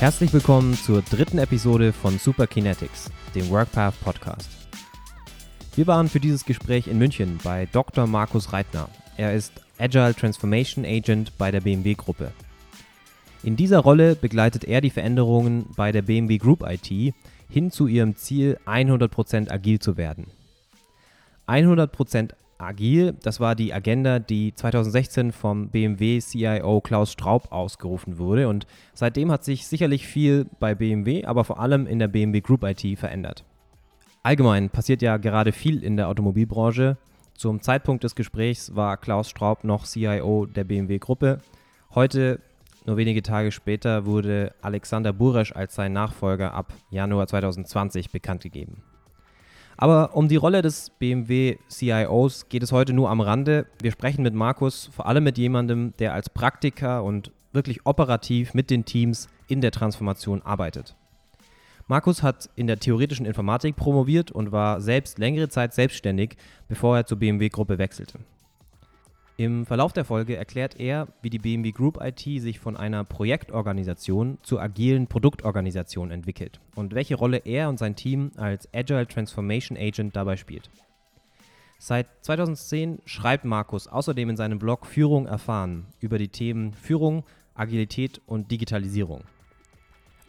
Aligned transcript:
Herzlich 0.00 0.32
willkommen 0.32 0.74
zur 0.74 1.02
dritten 1.02 1.38
Episode 1.38 1.92
von 1.92 2.20
Super 2.20 2.46
Kinetics, 2.46 3.10
dem 3.34 3.50
WorkPath 3.50 4.00
Podcast. 4.00 4.48
Wir 5.74 5.88
waren 5.88 6.08
für 6.08 6.20
dieses 6.20 6.44
Gespräch 6.44 6.86
in 6.86 6.98
München 6.98 7.40
bei 7.42 7.66
Dr. 7.72 8.06
Markus 8.06 8.52
Reitner. 8.52 8.88
Er 9.16 9.34
ist 9.34 9.60
Agile 9.76 10.14
Transformation 10.14 10.84
Agent 10.84 11.36
bei 11.36 11.50
der 11.50 11.62
BMW 11.62 11.94
Gruppe. 11.94 12.30
In 13.42 13.56
dieser 13.56 13.80
Rolle 13.80 14.14
begleitet 14.14 14.62
er 14.62 14.80
die 14.80 14.90
Veränderungen 14.90 15.66
bei 15.76 15.90
der 15.90 16.02
BMW 16.02 16.38
Group 16.38 16.62
IT 16.62 17.12
hin 17.50 17.72
zu 17.72 17.88
ihrem 17.88 18.14
Ziel, 18.14 18.56
100% 18.66 19.50
agil 19.50 19.80
zu 19.80 19.96
werden. 19.96 20.28
100% 21.48 22.34
agil, 22.58 23.14
das 23.22 23.40
war 23.40 23.54
die 23.54 23.72
Agenda, 23.72 24.18
die 24.18 24.54
2016 24.54 25.32
vom 25.32 25.68
BMW 25.68 26.18
CIO 26.18 26.80
Klaus 26.80 27.12
Straub 27.12 27.52
ausgerufen 27.52 28.18
wurde 28.18 28.48
und 28.48 28.66
seitdem 28.94 29.30
hat 29.30 29.44
sich 29.44 29.66
sicherlich 29.66 30.06
viel 30.06 30.46
bei 30.60 30.74
BMW, 30.74 31.24
aber 31.24 31.44
vor 31.44 31.60
allem 31.60 31.86
in 31.86 31.98
der 31.98 32.08
BMW 32.08 32.40
Group 32.40 32.64
IT 32.64 32.98
verändert. 32.98 33.44
Allgemein 34.22 34.68
passiert 34.70 35.00
ja 35.00 35.16
gerade 35.16 35.52
viel 35.52 35.82
in 35.82 35.96
der 35.96 36.08
Automobilbranche. 36.08 36.96
Zum 37.34 37.62
Zeitpunkt 37.62 38.02
des 38.02 38.16
Gesprächs 38.16 38.74
war 38.74 38.96
Klaus 38.96 39.30
Straub 39.30 39.62
noch 39.62 39.86
CIO 39.86 40.46
der 40.46 40.64
BMW 40.64 40.98
Gruppe. 40.98 41.38
Heute, 41.94 42.40
nur 42.84 42.96
wenige 42.96 43.22
Tage 43.22 43.52
später, 43.52 44.06
wurde 44.06 44.52
Alexander 44.60 45.12
Buresch 45.12 45.52
als 45.54 45.76
sein 45.76 45.92
Nachfolger 45.92 46.52
ab 46.52 46.72
Januar 46.90 47.28
2020 47.28 48.10
bekannt 48.10 48.42
gegeben. 48.42 48.82
Aber 49.80 50.16
um 50.16 50.26
die 50.26 50.36
Rolle 50.36 50.60
des 50.60 50.90
BMW 50.90 51.56
CIOs 51.68 52.48
geht 52.48 52.64
es 52.64 52.72
heute 52.72 52.92
nur 52.92 53.10
am 53.10 53.20
Rande. 53.20 53.66
Wir 53.80 53.92
sprechen 53.92 54.22
mit 54.22 54.34
Markus 54.34 54.90
vor 54.92 55.06
allem 55.06 55.22
mit 55.22 55.38
jemandem, 55.38 55.94
der 56.00 56.14
als 56.14 56.28
Praktiker 56.28 57.04
und 57.04 57.30
wirklich 57.52 57.86
operativ 57.86 58.54
mit 58.54 58.70
den 58.70 58.84
Teams 58.84 59.28
in 59.46 59.60
der 59.60 59.70
Transformation 59.70 60.42
arbeitet. 60.42 60.96
Markus 61.86 62.24
hat 62.24 62.50
in 62.56 62.66
der 62.66 62.80
theoretischen 62.80 63.24
Informatik 63.24 63.76
promoviert 63.76 64.32
und 64.32 64.50
war 64.50 64.80
selbst 64.80 65.18
längere 65.18 65.48
Zeit 65.48 65.72
selbstständig, 65.72 66.36
bevor 66.66 66.96
er 66.96 67.06
zur 67.06 67.18
BMW-Gruppe 67.18 67.78
wechselte. 67.78 68.18
Im 69.40 69.66
Verlauf 69.66 69.92
der 69.92 70.04
Folge 70.04 70.34
erklärt 70.34 70.80
er, 70.80 71.06
wie 71.22 71.30
die 71.30 71.38
BMW 71.38 71.70
Group 71.70 72.00
IT 72.02 72.18
sich 72.18 72.58
von 72.58 72.76
einer 72.76 73.04
Projektorganisation 73.04 74.38
zur 74.42 74.60
agilen 74.60 75.06
Produktorganisation 75.06 76.10
entwickelt 76.10 76.58
und 76.74 76.92
welche 76.92 77.14
Rolle 77.14 77.42
er 77.44 77.68
und 77.68 77.78
sein 77.78 77.94
Team 77.94 78.32
als 78.34 78.68
Agile 78.74 79.06
Transformation 79.06 79.78
Agent 79.78 80.16
dabei 80.16 80.36
spielt. 80.36 80.70
Seit 81.78 82.08
2010 82.22 82.98
schreibt 83.04 83.44
Markus 83.44 83.86
außerdem 83.86 84.30
in 84.30 84.36
seinem 84.36 84.58
Blog 84.58 84.86
Führung 84.86 85.26
erfahren 85.26 85.86
über 86.00 86.18
die 86.18 86.30
Themen 86.30 86.74
Führung, 86.74 87.22
Agilität 87.54 88.20
und 88.26 88.50
Digitalisierung. 88.50 89.22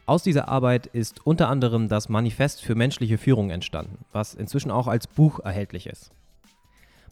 Aus 0.05 0.21
dieser 0.21 0.49
Arbeit 0.49 0.85
ist 0.85 1.25
unter 1.25 1.49
anderem 1.49 1.87
das 1.87 2.09
Manifest 2.09 2.61
für 2.61 2.75
menschliche 2.75 3.17
Führung 3.17 3.49
entstanden, 3.49 4.05
was 4.11 4.35
inzwischen 4.35 4.69
auch 4.69 4.85
als 4.85 5.07
Buch 5.07 5.39
erhältlich 5.39 5.87
ist. 5.87 6.11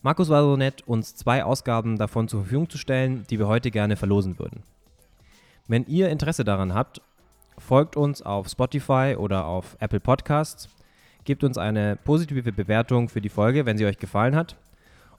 Markus 0.01 0.29
war 0.29 0.43
so 0.43 0.55
nett, 0.55 0.87
uns 0.87 1.15
zwei 1.15 1.43
Ausgaben 1.43 1.97
davon 1.97 2.27
zur 2.27 2.41
Verfügung 2.41 2.69
zu 2.69 2.77
stellen, 2.77 3.25
die 3.29 3.39
wir 3.39 3.47
heute 3.47 3.71
gerne 3.71 3.95
verlosen 3.95 4.37
würden. 4.39 4.63
Wenn 5.67 5.85
ihr 5.87 6.09
Interesse 6.09 6.43
daran 6.43 6.73
habt, 6.73 7.01
folgt 7.57 7.97
uns 7.97 8.21
auf 8.21 8.47
Spotify 8.47 9.15
oder 9.17 9.45
auf 9.45 9.75
Apple 9.79 9.99
Podcasts, 9.99 10.69
gebt 11.25 11.43
uns 11.43 11.57
eine 11.57 11.95
positive 11.95 12.51
Bewertung 12.51 13.09
für 13.09 13.21
die 13.21 13.29
Folge, 13.29 13.65
wenn 13.65 13.77
sie 13.77 13.85
euch 13.85 13.97
gefallen 13.97 14.35
hat 14.35 14.55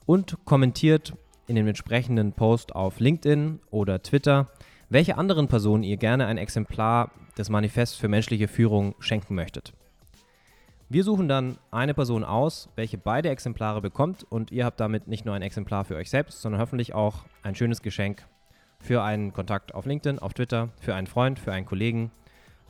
und 0.05 0.37
kommentiert 0.45 1.13
in 1.45 1.55
dem 1.55 1.67
entsprechenden 1.67 2.33
Post 2.33 2.73
auf 2.73 2.99
LinkedIn 2.99 3.59
oder 3.69 4.01
Twitter, 4.01 4.47
welche 4.89 5.17
anderen 5.17 5.47
Personen 5.47 5.83
ihr 5.83 5.97
gerne 5.97 6.25
ein 6.25 6.37
Exemplar 6.37 7.11
des 7.37 7.49
Manifests 7.49 7.95
für 7.95 8.07
menschliche 8.07 8.47
Führung 8.47 8.95
schenken 8.99 9.35
möchtet. 9.35 9.73
Wir 10.91 11.03
suchen 11.03 11.27
dann 11.27 11.59
eine 11.69 11.93
Person 11.93 12.23
aus, 12.23 12.67
welche 12.75 12.97
beide 12.97 13.29
Exemplare 13.29 13.79
bekommt 13.79 14.25
und 14.27 14.51
ihr 14.51 14.65
habt 14.65 14.79
damit 14.79 15.07
nicht 15.07 15.23
nur 15.23 15.35
ein 15.35 15.43
Exemplar 15.43 15.85
für 15.85 15.95
euch 15.95 16.09
selbst, 16.09 16.41
sondern 16.41 16.59
hoffentlich 16.59 16.95
auch 16.95 17.25
ein 17.43 17.53
schönes 17.53 17.83
Geschenk 17.83 18.25
für 18.79 19.03
einen 19.03 19.31
Kontakt 19.31 19.75
auf 19.75 19.85
LinkedIn, 19.85 20.17
auf 20.17 20.33
Twitter, 20.33 20.69
für 20.81 20.95
einen 20.95 21.05
Freund, 21.05 21.37
für 21.37 21.53
einen 21.53 21.67
Kollegen, 21.67 22.09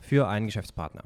für 0.00 0.28
einen 0.28 0.44
Geschäftspartner. 0.44 1.04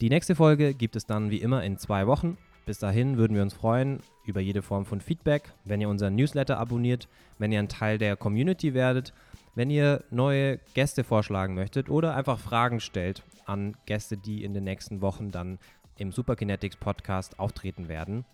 Die 0.00 0.08
nächste 0.08 0.34
Folge 0.34 0.72
gibt 0.72 0.96
es 0.96 1.04
dann 1.04 1.30
wie 1.30 1.42
immer 1.42 1.62
in 1.62 1.76
zwei 1.76 2.06
Wochen. 2.06 2.38
Bis 2.64 2.78
dahin 2.78 3.18
würden 3.18 3.34
wir 3.34 3.42
uns 3.42 3.52
freuen 3.52 4.00
über 4.24 4.40
jede 4.40 4.62
Form 4.62 4.86
von 4.86 5.02
Feedback, 5.02 5.52
wenn 5.66 5.82
ihr 5.82 5.90
unseren 5.90 6.14
Newsletter 6.14 6.58
abonniert, 6.58 7.06
wenn 7.36 7.52
ihr 7.52 7.58
ein 7.58 7.68
Teil 7.68 7.98
der 7.98 8.16
Community 8.16 8.72
werdet, 8.72 9.12
wenn 9.54 9.68
ihr 9.68 10.04
neue 10.10 10.58
Gäste 10.72 11.04
vorschlagen 11.04 11.54
möchtet 11.54 11.90
oder 11.90 12.14
einfach 12.14 12.38
Fragen 12.38 12.80
stellt 12.80 13.24
an 13.44 13.76
Gäste, 13.86 14.16
die 14.16 14.44
in 14.44 14.54
den 14.54 14.64
nächsten 14.64 15.00
Wochen 15.00 15.30
dann 15.30 15.58
im 15.98 16.12
Superkinetics 16.12 16.76
Podcast 16.76 17.38
auftreten 17.38 17.88
werden. 17.88 18.24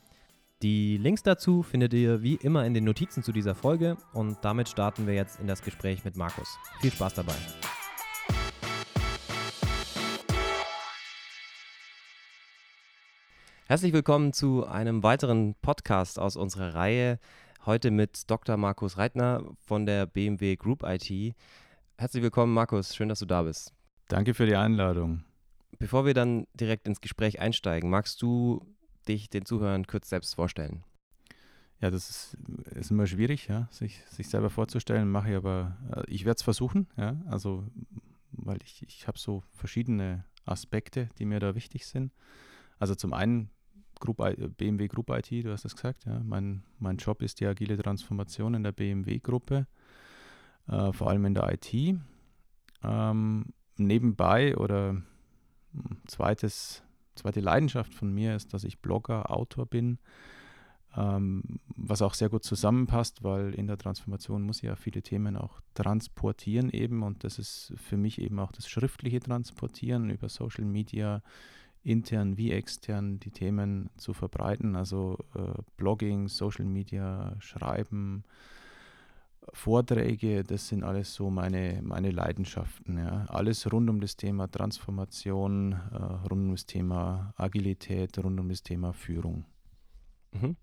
Die 0.62 0.97
Links 0.97 1.22
dazu 1.22 1.62
findet 1.62 1.92
ihr 1.92 2.22
wie 2.22 2.36
immer 2.36 2.64
in 2.64 2.75
den 2.75 2.84
Notizen 2.84 3.22
zu 3.22 3.32
dieser 3.32 3.54
Folge 3.54 3.97
und 4.12 4.38
damit 4.42 4.69
starten 4.69 5.06
wir 5.06 5.14
jetzt 5.14 5.41
in 5.41 5.47
das 5.47 5.62
Gespräch 5.62 6.04
mit 6.04 6.16
Markus. 6.16 6.58
Viel 6.80 6.92
Spaß 6.92 7.14
dabei. 7.14 7.34
Herzlich 13.66 13.92
willkommen 13.92 14.32
zu 14.32 14.66
einem 14.66 15.02
weiteren 15.02 15.54
Podcast 15.60 16.19
aus 16.19 16.36
unserer 16.36 16.75
Reihe. 16.75 17.19
Heute 17.66 17.91
mit 17.91 18.31
Dr. 18.31 18.58
Markus 18.58 18.98
Reitner 18.98 19.42
von 19.66 19.86
der 19.86 20.06
BMW 20.06 20.56
Group 20.56 20.82
IT. 20.82 21.34
Herzlich 21.96 22.22
willkommen, 22.22 22.52
Markus. 22.52 22.94
Schön, 22.94 23.08
dass 23.08 23.20
du 23.20 23.26
da 23.26 23.42
bist. 23.42 23.72
Danke 24.08 24.34
für 24.34 24.46
die 24.46 24.56
Einladung. 24.56 25.25
Bevor 25.78 26.06
wir 26.06 26.14
dann 26.14 26.46
direkt 26.54 26.86
ins 26.86 27.00
Gespräch 27.00 27.40
einsteigen, 27.40 27.90
magst 27.90 28.20
du 28.22 28.64
dich 29.08 29.28
den 29.28 29.44
Zuhörern 29.44 29.86
kurz 29.86 30.08
selbst 30.08 30.34
vorstellen? 30.34 30.84
Ja, 31.80 31.90
das 31.90 32.08
ist, 32.08 32.38
ist 32.74 32.90
immer 32.90 33.06
schwierig, 33.06 33.48
ja, 33.48 33.68
sich, 33.70 34.02
sich 34.06 34.28
selber 34.28 34.48
vorzustellen, 34.48 35.10
mache 35.10 35.30
ich 35.30 35.36
aber, 35.36 35.76
äh, 35.94 36.10
ich 36.10 36.24
werde 36.24 36.36
es 36.36 36.42
versuchen, 36.42 36.86
ja, 36.96 37.20
also, 37.26 37.66
weil 38.30 38.58
ich, 38.62 38.82
ich 38.86 39.06
habe 39.06 39.18
so 39.18 39.42
verschiedene 39.52 40.24
Aspekte, 40.46 41.08
die 41.18 41.24
mir 41.24 41.40
da 41.40 41.54
wichtig 41.54 41.86
sind. 41.86 42.12
Also 42.78 42.94
zum 42.94 43.12
einen 43.12 43.50
Group, 44.00 44.18
BMW 44.56 44.88
Group 44.88 45.10
IT, 45.10 45.30
du 45.44 45.52
hast 45.52 45.64
es 45.64 45.74
gesagt, 45.74 46.04
ja, 46.04 46.20
mein, 46.20 46.62
mein 46.78 46.96
Job 46.96 47.22
ist 47.22 47.40
die 47.40 47.46
agile 47.46 47.76
Transformation 47.76 48.54
in 48.54 48.62
der 48.62 48.72
BMW-Gruppe, 48.72 49.66
äh, 50.68 50.92
vor 50.92 51.10
allem 51.10 51.24
in 51.26 51.34
der 51.34 51.52
IT. 51.52 51.98
Ähm, 52.82 53.46
nebenbei 53.76 54.56
oder 54.56 55.02
zweites, 56.06 56.82
zweite 57.14 57.40
Leidenschaft 57.40 57.94
von 57.94 58.12
mir 58.12 58.36
ist, 58.36 58.54
dass 58.54 58.64
ich 58.64 58.80
Blogger, 58.80 59.30
Autor 59.30 59.66
bin, 59.66 59.98
ähm, 60.96 61.42
was 61.76 62.02
auch 62.02 62.14
sehr 62.14 62.28
gut 62.28 62.44
zusammenpasst, 62.44 63.24
weil 63.24 63.54
in 63.54 63.66
der 63.66 63.78
Transformation 63.78 64.42
muss 64.42 64.58
ich 64.58 64.64
ja 64.64 64.76
viele 64.76 65.02
Themen 65.02 65.36
auch 65.36 65.60
transportieren 65.74 66.70
eben 66.70 67.02
und 67.02 67.24
das 67.24 67.38
ist 67.38 67.72
für 67.76 67.96
mich 67.96 68.20
eben 68.20 68.38
auch 68.38 68.52
das 68.52 68.68
schriftliche 68.68 69.20
Transportieren 69.20 70.10
über 70.10 70.28
Social 70.28 70.64
Media, 70.64 71.22
intern 71.82 72.36
wie 72.38 72.50
extern 72.50 73.20
die 73.20 73.30
Themen 73.30 73.90
zu 73.96 74.14
verbreiten, 74.14 74.74
also 74.74 75.18
äh, 75.34 75.62
Blogging, 75.76 76.28
Social 76.28 76.64
Media, 76.64 77.36
Schreiben, 77.40 78.24
Vorträge, 79.53 80.43
das 80.43 80.69
sind 80.69 80.84
alles 80.84 81.15
so 81.15 81.31
meine, 81.31 81.81
meine 81.82 82.10
Leidenschaften. 82.10 82.99
Ja. 82.99 83.27
Alles 83.28 83.71
rund 83.72 83.91
um 83.91 84.00
das 84.00 84.16
Thema 84.16 84.50
Transformation, 84.50 85.72
äh, 85.72 85.97
rund 85.97 86.32
um 86.32 86.50
das 86.53 86.66
Thema 86.66 87.34
Agilität, 87.37 88.19
rund 88.19 88.41
um 88.41 88.49
das 88.49 88.62
Thema 88.62 88.93
Führung. 88.93 89.44
Mhm. 90.32 90.56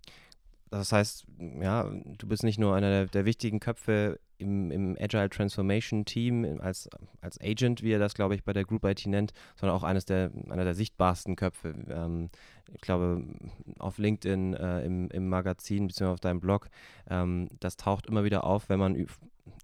Das 0.69 0.91
heißt, 0.91 1.25
ja, 1.61 1.89
du 2.17 2.27
bist 2.27 2.43
nicht 2.43 2.59
nur 2.59 2.75
einer 2.75 2.89
der, 2.89 3.05
der 3.07 3.25
wichtigen 3.25 3.59
Köpfe 3.59 4.19
im, 4.41 4.71
im, 4.71 4.97
Agile 4.99 5.29
Transformation 5.29 6.05
Team 6.05 6.59
als, 6.61 6.89
als 7.21 7.39
Agent, 7.41 7.81
wie 7.83 7.91
er 7.91 7.99
das, 7.99 8.13
glaube 8.13 8.35
ich, 8.35 8.43
bei 8.43 8.53
der 8.53 8.65
Group 8.65 8.83
IT 8.83 9.05
nennt, 9.05 9.31
sondern 9.55 9.77
auch 9.77 9.83
eines 9.83 10.05
der, 10.05 10.31
einer 10.49 10.63
der 10.63 10.73
sichtbarsten 10.73 11.35
Köpfe. 11.35 11.73
Ähm, 11.89 12.29
ich 12.73 12.81
glaube, 12.81 13.23
auf 13.79 13.97
LinkedIn, 13.97 14.53
äh, 14.53 14.85
im, 14.85 15.09
im 15.09 15.29
Magazin 15.29 15.87
bzw. 15.87 16.05
auf 16.11 16.19
deinem 16.19 16.39
Blog, 16.39 16.69
ähm, 17.09 17.49
das 17.59 17.77
taucht 17.77 18.07
immer 18.07 18.23
wieder 18.23 18.43
auf, 18.43 18.69
wenn 18.69 18.79
man 18.79 19.07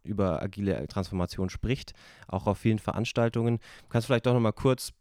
über 0.04 0.42
agile 0.42 0.88
Transformation 0.88 1.50
spricht, 1.50 1.94
auch 2.28 2.48
auf 2.48 2.58
vielen 2.58 2.80
Veranstaltungen. 2.80 3.60
Kannst 3.90 4.06
du 4.06 4.14
vielleicht 4.14 4.26
doch 4.26 4.34
nochmal 4.34 4.54
kurz 4.54 4.94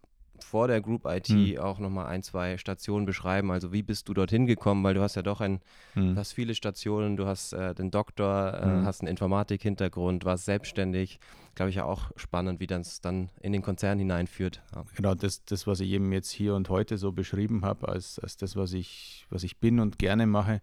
vor 0.45 0.69
der 0.69 0.81
Group 0.81 1.05
IT 1.07 1.29
hm. 1.29 1.59
auch 1.59 1.79
nochmal 1.79 2.07
ein, 2.07 2.23
zwei 2.23 2.59
Stationen 2.59 3.07
beschreiben. 3.07 3.51
Also 3.51 3.73
wie 3.73 3.83
bist 3.83 4.09
du 4.09 4.15
dorthin 4.15 4.47
gekommen? 4.47 4.83
Weil 4.85 4.95
du 4.95 5.01
hast 5.01 5.15
ja 5.15 5.23
doch 5.23 5.41
ein, 5.41 5.61
hm. 5.95 6.15
du 6.15 6.21
hast 6.21 6.33
viele 6.33 6.55
Stationen, 6.55 7.17
du 7.17 7.27
hast 7.27 7.53
äh, 7.53 7.75
den 7.75 7.91
Doktor, 7.91 8.55
äh, 8.55 8.65
hm. 8.65 8.85
hast 8.85 9.01
einen 9.01 9.09
Informatik-Hintergrund, 9.09 10.25
warst 10.25 10.45
selbstständig. 10.45 11.19
Glaube 11.55 11.71
ich 11.71 11.77
ja 11.77 11.85
auch 11.85 12.11
spannend, 12.17 12.61
wie 12.61 12.67
das 12.67 13.01
dann 13.01 13.31
in 13.41 13.53
den 13.53 13.63
Konzern 13.63 13.99
hineinführt. 13.99 14.63
Ja. 14.75 14.85
Genau, 14.95 15.15
das, 15.15 15.45
das, 15.45 15.67
was 15.67 15.81
ich 15.81 15.91
eben 15.91 16.13
jetzt 16.13 16.31
hier 16.31 16.55
und 16.55 16.69
heute 16.69 16.99
so 16.99 17.13
beschrieben 17.13 17.65
habe, 17.65 17.89
als, 17.89 18.19
als 18.19 18.37
das, 18.37 18.57
was 18.57 18.73
ich, 18.73 19.27
was 19.31 19.43
ich 19.43 19.59
bin 19.59 19.81
und 19.81 19.99
gerne 19.99 20.27
mache, 20.27 20.61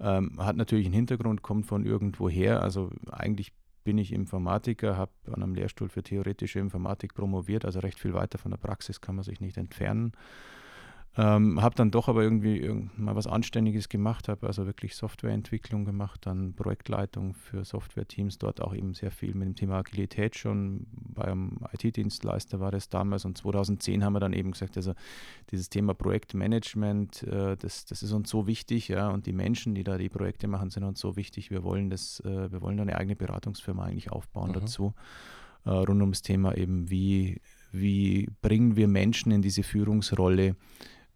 ähm, 0.00 0.38
hat 0.38 0.56
natürlich 0.56 0.86
einen 0.86 0.94
Hintergrund, 0.94 1.42
kommt 1.42 1.66
von 1.66 1.86
irgendwoher. 1.86 2.62
Also 2.62 2.90
eigentlich 3.10 3.52
bin 3.84 3.98
ich 3.98 4.12
Informatiker, 4.12 4.96
habe 4.96 5.12
an 5.26 5.42
einem 5.42 5.54
Lehrstuhl 5.54 5.88
für 5.88 6.02
theoretische 6.02 6.58
Informatik 6.58 7.14
promoviert, 7.14 7.64
also 7.64 7.80
recht 7.80 7.98
viel 7.98 8.14
weiter 8.14 8.38
von 8.38 8.50
der 8.50 8.58
Praxis 8.58 9.00
kann 9.00 9.16
man 9.16 9.24
sich 9.24 9.40
nicht 9.40 9.56
entfernen. 9.56 10.12
Ähm, 11.14 11.60
habe 11.60 11.74
dann 11.74 11.90
doch 11.90 12.08
aber 12.08 12.22
irgendwie 12.22 12.66
mal 12.96 13.14
was 13.14 13.26
Anständiges 13.26 13.90
gemacht, 13.90 14.28
habe 14.28 14.46
also 14.46 14.64
wirklich 14.64 14.96
Softwareentwicklung 14.96 15.84
gemacht, 15.84 16.20
dann 16.24 16.54
Projektleitung 16.54 17.34
für 17.34 17.66
Softwareteams, 17.66 18.38
dort 18.38 18.62
auch 18.62 18.74
eben 18.74 18.94
sehr 18.94 19.10
viel 19.10 19.34
mit 19.34 19.46
dem 19.46 19.54
Thema 19.54 19.76
Agilität 19.76 20.36
schon. 20.36 20.86
Beim 20.90 21.58
IT-Dienstleister 21.74 22.60
war 22.60 22.70
das 22.70 22.88
damals 22.88 23.26
und 23.26 23.36
2010 23.36 24.02
haben 24.02 24.14
wir 24.14 24.20
dann 24.20 24.32
eben 24.32 24.52
gesagt, 24.52 24.78
also 24.78 24.94
dieses 25.50 25.68
Thema 25.68 25.92
Projektmanagement, 25.92 27.24
äh, 27.24 27.58
das, 27.58 27.84
das 27.84 28.02
ist 28.02 28.12
uns 28.12 28.30
so 28.30 28.46
wichtig, 28.46 28.88
ja, 28.88 29.10
und 29.10 29.26
die 29.26 29.34
Menschen, 29.34 29.74
die 29.74 29.84
da 29.84 29.98
die 29.98 30.08
Projekte 30.08 30.48
machen, 30.48 30.70
sind 30.70 30.84
uns 30.84 30.98
so 30.98 31.16
wichtig. 31.16 31.50
Wir 31.50 31.62
wollen 31.62 31.90
das, 31.90 32.20
äh, 32.20 32.50
wir 32.50 32.62
wollen 32.62 32.80
eine 32.80 32.96
eigene 32.96 33.16
Beratungsfirma 33.16 33.84
eigentlich 33.84 34.10
aufbauen 34.10 34.52
mhm. 34.52 34.54
dazu, 34.54 34.94
äh, 35.66 35.70
rund 35.70 36.00
ums 36.00 36.22
Thema 36.22 36.56
eben, 36.56 36.88
wie, 36.88 37.42
wie 37.70 38.30
bringen 38.40 38.76
wir 38.76 38.88
Menschen 38.88 39.30
in 39.30 39.42
diese 39.42 39.62
Führungsrolle, 39.62 40.56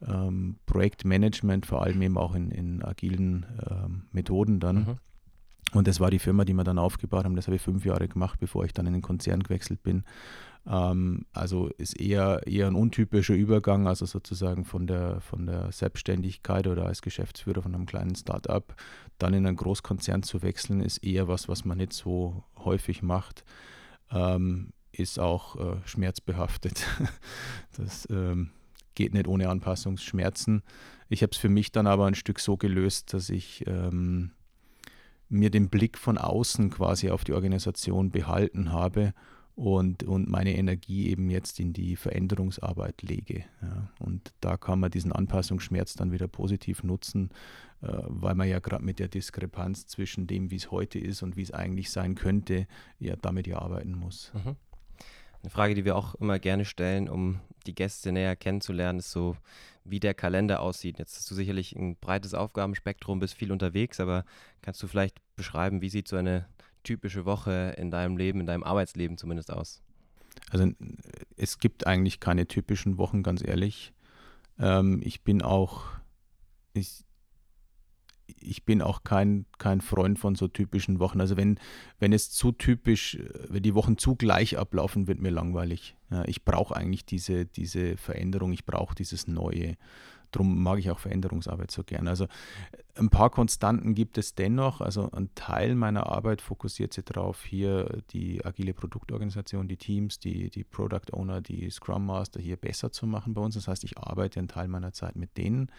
ähm, 0.06 0.58
Projektmanagement, 0.66 1.66
vor 1.66 1.82
allem 1.82 2.02
eben 2.02 2.18
auch 2.18 2.34
in, 2.34 2.50
in 2.50 2.82
agilen 2.82 3.46
ähm, 3.70 4.02
Methoden 4.12 4.60
dann. 4.60 4.76
Mhm. 4.76 4.96
Und 5.72 5.88
das 5.88 5.98
war 5.98 6.10
die 6.10 6.20
Firma, 6.20 6.44
die 6.44 6.54
wir 6.54 6.64
dann 6.64 6.78
aufgebaut 6.78 7.24
haben. 7.24 7.36
Das 7.36 7.46
habe 7.48 7.56
ich 7.56 7.62
fünf 7.62 7.84
Jahre 7.84 8.06
gemacht, 8.06 8.38
bevor 8.38 8.64
ich 8.64 8.72
dann 8.72 8.86
in 8.86 8.92
den 8.92 9.02
Konzern 9.02 9.42
gewechselt 9.42 9.82
bin. 9.82 10.04
Ähm, 10.66 11.26
also 11.32 11.68
ist 11.78 11.98
eher, 12.00 12.46
eher 12.46 12.68
ein 12.68 12.74
untypischer 12.74 13.34
Übergang, 13.34 13.88
also 13.88 14.06
sozusagen 14.06 14.64
von 14.64 14.86
der, 14.86 15.20
von 15.20 15.46
der 15.46 15.72
Selbstständigkeit 15.72 16.66
oder 16.66 16.86
als 16.86 17.02
Geschäftsführer 17.02 17.62
von 17.62 17.74
einem 17.74 17.86
kleinen 17.86 18.14
Start-up 18.14 18.76
dann 19.18 19.34
in 19.34 19.46
einen 19.46 19.56
Großkonzern 19.56 20.22
zu 20.22 20.42
wechseln, 20.42 20.80
ist 20.80 20.98
eher 20.98 21.26
was, 21.26 21.48
was 21.48 21.64
man 21.64 21.78
nicht 21.78 21.92
so 21.92 22.44
häufig 22.58 23.02
macht. 23.02 23.44
Ähm, 24.10 24.72
ist 24.92 25.18
auch 25.18 25.56
äh, 25.56 25.76
schmerzbehaftet. 25.84 26.86
das 27.76 28.08
ähm, 28.10 28.50
geht 28.96 29.14
nicht 29.14 29.28
ohne 29.28 29.48
Anpassungsschmerzen. 29.48 30.62
Ich 31.08 31.22
habe 31.22 31.30
es 31.30 31.38
für 31.38 31.48
mich 31.48 31.70
dann 31.70 31.86
aber 31.86 32.06
ein 32.06 32.16
Stück 32.16 32.40
so 32.40 32.56
gelöst, 32.56 33.14
dass 33.14 33.30
ich 33.30 33.64
ähm, 33.68 34.32
mir 35.28 35.50
den 35.50 35.68
Blick 35.68 35.98
von 35.98 36.18
außen 36.18 36.70
quasi 36.70 37.10
auf 37.10 37.22
die 37.22 37.32
Organisation 37.32 38.10
behalten 38.10 38.72
habe 38.72 39.12
und, 39.56 40.02
und 40.02 40.28
meine 40.28 40.54
Energie 40.54 41.08
eben 41.08 41.30
jetzt 41.30 41.58
in 41.60 41.72
die 41.72 41.96
Veränderungsarbeit 41.96 43.02
lege. 43.02 43.44
Ja. 43.62 43.90
Und 43.98 44.34
da 44.40 44.58
kann 44.58 44.80
man 44.80 44.90
diesen 44.90 45.12
Anpassungsschmerz 45.12 45.94
dann 45.94 46.12
wieder 46.12 46.28
positiv 46.28 46.82
nutzen, 46.82 47.30
äh, 47.80 47.88
weil 48.04 48.34
man 48.34 48.48
ja 48.48 48.58
gerade 48.58 48.84
mit 48.84 48.98
der 48.98 49.08
Diskrepanz 49.08 49.86
zwischen 49.86 50.26
dem, 50.26 50.50
wie 50.50 50.56
es 50.56 50.70
heute 50.70 50.98
ist 50.98 51.22
und 51.22 51.36
wie 51.36 51.42
es 51.42 51.52
eigentlich 51.52 51.90
sein 51.90 52.16
könnte, 52.16 52.66
ja 52.98 53.16
damit 53.16 53.46
ja 53.46 53.58
arbeiten 53.58 53.92
muss. 53.92 54.30
Mhm. 54.34 54.56
Eine 55.46 55.52
Frage, 55.52 55.74
die 55.76 55.84
wir 55.84 55.94
auch 55.94 56.16
immer 56.16 56.40
gerne 56.40 56.64
stellen, 56.64 57.08
um 57.08 57.38
die 57.68 57.74
Gäste 57.76 58.10
näher 58.10 58.34
kennenzulernen, 58.34 58.98
ist 58.98 59.12
so, 59.12 59.36
wie 59.84 60.00
der 60.00 60.12
Kalender 60.12 60.58
aussieht. 60.58 60.98
Jetzt 60.98 61.16
hast 61.16 61.30
du 61.30 61.36
sicherlich 61.36 61.72
ein 61.76 61.94
breites 61.94 62.34
Aufgabenspektrum, 62.34 63.20
bist 63.20 63.34
viel 63.34 63.52
unterwegs, 63.52 64.00
aber 64.00 64.24
kannst 64.60 64.82
du 64.82 64.88
vielleicht 64.88 65.18
beschreiben, 65.36 65.82
wie 65.82 65.88
sieht 65.88 66.08
so 66.08 66.16
eine 66.16 66.48
typische 66.82 67.26
Woche 67.26 67.76
in 67.78 67.92
deinem 67.92 68.16
Leben, 68.16 68.40
in 68.40 68.46
deinem 68.46 68.64
Arbeitsleben 68.64 69.18
zumindest 69.18 69.52
aus? 69.52 69.84
Also 70.50 70.68
es 71.36 71.60
gibt 71.60 71.86
eigentlich 71.86 72.18
keine 72.18 72.48
typischen 72.48 72.98
Wochen, 72.98 73.22
ganz 73.22 73.40
ehrlich. 73.46 73.92
Ähm, 74.58 75.00
ich 75.04 75.22
bin 75.22 75.42
auch, 75.42 75.84
ich, 76.72 77.04
ich 78.26 78.64
bin 78.64 78.82
auch 78.82 79.04
kein, 79.04 79.46
kein 79.58 79.80
Freund 79.80 80.18
von 80.18 80.34
so 80.34 80.48
typischen 80.48 80.98
Wochen. 80.98 81.20
Also 81.20 81.36
wenn, 81.36 81.58
wenn 81.98 82.12
es 82.12 82.30
zu 82.30 82.52
typisch, 82.52 83.18
wenn 83.48 83.62
die 83.62 83.74
Wochen 83.74 83.98
zu 83.98 84.16
gleich 84.16 84.58
ablaufen, 84.58 85.06
wird 85.06 85.20
mir 85.20 85.30
langweilig. 85.30 85.96
Ja, 86.10 86.24
ich 86.26 86.44
brauche 86.44 86.76
eigentlich 86.76 87.04
diese, 87.04 87.46
diese 87.46 87.96
Veränderung, 87.96 88.52
ich 88.52 88.64
brauche 88.64 88.94
dieses 88.94 89.26
Neue. 89.26 89.76
Darum 90.32 90.62
mag 90.62 90.78
ich 90.78 90.90
auch 90.90 90.98
Veränderungsarbeit 90.98 91.70
so 91.70 91.84
gern. 91.84 92.08
Also 92.08 92.26
ein 92.96 93.10
paar 93.10 93.30
Konstanten 93.30 93.94
gibt 93.94 94.18
es 94.18 94.34
dennoch. 94.34 94.80
Also 94.80 95.10
ein 95.12 95.30
Teil 95.34 95.74
meiner 95.74 96.06
Arbeit 96.06 96.40
fokussiert 96.40 96.92
sich 96.92 97.04
darauf, 97.04 97.44
hier 97.44 98.02
die 98.10 98.44
agile 98.44 98.74
Produktorganisation, 98.74 99.68
die 99.68 99.76
Teams, 99.76 100.18
die, 100.18 100.50
die 100.50 100.64
Product 100.64 101.12
Owner, 101.12 101.40
die 101.40 101.70
Scrum 101.70 102.06
Master 102.06 102.40
hier 102.40 102.56
besser 102.56 102.90
zu 102.90 103.06
machen 103.06 103.34
bei 103.34 103.40
uns. 103.40 103.54
Das 103.54 103.68
heißt, 103.68 103.84
ich 103.84 103.98
arbeite 103.98 104.40
einen 104.40 104.48
Teil 104.48 104.68
meiner 104.68 104.92
Zeit 104.92 105.16
mit 105.16 105.36
denen. 105.36 105.70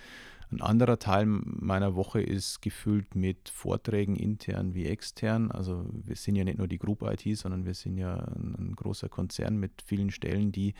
Ein 0.50 0.62
anderer 0.62 0.98
Teil 0.98 1.26
meiner 1.26 1.96
Woche 1.96 2.22
ist 2.22 2.62
gefüllt 2.62 3.16
mit 3.16 3.50
Vorträgen 3.50 4.16
intern 4.16 4.74
wie 4.74 4.86
extern. 4.86 5.52
Also 5.52 5.86
wir 5.92 6.16
sind 6.16 6.36
ja 6.36 6.46
nicht 6.46 6.58
nur 6.58 6.68
die 6.68 6.78
Group 6.78 7.02
IT, 7.02 7.38
sondern 7.38 7.66
wir 7.66 7.74
sind 7.74 7.98
ja 7.98 8.16
ein, 8.16 8.56
ein 8.58 8.76
großer 8.76 9.10
Konzern 9.10 9.58
mit 9.58 9.82
vielen 9.86 10.10
Stellen, 10.10 10.54
die 10.54 10.74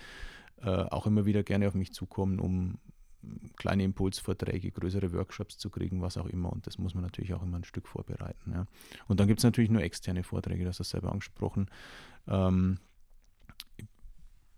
äh, 0.62 0.70
auch 0.70 1.06
immer 1.06 1.26
wieder 1.26 1.44
gerne 1.44 1.68
auf 1.68 1.74
mich 1.74 1.94
zukommen, 1.94 2.40
um 2.40 2.78
kleine 3.58 3.84
Impulsvorträge, 3.84 4.72
größere 4.72 5.12
Workshops 5.14 5.58
zu 5.58 5.70
kriegen, 5.70 6.02
was 6.02 6.18
auch 6.18 6.28
immer. 6.28 6.52
Und 6.52 6.66
das 6.68 6.78
muss 6.78 6.94
man 6.94 7.04
natürlich 7.04 7.34
auch 7.34 7.44
immer 7.44 7.58
ein 7.58 7.64
Stück 7.64 7.88
vorbereiten. 7.88 8.52
Ja. 8.54 8.68
Und 9.08 9.20
dann 9.20 9.28
gibt 9.28 9.40
es 9.40 9.44
natürlich 9.44 9.70
nur 9.70 9.82
externe 9.82 10.24
Vorträge, 10.24 10.64
das 10.64 10.80
hast 10.80 10.94
du 10.94 10.98
selber 10.98 11.12
angesprochen. 11.12 11.70
Ähm, 12.28 12.78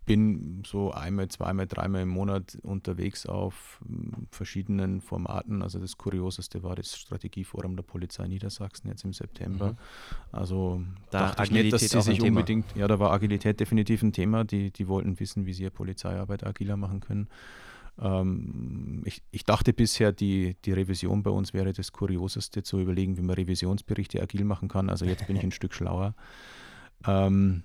bin 0.10 0.64
so 0.66 0.92
einmal, 0.92 1.28
zweimal, 1.28 1.68
dreimal 1.68 2.02
im 2.02 2.10
Monat 2.10 2.58
unterwegs 2.64 3.28
auf 3.28 3.80
hm, 3.88 4.26
verschiedenen 4.32 5.02
Formaten. 5.02 5.62
Also 5.62 5.78
das 5.78 6.00
Kurioseste 6.00 6.64
war 6.64 6.76
das 6.76 6.98
Strategieforum 6.98 7.76
der 7.76 7.84
Polizei 7.84 8.28
Niedersachsen 8.28 8.88
jetzt 8.88 9.06
im 9.06 9.14
September. 9.14 9.74
Mhm. 9.74 9.78
Also 10.32 10.82
da 11.12 11.28
dachte 11.28 11.44
ich 11.44 11.52
nicht, 11.52 11.74
dass 11.74 11.82
sie 11.82 12.02
sich 12.02 12.24
unbedingt, 12.24 12.66
ja, 12.76 12.88
da 12.88 12.98
war 12.98 13.12
Agilität 13.12 13.60
definitiv 13.60 14.02
ein 14.02 14.12
Thema. 14.12 14.46
Die, 14.46 14.72
die 14.72 14.88
wollten 14.88 15.20
wissen, 15.20 15.46
wie 15.46 15.54
sie 15.54 15.62
ihre 15.62 15.72
Polizeiarbeit 15.72 16.44
agiler 16.44 16.76
machen 16.76 17.02
können. 17.02 17.28
Ähm, 18.02 19.04
ich, 19.06 19.22
ich, 19.30 19.44
dachte 19.44 19.74
bisher, 19.74 20.12
die, 20.12 20.56
die 20.66 20.72
Revision 20.72 21.22
bei 21.22 21.30
uns 21.30 21.54
wäre 21.54 21.72
das 21.72 21.92
Kurioseste, 21.92 22.64
zu 22.64 22.80
überlegen, 22.80 23.16
wie 23.16 23.22
man 23.22 23.36
Revisionsberichte 23.36 24.20
agil 24.24 24.44
machen 24.44 24.70
kann. 24.70 24.90
Also 24.90 25.06
jetzt 25.06 25.28
bin 25.28 25.36
ich 25.36 25.44
ein 25.44 25.52
Stück 25.60 25.76
schlauer. 25.76 26.16
Ähm, 27.06 27.62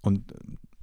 und 0.00 0.32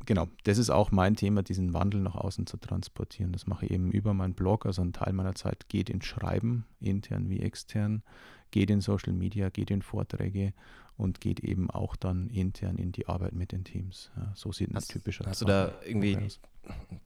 genau, 0.08 0.28
das 0.46 0.58
ist 0.58 0.72
auch 0.72 0.90
mein 0.90 1.16
Thema, 1.16 1.44
diesen 1.44 1.76
Wandel 1.76 2.02
nach 2.02 2.16
außen 2.16 2.48
zu 2.48 2.58
transportieren. 2.58 3.32
Das 3.32 3.46
mache 3.46 3.66
ich 3.66 3.72
eben 3.72 3.92
über 3.92 4.16
meinen 4.16 4.34
Blog. 4.34 4.66
Also 4.66 4.82
ein 4.82 4.94
Teil 4.94 5.14
meiner 5.14 5.36
Zeit 5.36 5.70
geht 5.70 5.92
ins 5.92 6.06
Schreiben, 6.06 6.66
intern 6.80 7.30
wie 7.30 7.42
extern, 7.42 8.02
geht 8.50 8.72
in 8.72 8.82
Social 8.82 9.14
Media, 9.14 9.50
geht 9.50 9.70
in 9.70 9.84
Vorträge 9.84 10.54
und 10.96 11.22
geht 11.22 11.42
eben 11.42 11.70
auch 11.70 11.96
dann 11.96 12.30
intern 12.30 12.78
in 12.78 12.92
die 12.92 13.08
Arbeit 13.08 13.34
mit 13.34 13.52
den 13.52 13.64
Teams. 13.64 14.10
Ja, 14.18 14.32
so 14.36 14.52
sieht 14.52 14.74
ein 14.74 14.82
typischer 14.82 15.26
Hast 15.28 15.40
Tag 15.40 15.48
du 15.48 15.54
da 15.54 15.74
irgendwie 15.86 16.18
aus. 16.18 16.40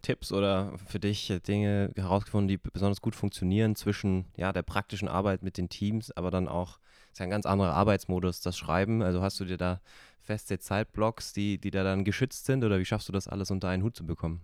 Tipps 0.02 0.32
oder 0.32 0.78
für 0.88 1.00
dich 1.00 1.34
Dinge 1.48 1.92
herausgefunden, 1.96 2.48
die 2.48 2.58
besonders 2.58 3.02
gut 3.02 3.16
funktionieren 3.16 3.76
zwischen 3.76 4.26
ja, 4.38 4.54
der 4.54 4.64
praktischen 4.64 5.08
Arbeit 5.08 5.44
mit 5.44 5.58
den 5.58 5.70
Teams, 5.70 6.12
aber 6.12 6.32
dann 6.32 6.48
auch, 6.48 6.80
ist 7.12 7.20
ja 7.20 7.26
ein 7.26 7.30
ganz 7.30 7.46
anderer 7.46 7.74
Arbeitsmodus, 7.74 8.42
das 8.42 8.58
Schreiben. 8.58 9.02
Also 9.02 9.22
hast 9.22 9.40
du 9.40 9.46
dir 9.46 9.58
da 9.58 9.82
feste 10.22 10.60
Zeitblocks, 10.60 11.34
die, 11.34 11.58
die 11.58 11.72
da 11.72 11.84
dann 11.84 12.04
geschützt 12.04 12.46
sind 12.46 12.64
oder 12.64 12.80
wie 12.80 12.86
schaffst 12.86 13.10
du 13.10 13.14
das 13.14 13.28
alles 13.28 13.52
unter 13.52 13.70
einen 13.70 13.84
Hut 13.84 13.96
zu 13.96 14.06
bekommen? 14.06 14.42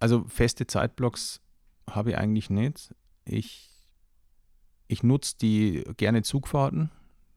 Also 0.00 0.24
feste 0.24 0.66
Zeitblocks 0.66 1.40
habe 1.88 2.10
ich 2.10 2.18
eigentlich 2.18 2.50
nicht. 2.50 2.94
Ich, 3.24 3.70
ich 4.88 5.02
nutze 5.02 5.36
die 5.40 5.84
gerne 5.96 6.22
Zugfahrten 6.22 6.90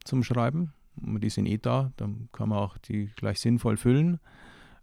zum 0.04 0.22
Schreiben. 0.22 0.72
Die 0.96 1.30
sind 1.30 1.46
eh 1.46 1.58
da, 1.58 1.92
dann 1.96 2.28
kann 2.32 2.48
man 2.48 2.58
auch 2.58 2.76
die 2.78 3.06
gleich 3.14 3.40
sinnvoll 3.40 3.76
füllen. 3.76 4.18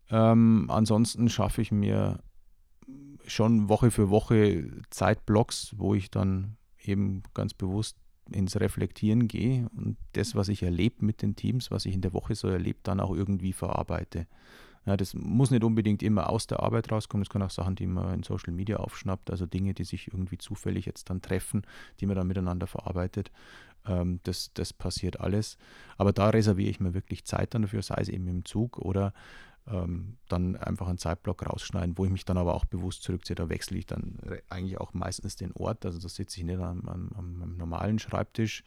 Ähm, 0.09 0.67
ansonsten 0.69 1.29
schaffe 1.29 1.61
ich 1.61 1.71
mir 1.71 2.23
schon 3.25 3.69
Woche 3.69 3.91
für 3.91 4.09
Woche 4.09 4.71
Zeitblocks, 4.89 5.73
wo 5.77 5.93
ich 5.93 6.09
dann 6.11 6.57
eben 6.79 7.23
ganz 7.33 7.53
bewusst 7.53 7.97
ins 8.31 8.59
Reflektieren 8.59 9.27
gehe 9.27 9.69
und 9.75 9.97
das, 10.13 10.35
was 10.35 10.47
ich 10.49 10.63
erlebe 10.63 11.05
mit 11.05 11.21
den 11.21 11.35
Teams, 11.35 11.71
was 11.71 11.85
ich 11.85 11.93
in 11.93 12.01
der 12.01 12.13
Woche 12.13 12.35
so 12.35 12.47
erlebe, 12.47 12.79
dann 12.83 12.99
auch 12.99 13.13
irgendwie 13.13 13.53
verarbeite. 13.53 14.27
Ja, 14.85 14.95
das 14.95 15.15
muss 15.15 15.49
nicht 15.49 15.63
unbedingt 15.63 16.03
immer 16.03 16.29
aus 16.29 16.45
der 16.45 16.61
Arbeit 16.61 16.91
rauskommen, 16.91 17.23
es 17.23 17.29
können 17.29 17.43
auch 17.43 17.49
Sachen, 17.49 17.75
die 17.75 17.87
man 17.87 18.13
in 18.13 18.23
Social 18.23 18.53
Media 18.53 18.77
aufschnappt, 18.77 19.31
also 19.31 19.47
Dinge, 19.47 19.73
die 19.73 19.83
sich 19.83 20.07
irgendwie 20.07 20.37
zufällig 20.37 20.85
jetzt 20.85 21.09
dann 21.09 21.21
treffen, 21.21 21.63
die 21.99 22.05
man 22.05 22.15
dann 22.15 22.27
miteinander 22.27 22.67
verarbeitet. 22.67 23.31
Ähm, 23.87 24.19
das, 24.23 24.51
das 24.53 24.73
passiert 24.73 25.19
alles. 25.19 25.57
Aber 25.97 26.13
da 26.13 26.29
reserviere 26.29 26.69
ich 26.69 26.79
mir 26.79 26.93
wirklich 26.93 27.25
Zeit 27.25 27.55
dann 27.55 27.63
dafür, 27.63 27.81
sei 27.81 27.95
es 27.99 28.09
eben 28.09 28.27
im 28.27 28.45
Zug 28.45 28.77
oder 28.77 29.13
ähm, 29.67 30.17
dann 30.27 30.55
einfach 30.55 30.87
einen 30.87 30.97
Zeitblock 30.97 31.45
rausschneiden, 31.47 31.97
wo 31.97 32.05
ich 32.05 32.11
mich 32.11 32.25
dann 32.25 32.37
aber 32.37 32.53
auch 32.53 32.65
bewusst 32.65 33.03
zurückziehe. 33.03 33.35
Da 33.35 33.49
wechsle 33.49 33.77
ich 33.77 33.85
dann 33.85 34.19
eigentlich 34.49 34.79
auch 34.79 34.93
meistens 34.93 35.35
den 35.35 35.51
Ort. 35.53 35.85
Also 35.85 35.99
da 35.99 36.09
sitze 36.09 36.39
ich 36.39 36.45
nicht 36.45 36.59
am, 36.59 36.87
am, 36.87 37.11
am, 37.15 37.57
normalen 37.57 37.99
Schreibtisch, 37.99 38.63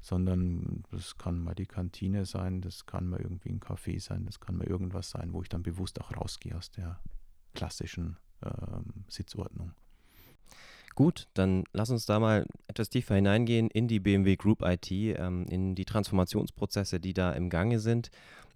sondern 0.00 0.84
das 0.90 1.18
kann 1.18 1.42
mal 1.42 1.54
die 1.54 1.66
Kantine 1.66 2.26
sein, 2.26 2.60
das 2.60 2.86
kann 2.86 3.08
mal 3.08 3.20
irgendwie 3.20 3.50
ein 3.50 3.60
Café 3.60 4.00
sein, 4.00 4.24
das 4.24 4.38
kann 4.38 4.56
mal 4.56 4.66
irgendwas 4.66 5.10
sein, 5.10 5.32
wo 5.32 5.42
ich 5.42 5.48
dann 5.48 5.62
bewusst 5.62 6.00
auch 6.00 6.16
rausgehe 6.16 6.56
aus 6.56 6.70
der 6.70 7.00
klassischen 7.54 8.16
ähm, 8.44 9.04
Sitzordnung. 9.08 9.72
Gut, 10.96 11.28
dann 11.34 11.64
lass 11.74 11.90
uns 11.90 12.06
da 12.06 12.18
mal 12.18 12.46
etwas 12.68 12.88
tiefer 12.88 13.14
hineingehen 13.14 13.68
in 13.68 13.86
die 13.86 14.00
BMW 14.00 14.34
Group 14.36 14.62
IT, 14.62 14.90
ähm, 14.90 15.46
in 15.50 15.74
die 15.74 15.84
Transformationsprozesse, 15.84 16.98
die 16.98 17.12
da 17.12 17.32
im 17.32 17.50
Gange 17.50 17.78
sind. 17.78 18.08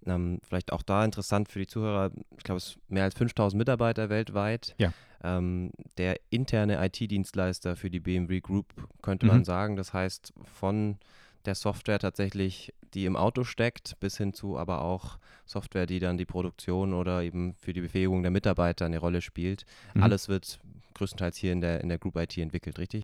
Ähm, 0.07 0.39
vielleicht 0.41 0.73
auch 0.73 0.81
da 0.81 1.05
interessant 1.05 1.49
für 1.49 1.59
die 1.59 1.67
Zuhörer, 1.67 2.09
ich 2.35 2.43
glaube, 2.43 2.57
es 2.57 2.71
sind 2.71 2.89
mehr 2.89 3.03
als 3.03 3.13
5000 3.13 3.59
Mitarbeiter 3.59 4.09
weltweit. 4.09 4.73
Ja. 4.79 4.91
Ähm, 5.23 5.71
der 5.99 6.19
interne 6.31 6.83
IT-Dienstleister 6.83 7.75
für 7.75 7.91
die 7.91 7.99
BMW 7.99 8.41
Group, 8.41 8.73
könnte 9.03 9.27
Mhm. 9.27 9.31
man 9.31 9.43
sagen. 9.43 9.75
Das 9.75 9.93
heißt, 9.93 10.33
von 10.43 10.97
der 11.45 11.53
Software 11.53 11.99
tatsächlich, 11.99 12.73
die 12.95 13.05
im 13.05 13.15
Auto 13.15 13.43
steckt, 13.43 13.99
bis 13.99 14.17
hin 14.17 14.33
zu 14.33 14.57
aber 14.57 14.81
auch 14.81 15.19
Software, 15.45 15.85
die 15.85 15.99
dann 15.99 16.17
die 16.17 16.25
Produktion 16.25 16.93
oder 16.95 17.21
eben 17.21 17.53
für 17.53 17.73
die 17.73 17.81
Befähigung 17.81 18.23
der 18.23 18.31
Mitarbeiter 18.31 18.85
eine 18.85 18.97
Rolle 18.97 19.21
spielt. 19.21 19.65
Mhm. 19.93 20.03
Alles 20.03 20.27
wird 20.27 20.59
größtenteils 20.93 21.37
hier 21.37 21.51
in 21.53 21.61
der, 21.61 21.81
in 21.81 21.89
der 21.89 21.97
Group 21.97 22.15
IT 22.17 22.37
entwickelt, 22.37 22.79
richtig? 22.79 23.03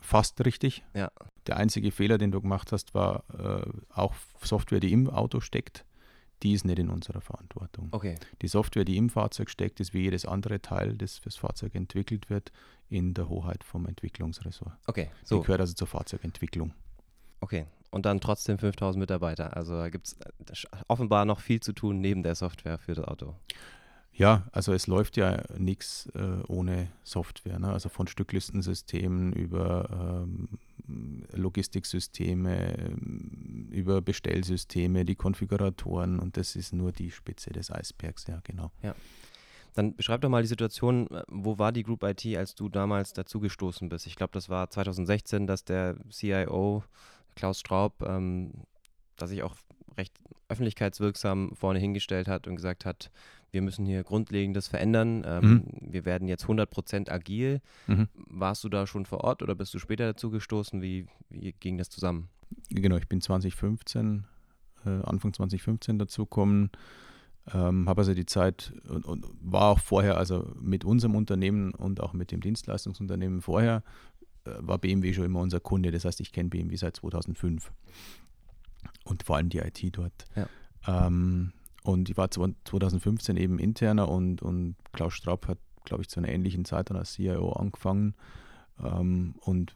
Fast 0.00 0.44
richtig. 0.44 0.82
Ja. 0.94 1.10
Der 1.46 1.56
einzige 1.56 1.90
Fehler, 1.90 2.18
den 2.18 2.30
du 2.30 2.40
gemacht 2.40 2.72
hast, 2.72 2.94
war 2.94 3.24
äh, 3.38 3.70
auch 3.92 4.14
Software, 4.42 4.80
die 4.80 4.92
im 4.92 5.08
Auto 5.10 5.40
steckt, 5.40 5.84
die 6.42 6.52
ist 6.52 6.64
nicht 6.64 6.78
in 6.78 6.88
unserer 6.88 7.20
Verantwortung. 7.20 7.88
Okay. 7.90 8.14
Die 8.40 8.48
Software, 8.48 8.84
die 8.84 8.96
im 8.96 9.10
Fahrzeug 9.10 9.50
steckt, 9.50 9.78
ist 9.80 9.92
wie 9.92 10.00
jedes 10.00 10.24
andere 10.24 10.62
Teil, 10.62 10.96
das 10.96 11.18
fürs 11.18 11.36
Fahrzeug 11.36 11.74
entwickelt 11.74 12.30
wird, 12.30 12.50
in 12.88 13.12
der 13.12 13.28
Hoheit 13.28 13.62
vom 13.62 13.86
Entwicklungsressort. 13.86 14.72
Okay, 14.86 15.10
Die 15.22 15.26
so, 15.26 15.40
gehört 15.42 15.60
also 15.60 15.74
zur 15.74 15.86
Fahrzeugentwicklung. 15.86 16.72
okay. 17.40 17.66
Und 17.92 18.06
dann 18.06 18.20
trotzdem 18.20 18.56
5000 18.56 19.00
Mitarbeiter. 19.00 19.56
Also 19.56 19.76
da 19.76 19.88
gibt 19.88 20.06
es 20.06 20.16
offenbar 20.86 21.24
noch 21.24 21.40
viel 21.40 21.58
zu 21.58 21.72
tun 21.72 22.00
neben 22.00 22.22
der 22.22 22.36
Software 22.36 22.78
für 22.78 22.94
das 22.94 23.04
Auto. 23.04 23.34
Ja, 24.20 24.46
also 24.52 24.74
es 24.74 24.86
läuft 24.86 25.16
ja 25.16 25.42
nichts 25.56 26.10
äh, 26.14 26.42
ohne 26.46 26.88
Software. 27.04 27.58
Ne? 27.58 27.72
Also 27.72 27.88
von 27.88 28.06
Stücklistensystemen 28.06 29.32
über 29.32 29.88
ähm, 30.26 30.58
Logistiksysteme, 31.32 32.76
ähm, 32.78 33.68
über 33.70 34.02
Bestellsysteme, 34.02 35.06
die 35.06 35.14
Konfiguratoren 35.14 36.18
und 36.18 36.36
das 36.36 36.54
ist 36.54 36.74
nur 36.74 36.92
die 36.92 37.10
Spitze 37.10 37.48
des 37.48 37.70
Eisbergs, 37.70 38.26
ja 38.26 38.40
genau. 38.44 38.70
Dann 39.72 39.96
beschreib 39.96 40.20
doch 40.20 40.28
mal 40.28 40.42
die 40.42 40.48
Situation, 40.48 41.10
äh, 41.10 41.22
wo 41.28 41.58
war 41.58 41.72
die 41.72 41.82
Group 41.82 42.02
IT, 42.02 42.26
als 42.36 42.54
du 42.54 42.68
damals 42.68 43.14
dazugestoßen 43.14 43.88
bist? 43.88 44.06
Ich 44.06 44.16
glaube, 44.16 44.34
das 44.34 44.50
war 44.50 44.68
2016, 44.68 45.46
dass 45.46 45.64
der 45.64 45.96
CIO 46.10 46.84
Klaus 47.36 47.58
Straub, 47.58 48.02
ähm, 48.02 48.52
dass 49.16 49.30
sich 49.30 49.42
auch 49.42 49.56
recht 49.96 50.12
öffentlichkeitswirksam 50.50 51.52
vorne 51.54 51.78
hingestellt 51.78 52.28
hat 52.28 52.46
und 52.46 52.56
gesagt 52.56 52.84
hat, 52.84 53.10
wir 53.52 53.62
müssen 53.62 53.86
hier 53.86 54.02
Grundlegendes 54.04 54.68
verändern. 54.68 55.24
Ähm, 55.26 55.64
Wir 55.80 56.04
werden 56.04 56.28
jetzt 56.28 56.44
100% 56.44 57.10
agil. 57.10 57.60
Mhm. 57.86 58.08
Warst 58.14 58.64
du 58.64 58.68
da 58.68 58.86
schon 58.86 59.06
vor 59.06 59.24
Ort 59.24 59.42
oder 59.42 59.54
bist 59.54 59.74
du 59.74 59.78
später 59.78 60.06
dazugestoßen? 60.06 60.80
Wie, 60.82 61.06
wie 61.28 61.52
ging 61.52 61.78
das 61.78 61.90
zusammen? 61.90 62.28
Genau, 62.70 62.96
ich 62.96 63.08
bin 63.08 63.20
2015, 63.20 64.24
äh, 64.84 64.88
Anfang 64.88 65.32
2015 65.32 65.98
dazugekommen, 65.98 66.70
ähm, 67.52 67.88
habe 67.88 68.02
also 68.02 68.14
die 68.14 68.26
Zeit 68.26 68.72
und, 68.88 69.04
und 69.04 69.26
war 69.40 69.70
auch 69.70 69.78
vorher, 69.78 70.16
also 70.16 70.52
mit 70.60 70.84
unserem 70.84 71.14
Unternehmen 71.14 71.72
und 71.72 72.00
auch 72.00 72.12
mit 72.12 72.32
dem 72.32 72.40
Dienstleistungsunternehmen 72.40 73.40
vorher, 73.40 73.82
äh, 74.44 74.50
war 74.58 74.78
BMW 74.78 75.12
schon 75.12 75.24
immer 75.24 75.40
unser 75.40 75.60
Kunde. 75.60 75.90
Das 75.90 76.04
heißt, 76.04 76.20
ich 76.20 76.32
kenne 76.32 76.48
BMW 76.48 76.76
seit 76.76 76.96
2005 76.96 77.72
und 79.04 79.22
vor 79.22 79.36
allem 79.36 79.48
die 79.48 79.58
IT 79.58 79.96
dort. 79.96 80.26
Ja. 80.34 80.48
Ähm, 80.86 81.52
und 81.82 82.10
ich 82.10 82.16
war 82.16 82.26
zwa- 82.28 82.54
2015 82.64 83.36
eben 83.36 83.58
interner 83.58 84.08
und, 84.08 84.42
und 84.42 84.76
Klaus 84.92 85.14
Straub 85.14 85.48
hat, 85.48 85.58
glaube 85.84 86.02
ich, 86.02 86.08
zu 86.08 86.20
einer 86.20 86.28
ähnlichen 86.28 86.64
Zeit 86.64 86.90
dann 86.90 86.96
als 86.96 87.12
CIO 87.14 87.52
angefangen. 87.52 88.14
Ähm, 88.82 89.34
und 89.40 89.74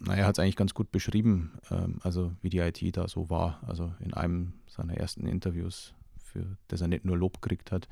naja, 0.00 0.22
er 0.22 0.26
hat 0.26 0.36
es 0.36 0.38
eigentlich 0.38 0.56
ganz 0.56 0.74
gut 0.74 0.90
beschrieben, 0.92 1.52
ähm, 1.70 1.98
also 2.02 2.32
wie 2.42 2.50
die 2.50 2.58
IT 2.58 2.96
da 2.96 3.08
so 3.08 3.30
war. 3.30 3.60
Also 3.66 3.92
in 4.00 4.14
einem 4.14 4.54
seiner 4.66 4.96
ersten 4.96 5.26
Interviews, 5.26 5.94
für 6.22 6.56
das 6.68 6.80
er 6.80 6.88
nicht 6.88 7.04
nur 7.04 7.16
Lob 7.16 7.40
gekriegt 7.42 7.72
hat. 7.72 7.88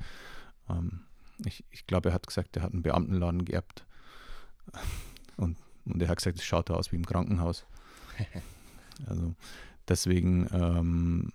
Ähm, 0.69 1.01
ich 1.45 1.63
ich 1.71 1.85
glaube, 1.87 2.09
er 2.09 2.15
hat 2.15 2.27
gesagt, 2.27 2.55
er 2.57 2.63
hat 2.63 2.73
einen 2.73 2.83
Beamtenladen 2.83 3.45
geerbt. 3.45 3.85
Und, 5.37 5.57
und 5.85 6.01
er 6.01 6.07
hat 6.07 6.17
gesagt, 6.17 6.37
es 6.39 6.45
schaut 6.45 6.69
da 6.69 6.75
aus 6.75 6.91
wie 6.91 6.95
im 6.95 7.05
Krankenhaus. 7.05 7.65
Also 9.07 9.35
deswegen 9.89 10.47
ähm, 10.53 11.33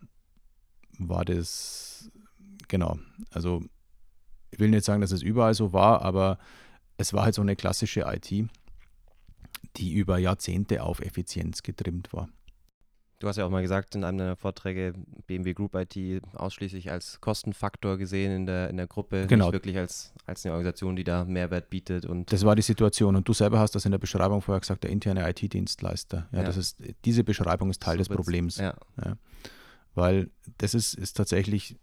war 1.08 1.24
das, 1.24 2.10
genau, 2.68 2.98
also 3.30 3.62
ich 4.50 4.58
will 4.58 4.70
nicht 4.70 4.84
sagen, 4.84 5.00
dass 5.00 5.12
es 5.12 5.22
überall 5.22 5.54
so 5.54 5.72
war, 5.72 6.02
aber 6.02 6.38
es 6.96 7.12
war 7.12 7.24
halt 7.24 7.34
so 7.34 7.42
eine 7.42 7.56
klassische 7.56 8.00
IT, 8.06 8.30
die 9.76 9.92
über 9.92 10.18
Jahrzehnte 10.18 10.82
auf 10.82 11.00
Effizienz 11.00 11.62
getrimmt 11.62 12.12
war. 12.12 12.28
Du 13.20 13.28
hast 13.28 13.36
ja 13.36 13.44
auch 13.44 13.50
mal 13.50 13.60
gesagt 13.60 13.94
in 13.94 14.02
einem 14.02 14.16
deiner 14.16 14.34
Vorträge, 14.36 14.94
BMW 15.26 15.52
Group 15.52 15.74
IT 15.74 16.22
ausschließlich 16.34 16.90
als 16.90 17.20
Kostenfaktor 17.20 17.98
gesehen 17.98 18.32
in 18.32 18.46
der, 18.46 18.70
in 18.70 18.78
der 18.78 18.86
Gruppe, 18.86 19.26
Genau. 19.26 19.46
nicht 19.46 19.52
wirklich 19.52 19.76
als, 19.76 20.14
als 20.24 20.44
eine 20.44 20.54
Organisation, 20.54 20.96
die 20.96 21.04
da 21.04 21.26
Mehrwert 21.26 21.68
bietet 21.68 22.06
und 22.06 22.32
Das 22.32 22.44
war 22.46 22.56
die 22.56 22.62
Situation. 22.62 23.16
Und 23.16 23.28
du 23.28 23.34
selber 23.34 23.58
hast 23.58 23.74
das 23.74 23.84
in 23.84 23.90
der 23.90 23.98
Beschreibung 23.98 24.40
vorher 24.40 24.60
gesagt, 24.60 24.84
der 24.84 24.90
interne 24.90 25.28
IT-Dienstleister. 25.28 26.28
Ja, 26.32 26.38
Ja. 26.38 26.44
Das 26.44 26.56
ist, 26.56 26.78
diese 27.04 27.22
Beschreibung 27.22 27.68
ist 27.68 27.82
Teil 27.82 27.96
so 27.96 28.04
des 28.04 28.08
Problems. 28.08 28.56
Ja, 28.56 28.74
Weil 29.94 30.30
das 30.58 30.74
ist, 30.74 30.94
ist 30.94 31.16
tatsächlich, 31.16 31.76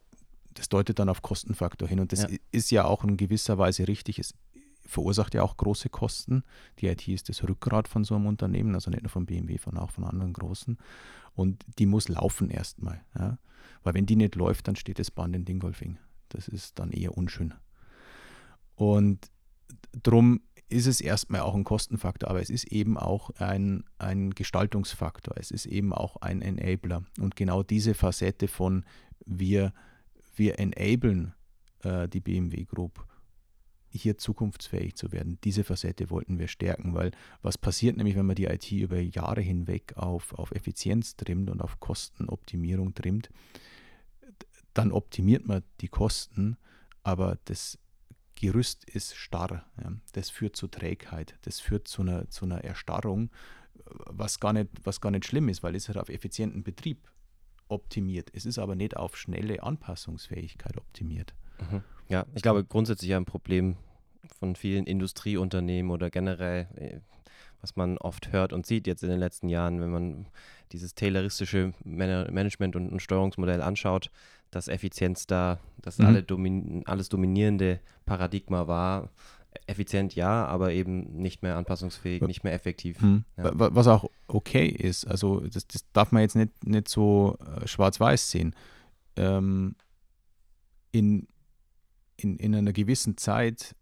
das 0.54 0.70
deutet 0.70 1.00
dann 1.00 1.10
auf 1.10 1.22
Kostenfaktor 1.22 1.88
hin. 1.88 2.00
Und 2.00 2.12
das 2.12 2.24
Ja. 2.24 2.30
ist 2.52 2.72
ja 2.72 2.86
auch 2.86 3.04
in 3.04 3.18
gewisser 3.18 3.58
Weise 3.58 3.88
richtig. 3.88 4.20
Es 4.20 4.34
verursacht 4.86 5.34
ja 5.34 5.44
auch 5.44 5.58
große 5.58 5.90
Kosten. 5.90 6.44
Die 6.80 6.88
IT 6.88 7.08
ist 7.10 7.28
das 7.30 7.44
Rückgrat 7.44 7.88
von 7.88 8.04
so 8.06 8.16
einem 8.16 8.26
Unternehmen, 8.26 8.74
also 8.74 8.90
nicht 8.90 9.04
nur 9.04 9.10
von 9.10 9.26
BMW, 9.26 9.58
sondern 9.58 9.84
auch 9.84 9.92
von 9.92 10.06
anderen 10.06 10.34
großen. 10.34 10.78
Und 11.36 11.64
die 11.78 11.86
muss 11.86 12.08
laufen 12.08 12.50
erstmal. 12.50 13.02
Ja? 13.18 13.38
Weil 13.84 13.94
wenn 13.94 14.06
die 14.06 14.16
nicht 14.16 14.36
läuft, 14.36 14.68
dann 14.68 14.76
steht 14.78 15.00
das 15.00 15.12
Band 15.12 15.36
in 15.36 15.46
Dingolfing. 15.46 15.98
Das 16.30 16.48
ist 16.48 16.80
dann 16.80 16.92
eher 16.92 17.18
unschön. 17.18 17.54
Und 18.76 19.30
drum 20.04 20.42
ist 20.70 20.88
es 20.88 21.00
erstmal 21.00 21.42
auch 21.42 21.56
ein 21.56 21.64
Kostenfaktor, 21.64 22.30
aber 22.30 22.42
es 22.42 22.50
ist 22.50 22.66
eben 22.66 22.98
auch 22.98 23.30
ein, 23.40 23.86
ein 23.98 24.32
Gestaltungsfaktor. 24.32 25.36
Es 25.38 25.52
ist 25.52 25.66
eben 25.66 25.94
auch 25.94 26.18
ein 26.18 26.42
Enabler. 26.42 27.04
Und 27.20 27.36
genau 27.36 27.64
diese 27.64 27.94
Facette 27.94 28.48
von 28.48 28.86
wir, 29.26 29.74
wir 30.36 30.60
enablen 30.60 31.34
äh, 31.84 32.10
die 32.10 32.20
BMW 32.20 32.66
Group, 32.66 33.06
hier 33.90 34.18
zukunftsfähig 34.18 34.96
zu 34.96 35.12
werden. 35.12 35.40
Diese 35.44 35.64
Facette 35.64 36.10
wollten 36.10 36.38
wir 36.38 36.48
stärken, 36.48 36.94
weil 36.94 37.12
was 37.42 37.58
passiert 37.58 37.98
nämlich, 37.98 38.16
wenn 38.16 38.26
man 38.26 38.36
die 38.36 38.46
IT 38.46 38.72
über 38.72 39.00
Jahre 39.00 39.42
hinweg 39.42 39.94
auf, 39.96 40.34
auf 40.34 40.52
Effizienz 40.52 41.16
trimmt 41.16 41.50
und 41.50 41.62
auf 41.62 41.80
Kostenoptimierung 41.80 42.94
trimmt, 42.94 43.30
dann 44.74 44.92
optimiert 44.92 45.48
man 45.48 45.64
die 45.82 45.88
Kosten, 45.88 46.58
aber 47.04 47.38
das 47.46 47.80
Gerüst 48.40 48.88
ist 48.90 49.16
starr. 49.16 49.66
Ja. 49.82 49.92
Das 50.14 50.30
führt 50.30 50.56
zu 50.56 50.68
Trägheit, 50.68 51.36
das 51.42 51.60
führt 51.60 51.88
zu 51.88 52.04
einer, 52.04 52.30
zu 52.30 52.46
einer 52.46 52.64
Erstarrung, 52.64 53.32
was 54.06 54.40
gar, 54.40 54.54
nicht, 54.54 54.70
was 54.84 55.02
gar 55.02 55.12
nicht 55.12 55.26
schlimm 55.26 55.50
ist, 55.50 55.64
weil 55.64 55.76
es 55.76 55.88
halt 55.88 55.98
auf 55.98 56.10
effizienten 56.10 56.64
Betrieb 56.64 57.10
optimiert. 57.68 58.30
Es 58.34 58.46
ist 58.46 58.60
aber 58.60 58.76
nicht 58.76 58.96
auf 58.96 59.18
schnelle 59.18 59.64
Anpassungsfähigkeit 59.64 60.78
optimiert. 60.78 61.34
Mhm. 61.60 61.82
Ja, 62.10 62.26
ich 62.36 62.42
glaube 62.42 62.64
grundsätzlich 62.64 63.14
ein 63.16 63.26
Problem 63.26 63.76
von 64.40 64.56
vielen 64.56 64.86
Industrieunternehmen 64.86 65.92
oder 65.92 66.10
generell, 66.10 66.68
äh, 66.76 67.00
was 67.62 67.76
man 67.76 67.98
oft 67.98 68.32
hört 68.32 68.54
und 68.54 68.66
sieht 68.68 68.86
jetzt 68.86 69.04
in 69.04 69.10
den 69.10 69.20
letzten 69.20 69.50
Jahren, 69.50 69.82
wenn 69.82 69.90
man 69.90 70.28
dieses 70.72 70.94
tayloristische 70.94 71.74
Man 71.84 72.34
Management- 72.34 72.76
und 72.76 73.02
Steuerungsmodell 73.02 73.62
anschaut, 73.62 74.12
dass 74.52 74.68
Effizienz 74.68 75.28
da 75.28 75.60
das 75.82 75.98
Mhm. 76.00 76.06
alle 76.06 76.24
domin 76.24 76.84
alles 76.86 77.10
dominierende 77.10 77.80
Paradigma 78.06 78.68
war. 78.68 79.10
Effizient 79.66 80.14
ja, 80.16 80.46
aber 80.46 80.72
eben 80.74 81.18
nicht 81.22 81.42
mehr 81.42 81.56
anpassungsfähig, 81.58 82.22
nicht 82.22 82.44
mehr 82.44 82.54
effektiv. 82.54 83.02
Hm. 83.02 83.24
Ja. 83.38 83.44
Wa- 83.46 83.60
wa- 83.60 83.70
Was 83.76 83.88
auch 83.88 84.10
okay 84.28 84.68
ist, 84.68 85.06
also 85.08 85.40
das, 85.40 85.66
das 85.68 85.90
darf 85.94 86.12
man 86.12 86.22
jetzt 86.22 86.36
nicht, 86.36 86.66
nicht 86.68 86.88
so 86.90 87.38
äh, 87.62 87.68
schwarz-weiß 87.68 88.30
sehen. 88.30 88.54
Ähm, 89.16 89.76
in, 90.92 91.28
in, 92.18 92.38
in 92.38 92.56
einer 92.56 92.74
gewissen 92.74 93.18
Zeit, 93.18 93.76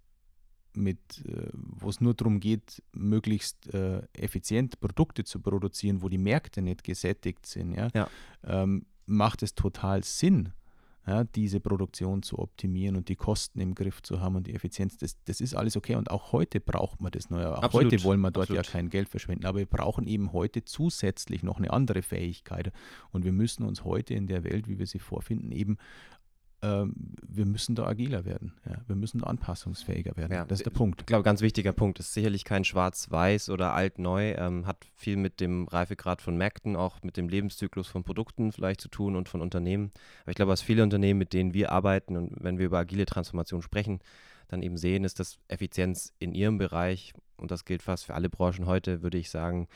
mit, 0.73 0.99
äh, 1.25 1.49
wo 1.53 1.89
es 1.89 1.99
nur 2.01 2.13
darum 2.13 2.39
geht, 2.39 2.81
möglichst 2.93 3.73
äh, 3.73 4.01
effizient 4.13 4.79
Produkte 4.79 5.23
zu 5.23 5.39
produzieren, 5.39 6.01
wo 6.01 6.09
die 6.09 6.17
Märkte 6.17 6.61
nicht 6.61 6.83
gesättigt 6.83 7.45
sind, 7.45 7.73
ja, 7.73 7.87
Ja. 7.93 8.07
Ähm, 8.43 8.85
macht 9.05 9.43
es 9.43 9.55
total 9.55 10.03
Sinn, 10.03 10.51
ja, 11.07 11.23
diese 11.23 11.59
Produktion 11.59 12.23
zu 12.23 12.39
optimieren 12.39 12.95
und 12.95 13.09
die 13.09 13.15
Kosten 13.15 13.59
im 13.59 13.75
Griff 13.75 14.01
zu 14.01 14.21
haben 14.21 14.35
und 14.35 14.47
die 14.47 14.55
Effizienz. 14.55 14.97
Das, 14.97 15.21
das 15.25 15.39
ist 15.39 15.53
alles 15.55 15.77
okay 15.77 15.95
und 15.95 16.09
auch 16.09 16.31
heute 16.31 16.59
braucht 16.59 16.99
man 16.99 17.11
das 17.11 17.29
neu. 17.29 17.45
Auch 17.45 17.61
Absolut, 17.61 17.93
heute 17.93 18.03
wollen 18.03 18.21
wir 18.21 18.31
dort 18.31 18.49
absolut. 18.49 18.65
ja 18.65 18.71
kein 18.71 18.89
Geld 18.89 19.09
verschwenden, 19.09 19.45
aber 19.45 19.59
wir 19.59 19.67
brauchen 19.67 20.07
eben 20.07 20.33
heute 20.33 20.65
zusätzlich 20.65 21.43
noch 21.43 21.57
eine 21.57 21.71
andere 21.71 22.01
Fähigkeit 22.01 22.71
und 23.11 23.23
wir 23.23 23.33
müssen 23.33 23.63
uns 23.63 23.83
heute 23.83 24.15
in 24.15 24.25
der 24.25 24.43
Welt, 24.43 24.67
wie 24.67 24.79
wir 24.79 24.87
sie 24.87 24.99
vorfinden, 24.99 25.51
eben 25.51 25.77
wir 26.65 27.45
müssen 27.45 27.75
da 27.75 27.85
agiler 27.85 28.25
werden. 28.25 28.53
Ja? 28.65 28.77
Wir 28.87 28.95
müssen 28.95 29.19
da 29.19 29.27
anpassungsfähiger 29.27 30.15
werden. 30.17 30.31
Ja, 30.31 30.45
das 30.45 30.59
ist 30.59 30.65
der 30.65 30.71
Punkt. 30.71 31.01
Ich 31.01 31.05
glaube, 31.05 31.23
ganz 31.23 31.41
wichtiger 31.41 31.73
Punkt. 31.73 31.99
Ist 31.99 32.13
sicherlich 32.13 32.43
kein 32.45 32.63
Schwarz-Weiß 32.63 33.49
oder 33.49 33.73
alt-neu. 33.73 34.33
Ähm, 34.33 34.65
hat 34.65 34.77
viel 34.95 35.17
mit 35.17 35.39
dem 35.39 35.67
Reifegrad 35.67 36.21
von 36.21 36.37
Märkten, 36.37 36.75
auch 36.75 37.03
mit 37.03 37.17
dem 37.17 37.29
Lebenszyklus 37.29 37.87
von 37.87 38.03
Produkten 38.03 38.51
vielleicht 38.51 38.81
zu 38.81 38.87
tun 38.87 39.15
und 39.15 39.29
von 39.29 39.41
Unternehmen. 39.41 39.91
Aber 40.23 40.31
ich 40.31 40.35
glaube, 40.35 40.51
was 40.51 40.61
viele 40.61 40.83
Unternehmen, 40.83 41.19
mit 41.19 41.33
denen 41.33 41.53
wir 41.53 41.71
arbeiten 41.71 42.17
und 42.17 42.31
wenn 42.41 42.57
wir 42.57 42.65
über 42.65 42.79
agile 42.79 43.05
Transformation 43.05 43.61
sprechen, 43.61 43.99
dann 44.47 44.61
eben 44.61 44.77
sehen, 44.77 45.03
ist, 45.03 45.19
dass 45.19 45.39
Effizienz 45.47 46.13
in 46.19 46.33
ihrem 46.33 46.57
Bereich, 46.57 47.13
und 47.37 47.51
das 47.51 47.65
gilt 47.65 47.81
fast 47.81 48.05
für 48.05 48.13
alle 48.13 48.29
Branchen 48.29 48.65
heute, 48.65 49.01
würde 49.01 49.17
ich 49.17 49.29
sagen, 49.29 49.67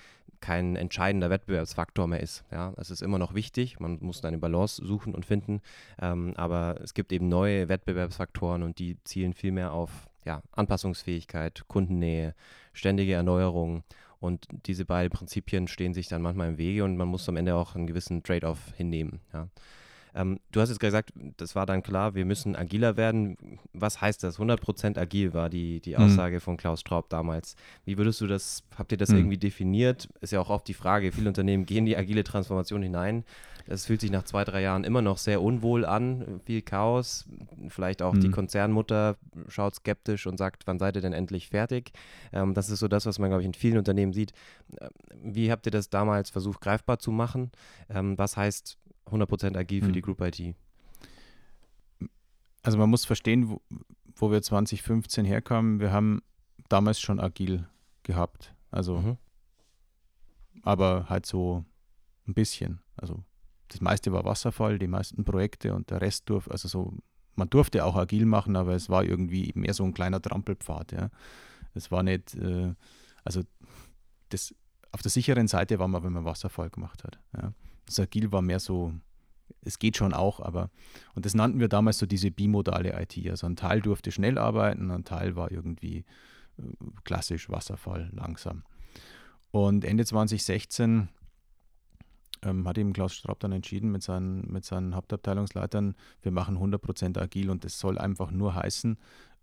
kein 0.41 0.75
entscheidender 0.75 1.29
Wettbewerbsfaktor 1.29 2.07
mehr 2.07 2.21
ist. 2.21 2.45
Ja, 2.51 2.73
es 2.77 2.91
ist 2.91 3.01
immer 3.01 3.19
noch 3.19 3.33
wichtig, 3.33 3.79
man 3.79 3.97
muss 4.01 4.23
eine 4.23 4.37
Balance 4.37 4.85
suchen 4.85 5.13
und 5.13 5.25
finden, 5.25 5.61
ähm, 6.01 6.33
aber 6.37 6.79
es 6.81 6.93
gibt 6.93 7.11
eben 7.11 7.27
neue 7.27 7.67
Wettbewerbsfaktoren 7.69 8.63
und 8.63 8.79
die 8.79 8.97
zielen 9.03 9.33
viel 9.33 9.51
mehr 9.51 9.73
auf 9.73 10.07
ja, 10.25 10.41
Anpassungsfähigkeit, 10.51 11.63
Kundennähe, 11.67 12.35
ständige 12.73 13.13
Erneuerung 13.13 13.83
und 14.19 14.47
diese 14.65 14.85
beiden 14.85 15.11
Prinzipien 15.11 15.67
stehen 15.67 15.93
sich 15.93 16.07
dann 16.07 16.21
manchmal 16.21 16.49
im 16.49 16.57
Wege 16.57 16.83
und 16.83 16.97
man 16.97 17.07
muss 17.07 17.27
am 17.29 17.37
Ende 17.37 17.55
auch 17.55 17.75
einen 17.75 17.87
gewissen 17.87 18.23
Trade-off 18.23 18.73
hinnehmen. 18.75 19.21
Ja. 19.33 19.47
Ähm, 20.15 20.39
du 20.51 20.61
hast 20.61 20.69
jetzt 20.69 20.79
gesagt, 20.79 21.11
das 21.37 21.55
war 21.55 21.65
dann 21.65 21.83
klar, 21.83 22.15
wir 22.15 22.25
müssen 22.25 22.55
agiler 22.55 22.97
werden. 22.97 23.37
Was 23.73 24.01
heißt 24.01 24.23
das? 24.23 24.39
100% 24.39 24.97
agil 24.97 25.33
war 25.33 25.49
die, 25.49 25.79
die 25.79 25.95
mhm. 25.95 26.03
Aussage 26.03 26.35
mhm. 26.35 26.41
von 26.41 26.57
Klaus 26.57 26.81
Straub 26.81 27.09
damals. 27.09 27.55
Wie 27.85 27.97
würdest 27.97 28.21
du 28.21 28.27
das, 28.27 28.63
habt 28.77 28.91
ihr 28.91 28.97
das 28.97 29.09
mhm. 29.09 29.17
irgendwie 29.17 29.37
definiert? 29.37 30.09
Ist 30.21 30.31
ja 30.31 30.39
auch 30.39 30.49
oft 30.49 30.67
die 30.67 30.73
Frage, 30.73 31.11
viele 31.11 31.27
Unternehmen 31.27 31.65
gehen 31.65 31.85
die 31.85 31.97
agile 31.97 32.23
Transformation 32.23 32.81
hinein. 32.81 33.23
Das 33.69 33.85
fühlt 33.85 34.01
sich 34.01 34.09
nach 34.09 34.23
zwei, 34.23 34.43
drei 34.45 34.63
Jahren 34.63 34.83
immer 34.83 35.03
noch 35.03 35.19
sehr 35.19 35.43
unwohl 35.43 35.85
an, 35.85 36.41
viel 36.43 36.63
Chaos. 36.63 37.25
Vielleicht 37.67 38.01
auch 38.01 38.13
mhm. 38.13 38.21
die 38.21 38.31
Konzernmutter 38.31 39.15
schaut 39.47 39.75
skeptisch 39.75 40.25
und 40.25 40.37
sagt, 40.37 40.65
wann 40.65 40.79
seid 40.79 40.95
ihr 40.95 41.03
denn 41.03 41.13
endlich 41.13 41.49
fertig? 41.49 41.91
Ähm, 42.33 42.55
das 42.55 42.71
ist 42.71 42.79
so 42.79 42.87
das, 42.87 43.05
was 43.05 43.19
man, 43.19 43.29
glaube 43.29 43.43
ich, 43.43 43.47
in 43.47 43.53
vielen 43.53 43.77
Unternehmen 43.77 44.11
sieht. 44.11 44.31
Äh, 44.77 44.89
wie 45.21 45.51
habt 45.51 45.67
ihr 45.67 45.71
das 45.71 45.91
damals 45.91 46.31
versucht, 46.31 46.61
greifbar 46.61 46.97
zu 46.97 47.11
machen? 47.11 47.51
Ähm, 47.89 48.17
was 48.17 48.37
heißt 48.37 48.79
100% 49.11 49.57
agil 49.57 49.81
für 49.81 49.89
mhm. 49.89 49.93
die 49.93 50.01
Group 50.01 50.21
IT? 50.21 50.55
Also 52.63 52.77
man 52.77 52.89
muss 52.89 53.05
verstehen, 53.05 53.49
wo, 53.49 53.61
wo, 54.15 54.31
wir 54.31 54.41
2015 54.41 55.25
herkamen. 55.25 55.79
Wir 55.79 55.91
haben 55.91 56.21
damals 56.67 56.99
schon 56.99 57.19
agil 57.19 57.67
gehabt. 58.03 58.53
Also, 58.71 58.97
mhm. 58.97 59.17
aber 60.61 61.09
halt 61.09 61.25
so 61.25 61.65
ein 62.27 62.33
bisschen. 62.33 62.79
Also 62.97 63.23
das 63.69 63.81
meiste 63.81 64.11
war 64.11 64.25
Wasserfall, 64.25 64.79
die 64.79 64.87
meisten 64.87 65.23
Projekte 65.23 65.73
und 65.73 65.89
der 65.89 66.01
Rest 66.01 66.29
durfte, 66.29 66.51
also 66.51 66.67
so, 66.67 66.93
man 67.35 67.49
durfte 67.49 67.85
auch 67.85 67.95
agil 67.95 68.25
machen, 68.25 68.55
aber 68.55 68.73
es 68.73 68.89
war 68.89 69.03
irgendwie 69.03 69.51
mehr 69.55 69.73
so 69.73 69.83
ein 69.83 69.93
kleiner 69.93 70.21
Trampelpfad. 70.21 70.91
Ja. 70.91 71.09
Es 71.73 71.91
war 71.91 72.03
nicht, 72.03 72.35
äh, 72.35 72.73
also 73.23 73.43
das, 74.29 74.53
auf 74.91 75.01
der 75.01 75.11
sicheren 75.11 75.47
Seite 75.47 75.79
war 75.79 75.87
man, 75.87 76.03
wenn 76.03 76.13
man 76.13 76.25
Wasserfall 76.25 76.69
gemacht 76.69 77.03
hat. 77.03 77.19
Ja. 77.37 77.53
Das 77.89 77.99
Agil 77.99 78.31
war 78.31 78.43
mehr 78.43 78.59
so, 78.59 78.93
es 79.61 79.79
geht 79.79 79.97
schon 79.97 80.13
auch, 80.13 80.39
aber, 80.39 80.69
und 81.15 81.25
das 81.25 81.33
nannten 81.33 81.59
wir 81.59 81.67
damals 81.67 81.97
so 81.97 82.05
diese 82.05 82.29
bimodale 82.29 82.99
IT. 83.01 83.17
Also 83.29 83.47
ein 83.47 83.55
Teil 83.55 83.81
durfte 83.81 84.11
schnell 84.11 84.37
arbeiten, 84.37 84.91
ein 84.91 85.03
Teil 85.05 85.35
war 85.35 85.51
irgendwie 85.51 86.05
äh, 86.57 86.61
klassisch 87.03 87.49
Wasserfall, 87.49 88.09
langsam. 88.13 88.63
Und 89.51 89.83
Ende 89.83 90.05
2016 90.05 91.09
ähm, 92.43 92.67
hat 92.67 92.77
eben 92.77 92.93
Klaus 92.93 93.15
Straub 93.15 93.39
dann 93.39 93.53
entschieden 93.53 93.91
mit 93.91 94.03
seinen, 94.03 94.51
mit 94.51 94.65
seinen 94.65 94.95
Hauptabteilungsleitern, 94.95 95.95
wir 96.21 96.31
machen 96.31 96.57
100% 96.59 97.19
agil 97.19 97.49
und 97.49 97.65
das 97.65 97.79
soll 97.79 97.97
einfach 97.97 98.29
nur 98.29 98.53
heißen, 98.53 98.99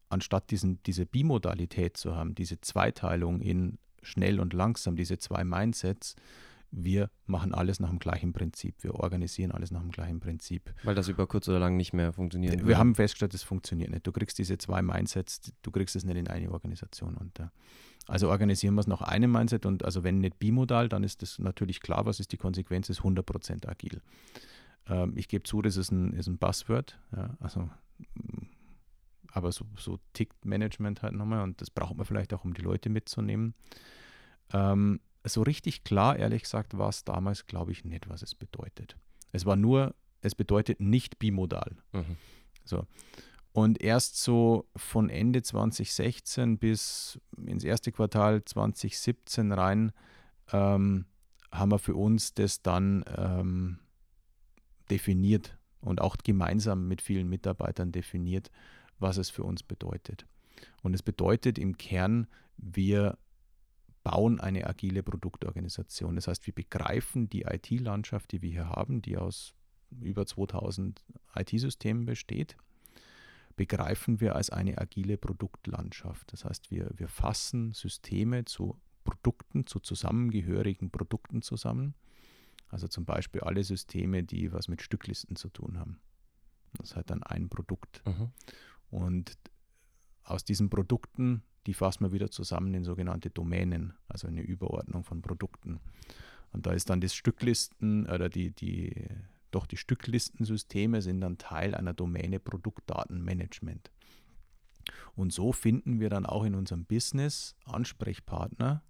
anstatt 0.09 0.53
diesen, 0.53 0.81
diese 0.85 1.05
Bimodalität 1.05 1.97
zu 1.97 2.15
haben, 2.15 2.37
diese 2.37 2.61
Zweiteilung 2.61 3.41
in 3.41 3.79
schnell 4.03 4.38
und 4.38 4.53
langsam, 4.53 4.95
diese 4.95 5.19
zwei 5.19 5.43
Mindsets, 5.43 6.15
wir 6.71 7.11
machen 7.27 7.55
alles 7.55 7.81
nach 7.81 7.91
dem 7.91 7.99
gleichen 7.99 8.33
Prinzip. 8.33 8.83
Wir 8.83 8.95
organisieren 8.95 9.51
alles 9.51 9.71
nach 9.71 9.81
dem 9.81 9.91
gleichen 9.91 10.21
Prinzip. 10.21 10.75
Weil 10.83 10.95
das 10.95 11.09
über 11.09 11.27
kurz 11.27 11.49
oder 11.49 11.59
lang 11.59 11.76
nicht 11.76 11.93
mehr 11.93 12.13
funktioniert. 12.13 12.55
Wir 12.55 12.65
würde. 12.65 12.79
haben 12.79 12.95
festgestellt, 12.95 13.35
das 13.35 13.43
funktioniert 13.43 13.91
nicht. 13.91 14.07
Du 14.07 14.13
kriegst 14.13 14.39
diese 14.39 14.59
zwei 14.59 14.83
Mindsets, 14.83 15.52
du 15.63 15.71
kriegst 15.71 15.97
es 15.97 16.05
nicht 16.05 16.17
in 16.17 16.29
eine 16.29 16.50
Organisation. 16.50 17.17
Uh, 17.17 17.45
also 18.07 18.29
organisieren 18.31 18.75
wir 18.75 18.81
es 18.81 18.87
nach 18.87 19.02
einem 19.02 19.33
Mindset 19.33 19.67
und 19.67 19.85
also 19.85 20.05
wenn 20.05 20.21
nicht 20.21 20.39
bimodal, 20.39 20.89
dann 20.89 21.02
ist 21.02 21.23
das 21.23 21.39
natürlich 21.39 21.81
klar, 21.81 22.07
was 22.07 22.21
ist 22.21 22.33
die 22.33 22.37
Konsequenz, 22.37 22.89
ist 22.89 23.00
100% 23.00 23.69
agil. 23.69 24.00
Ähm, 24.89 25.15
ich 25.17 25.29
gebe 25.29 25.43
zu, 25.45 25.63
das 25.63 25.76
ist 25.76 25.91
ein, 25.91 26.13
ist 26.13 26.29
ein 26.29 26.39
Buzzword, 26.39 26.99
ja, 27.17 27.37
also 27.41 27.69
aber 29.37 29.52
so, 29.52 29.67
so 29.76 29.99
tickt 30.15 30.47
Management 30.47 31.02
halt 31.02 31.13
nochmal 31.13 31.43
und 31.43 31.61
das 31.61 31.71
braucht 31.71 31.97
man 31.97 32.07
vielleicht 32.07 32.33
auch, 32.33 32.45
um 32.45 32.55
die 32.55 32.63
Leute 32.63 32.89
mitzunehmen. 32.89 33.55
Ähm, 34.52 35.00
so 35.34 35.43
richtig 35.43 35.84
klar, 35.84 36.19
ehrlich 36.19 36.43
gesagt, 36.43 36.78
war 36.78 36.89
es 36.89 37.04
damals, 37.04 37.47
glaube 37.47 37.73
ich, 37.73 37.84
nicht, 37.84 38.08
was 38.08 38.23
es 38.23 38.34
bedeutet. 38.34 38.97
Es 39.32 39.47
war 39.47 39.56
nur, 39.56 39.95
es 40.21 40.34
bedeutet 40.34 40.80
nicht 40.80 41.19
bimodal. 41.19 41.76
Mhm. 41.93 42.17
So. 42.65 42.86
Und 43.52 43.80
erst 43.80 44.23
so 44.23 44.69
von 44.76 45.08
Ende 45.08 45.43
2016 45.43 46.58
bis 46.58 47.19
ins 47.39 47.65
erste 47.65 47.91
Quartal 47.91 48.45
2017 48.45 49.52
rein 49.52 49.93
ähm, 50.52 51.06
haben 51.50 51.71
wir 51.71 51.78
für 51.78 51.95
uns 51.95 52.34
das 52.34 52.60
dann 52.62 53.04
ähm, 53.17 53.78
definiert 54.91 55.56
und 55.80 56.00
auch 56.00 56.17
gemeinsam 56.19 56.86
mit 56.86 57.00
vielen 57.00 57.28
Mitarbeitern 57.28 57.93
definiert, 57.93 58.50
was 58.99 59.17
es 59.17 59.30
für 59.30 59.45
uns 59.45 59.62
bedeutet. 59.62 60.26
Und 60.82 60.95
es 60.95 61.02
bedeutet 61.02 61.58
im 61.58 61.78
Kern, 61.78 62.26
wir 62.56 63.19
bauen 64.06 64.38
eine 64.38 64.69
agile 64.69 65.02
Produktorganisation. 65.02 66.14
Das 66.14 66.28
heißt, 66.28 66.47
wir 66.47 66.54
begreifen 66.54 67.28
die 67.28 67.42
IT-Landschaft, 67.42 68.30
die 68.30 68.40
wir 68.40 68.50
hier 68.50 68.69
haben, 68.69 69.02
die 69.02 69.16
aus 69.16 69.52
über 70.00 70.25
2000 70.25 71.04
IT-Systemen 71.34 72.06
besteht, 72.06 72.56
begreifen 73.56 74.21
wir 74.21 74.36
als 74.36 74.50
eine 74.50 74.78
agile 74.78 75.16
Produktlandschaft. 75.16 76.32
Das 76.32 76.45
heißt, 76.45 76.71
wir, 76.71 76.88
wir 76.95 77.08
fassen 77.08 77.73
Systeme 77.73 78.45
zu 78.45 78.80
Produkten, 79.02 79.66
zu 79.66 79.80
zusammengehörigen 79.80 80.92
Produkten 80.92 81.42
zusammen. 81.42 81.97
Also 82.69 82.86
zum 82.86 83.06
Beispiel 83.06 83.40
alle 83.40 83.64
Systeme, 83.64 84.23
die 84.23 84.52
was 84.52 84.69
mit 84.69 84.82
Stücklisten 84.82 85.34
zu 85.34 85.49
tun 85.49 85.80
haben. 85.80 85.99
Das 86.75 86.90
ist 86.90 86.97
halt 86.97 87.10
dann 87.10 87.25
ein 87.25 87.49
Produkt. 87.49 88.04
Mhm. 88.06 88.30
Und 88.88 89.36
aus 90.23 90.45
diesen 90.45 90.71
Produkten 90.71 91.42
die 91.67 91.75
fassen 91.75 92.05
wir 92.05 92.13
wieder 92.13 92.31
zusammen 92.31 92.73
in 92.75 92.85
sogenannte 92.85 93.31
Domänen, 93.31 93.95
also 94.09 94.29
eine 94.29 94.43
Überordnung 94.43 95.05
von 95.05 95.23
Produkten. 95.23 95.81
Und 96.52 96.67
da 96.67 96.73
ist 96.73 96.89
dann 96.89 97.00
das 97.00 97.15
Stücklisten 97.15 98.07
oder 98.07 98.29
die, 98.29 98.50
die, 98.50 99.09
doch 99.50 99.67
die 99.67 99.76
Stücklistensysteme 99.76 101.02
sind 101.02 101.21
dann 101.21 101.39
Teil 101.39 101.75
einer 101.75 101.93
Domäne 101.93 102.39
Produktdatenmanagement. 102.39 103.91
Und 105.15 105.33
so 105.33 105.52
finden 105.52 105.99
wir 105.99 106.09
dann 106.11 106.26
auch 106.26 106.45
in 106.45 106.55
unserem 106.55 106.85
Business 106.85 107.57
Ansprechpartner, 107.65 108.83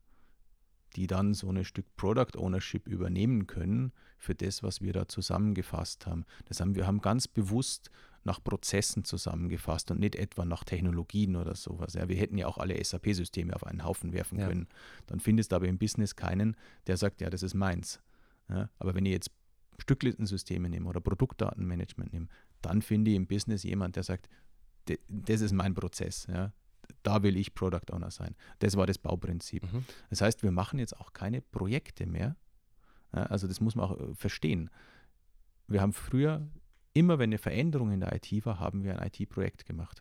die 0.94 1.06
dann 1.06 1.34
so 1.34 1.50
ein 1.50 1.64
Stück 1.64 1.96
Product 1.96 2.36
Ownership 2.36 2.86
übernehmen 2.86 3.46
können 3.46 3.92
für 4.18 4.34
das, 4.34 4.62
was 4.62 4.80
wir 4.80 4.92
da 4.92 5.08
zusammengefasst 5.08 6.06
haben. 6.06 6.24
Das 6.46 6.60
haben 6.60 6.74
wir 6.74 6.86
haben 6.86 7.00
ganz 7.00 7.28
bewusst 7.28 7.90
nach 8.26 8.42
Prozessen 8.42 9.04
zusammengefasst 9.04 9.90
und 9.90 10.00
nicht 10.00 10.16
etwa 10.16 10.44
nach 10.44 10.64
Technologien 10.64 11.36
oder 11.36 11.54
sowas. 11.54 11.94
Ja, 11.94 12.08
wir 12.08 12.16
hätten 12.16 12.36
ja 12.36 12.46
auch 12.46 12.58
alle 12.58 12.82
SAP-Systeme 12.82 13.54
auf 13.54 13.64
einen 13.64 13.84
Haufen 13.84 14.12
werfen 14.12 14.38
ja. 14.38 14.48
können. 14.48 14.68
Dann 15.06 15.20
findest 15.20 15.52
du 15.52 15.56
aber 15.56 15.68
im 15.68 15.78
Business 15.78 16.16
keinen, 16.16 16.56
der 16.88 16.96
sagt, 16.96 17.20
ja, 17.20 17.30
das 17.30 17.42
ist 17.42 17.54
meins. 17.54 18.00
Ja, 18.48 18.68
aber 18.78 18.94
wenn 18.94 19.06
ich 19.06 19.12
jetzt 19.12 19.30
Stücklistensysteme 19.78 20.68
nehme 20.68 20.88
oder 20.88 21.00
Produktdatenmanagement 21.00 22.12
nehme, 22.12 22.28
dann 22.62 22.82
finde 22.82 23.12
ich 23.12 23.16
im 23.16 23.26
Business 23.26 23.62
jemand, 23.62 23.96
der 23.96 24.02
sagt, 24.02 24.28
das 25.08 25.40
ist 25.40 25.52
mein 25.52 25.74
Prozess. 25.74 26.26
Ja, 26.28 26.52
da 27.02 27.22
will 27.22 27.36
ich 27.36 27.54
Product 27.54 27.92
Owner 27.92 28.10
sein. 28.10 28.34
Das 28.58 28.76
war 28.76 28.86
das 28.86 28.98
Bauprinzip. 28.98 29.62
Mhm. 29.72 29.84
Das 30.10 30.20
heißt, 30.20 30.42
wir 30.42 30.50
machen 30.50 30.78
jetzt 30.78 30.96
auch 30.98 31.12
keine 31.12 31.40
Projekte 31.40 32.06
mehr. 32.06 32.36
Ja, 33.14 33.24
also 33.24 33.46
das 33.46 33.60
muss 33.60 33.76
man 33.76 33.86
auch 33.86 34.00
äh, 34.00 34.14
verstehen. 34.14 34.70
Wir 35.68 35.80
haben 35.80 35.92
früher 35.92 36.48
Immer 36.96 37.18
wenn 37.18 37.28
eine 37.28 37.36
Veränderung 37.38 37.92
in 37.92 38.00
der 38.00 38.14
IT 38.14 38.46
war, 38.46 38.58
haben 38.58 38.82
wir 38.82 38.98
ein 38.98 39.06
IT-Projekt 39.06 39.66
gemacht. 39.66 40.00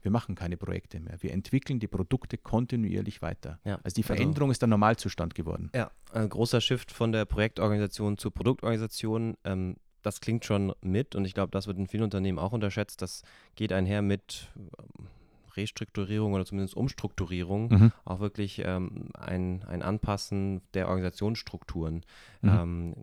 Wir 0.00 0.10
machen 0.10 0.34
keine 0.34 0.56
Projekte 0.56 1.00
mehr. 1.00 1.22
Wir 1.22 1.32
entwickeln 1.32 1.80
die 1.80 1.86
Produkte 1.86 2.38
kontinuierlich 2.38 3.20
weiter. 3.20 3.60
Ja, 3.64 3.78
also 3.84 3.94
die 3.94 4.02
also 4.02 4.14
Veränderung 4.14 4.48
also, 4.48 4.52
ist 4.52 4.62
der 4.62 4.68
Normalzustand 4.68 5.34
geworden. 5.34 5.70
Ja, 5.74 5.90
ein 6.12 6.30
großer 6.30 6.62
Shift 6.62 6.92
von 6.92 7.12
der 7.12 7.26
Projektorganisation 7.26 8.16
zur 8.16 8.32
Produktorganisation. 8.32 9.36
Ähm, 9.44 9.76
das 10.00 10.22
klingt 10.22 10.46
schon 10.46 10.72
mit 10.80 11.14
und 11.14 11.26
ich 11.26 11.34
glaube, 11.34 11.50
das 11.50 11.66
wird 11.66 11.76
in 11.76 11.88
vielen 11.88 12.04
Unternehmen 12.04 12.38
auch 12.38 12.52
unterschätzt. 12.52 13.02
Das 13.02 13.22
geht 13.54 13.72
einher 13.72 14.00
mit 14.00 14.50
ähm, 14.56 15.08
Restrukturierung 15.56 16.32
oder 16.32 16.46
zumindest 16.46 16.74
Umstrukturierung, 16.74 17.68
mhm. 17.68 17.92
auch 18.06 18.20
wirklich 18.20 18.62
ähm, 18.64 19.10
ein, 19.12 19.62
ein 19.64 19.82
Anpassen 19.82 20.62
der 20.72 20.88
Organisationsstrukturen. 20.88 22.02
Mhm. 22.40 22.48
Ähm, 22.48 22.94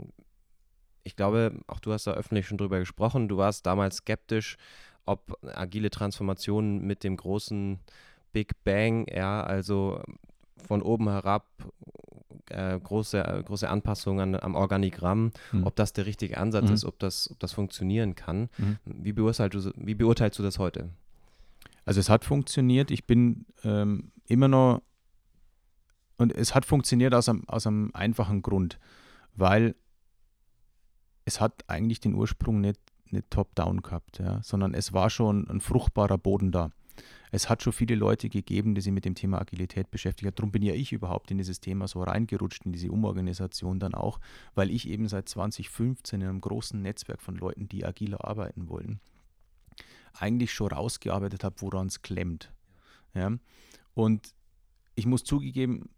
ich 1.04 1.16
glaube, 1.16 1.54
auch 1.68 1.80
du 1.80 1.94
hast 1.94 2.08
da 2.08 2.12
öffentlich 2.12 2.48
schon 2.48 2.58
drüber 2.58 2.80
gesprochen. 2.80 3.28
Du 3.28 3.38
warst 3.38 3.66
damals 3.66 3.98
skeptisch, 3.98 4.58
ob 5.06 5.38
agile 5.44 5.90
Transformation 5.90 6.82
mit 6.82 7.04
dem 7.04 7.18
großen 7.18 7.80
Big 8.34 8.64
Bang, 8.64 9.08
ja, 9.12 9.44
also 9.44 10.02
von 10.68 10.82
oben 10.82 11.10
herab 11.10 11.48
äh, 12.50 12.80
große, 12.80 13.44
große 13.46 13.70
Anpassungen 13.70 14.40
am 14.40 14.56
Organigramm, 14.56 15.32
mhm. 15.52 15.66
ob 15.66 15.76
das 15.76 15.94
der 15.94 16.06
richtige 16.06 16.38
Ansatz 16.38 16.68
mhm. 16.68 16.74
ist, 16.74 16.86
ob 16.86 17.00
das, 17.00 17.30
ob 17.32 17.40
das 17.40 17.54
funktionieren 17.54 18.16
kann. 18.16 18.50
Mhm. 18.58 18.78
Wie, 18.86 19.14
beurteilst 19.14 19.54
du, 19.56 19.72
wie 19.76 19.96
beurteilst 19.96 20.38
du 20.40 20.44
das 20.44 20.60
heute? 20.60 20.90
Also 21.86 22.00
es 22.00 22.10
hat 22.10 22.24
funktioniert. 22.24 22.92
Ich 22.92 23.06
bin 23.06 23.46
ähm, 23.64 24.12
immer 24.28 24.48
noch 24.48 24.82
und 26.18 26.32
es 26.32 26.54
hat 26.54 26.66
funktioniert 26.66 27.16
aus 27.16 27.28
einem, 27.28 27.48
aus 27.48 27.66
einem 27.66 27.90
einfachen 27.94 28.44
Grund, 28.44 28.80
weil 29.36 29.76
es 31.26 31.40
hat 31.40 31.64
eigentlich 31.68 32.00
den 32.00 32.16
Ursprung 32.16 32.62
nicht, 32.62 32.80
nicht 33.10 33.30
top-down 33.30 33.82
gehabt, 33.82 34.20
ja, 34.20 34.42
sondern 34.44 34.74
es 34.74 34.94
war 34.94 35.10
schon 35.10 35.48
ein 35.50 35.62
fruchtbarer 35.62 36.18
Boden 36.18 36.52
da. 36.52 36.72
Es 37.32 37.50
hat 37.50 37.64
schon 37.64 37.74
viele 37.74 37.96
Leute 37.96 38.30
gegeben, 38.30 38.76
die 38.76 38.82
sich 38.82 38.92
mit 38.92 39.06
dem 39.06 39.16
Thema 39.16 39.40
Agilität 39.40 39.90
beschäftigt 39.90 40.28
haben. 40.28 40.36
Darum 40.36 40.52
bin 40.52 40.64
ja 40.64 40.74
ich 40.74 40.92
überhaupt 40.92 41.32
in 41.32 41.38
dieses 41.38 41.62
Thema 41.62 41.88
so 41.88 42.04
reingerutscht, 42.04 42.66
in 42.66 42.74
diese 42.74 42.92
Umorganisation 42.92 43.80
dann 43.80 43.94
auch, 43.94 44.20
weil 44.54 44.70
ich 44.70 44.88
eben 44.88 45.08
seit 45.08 45.30
2015 45.30 46.22
in 46.22 46.28
einem 46.28 46.42
großen 46.42 46.82
Netzwerk 46.82 47.22
von 47.22 47.36
Leuten, 47.36 47.70
die 47.70 47.86
agiler 47.86 48.26
arbeiten 48.26 48.68
wollen, 48.68 49.00
eigentlich 50.14 50.52
schon 50.52 50.68
rausgearbeitet 50.68 51.46
habe, 51.46 51.56
woran 51.60 51.88
es 51.88 52.02
klemmt. 52.02 52.52
Ja? 53.14 53.32
Und 53.94 54.34
ich 54.96 55.06
muss 55.06 55.24
zugegeben, 55.24 55.90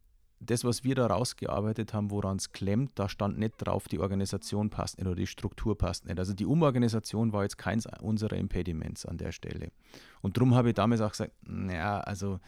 das, 0.46 0.64
was 0.64 0.84
wir 0.84 0.96
da 0.96 1.08
rausgearbeitet 1.08 1.94
haben, 1.94 2.12
woran 2.12 2.38
es 2.38 2.52
klemmt, 2.52 2.92
da 2.96 3.10
stand 3.10 3.38
nicht 3.38 3.56
drauf, 3.58 3.88
die 3.88 4.00
Organisation 4.00 4.70
passt 4.70 4.98
nicht 4.98 5.08
oder 5.08 5.16
die 5.16 5.28
Struktur 5.28 5.78
passt 5.78 6.06
nicht. 6.06 6.20
Also 6.20 6.34
die 6.34 6.46
Umorganisation 6.46 7.34
war 7.34 7.44
jetzt 7.44 7.58
keins 7.58 7.88
unserer 8.02 8.36
Impediments 8.38 9.06
an 9.06 9.18
der 9.18 9.32
Stelle. 9.32 9.72
Und 10.22 10.38
darum 10.38 10.56
habe 10.56 10.70
ich 10.70 10.76
damals 10.76 11.02
auch 11.02 11.12
gesagt, 11.12 11.34
naja, 11.44 12.00
also 12.00 12.40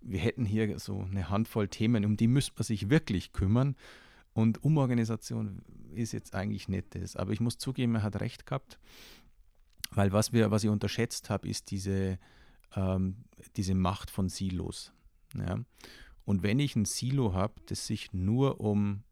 wir 0.00 0.20
hätten 0.20 0.44
hier 0.44 0.78
so 0.78 1.00
eine 1.00 1.30
Handvoll 1.30 1.68
Themen, 1.68 2.04
um 2.04 2.16
die 2.16 2.28
müsste 2.28 2.52
man 2.56 2.64
sich 2.64 2.90
wirklich 2.90 3.32
kümmern. 3.32 3.76
Und 4.32 4.62
Umorganisation 4.62 5.62
ist 5.94 6.12
jetzt 6.12 6.34
eigentlich 6.34 6.68
nicht 6.68 6.94
das. 6.94 7.16
Aber 7.16 7.32
ich 7.32 7.40
muss 7.40 7.58
zugeben, 7.58 7.94
er 7.96 8.02
hat 8.02 8.20
recht 8.20 8.46
gehabt, 8.46 8.78
weil 9.90 10.12
was, 10.12 10.32
wir, 10.32 10.50
was 10.50 10.64
ich 10.64 10.70
unterschätzt 10.70 11.30
habe, 11.30 11.48
ist 11.48 11.70
diese, 11.70 12.18
ähm, 12.74 13.24
diese 13.56 13.74
Macht 13.74 14.10
von 14.10 14.28
Silos. 14.28 14.92
Ja? 15.34 15.58
Und 16.26 16.42
wenn 16.42 16.58
ich 16.58 16.76
ein 16.76 16.84
Silo 16.84 17.32
habe, 17.32 17.54
das 17.66 17.86
sich 17.86 18.12
nur 18.12 18.60
um 18.60 19.04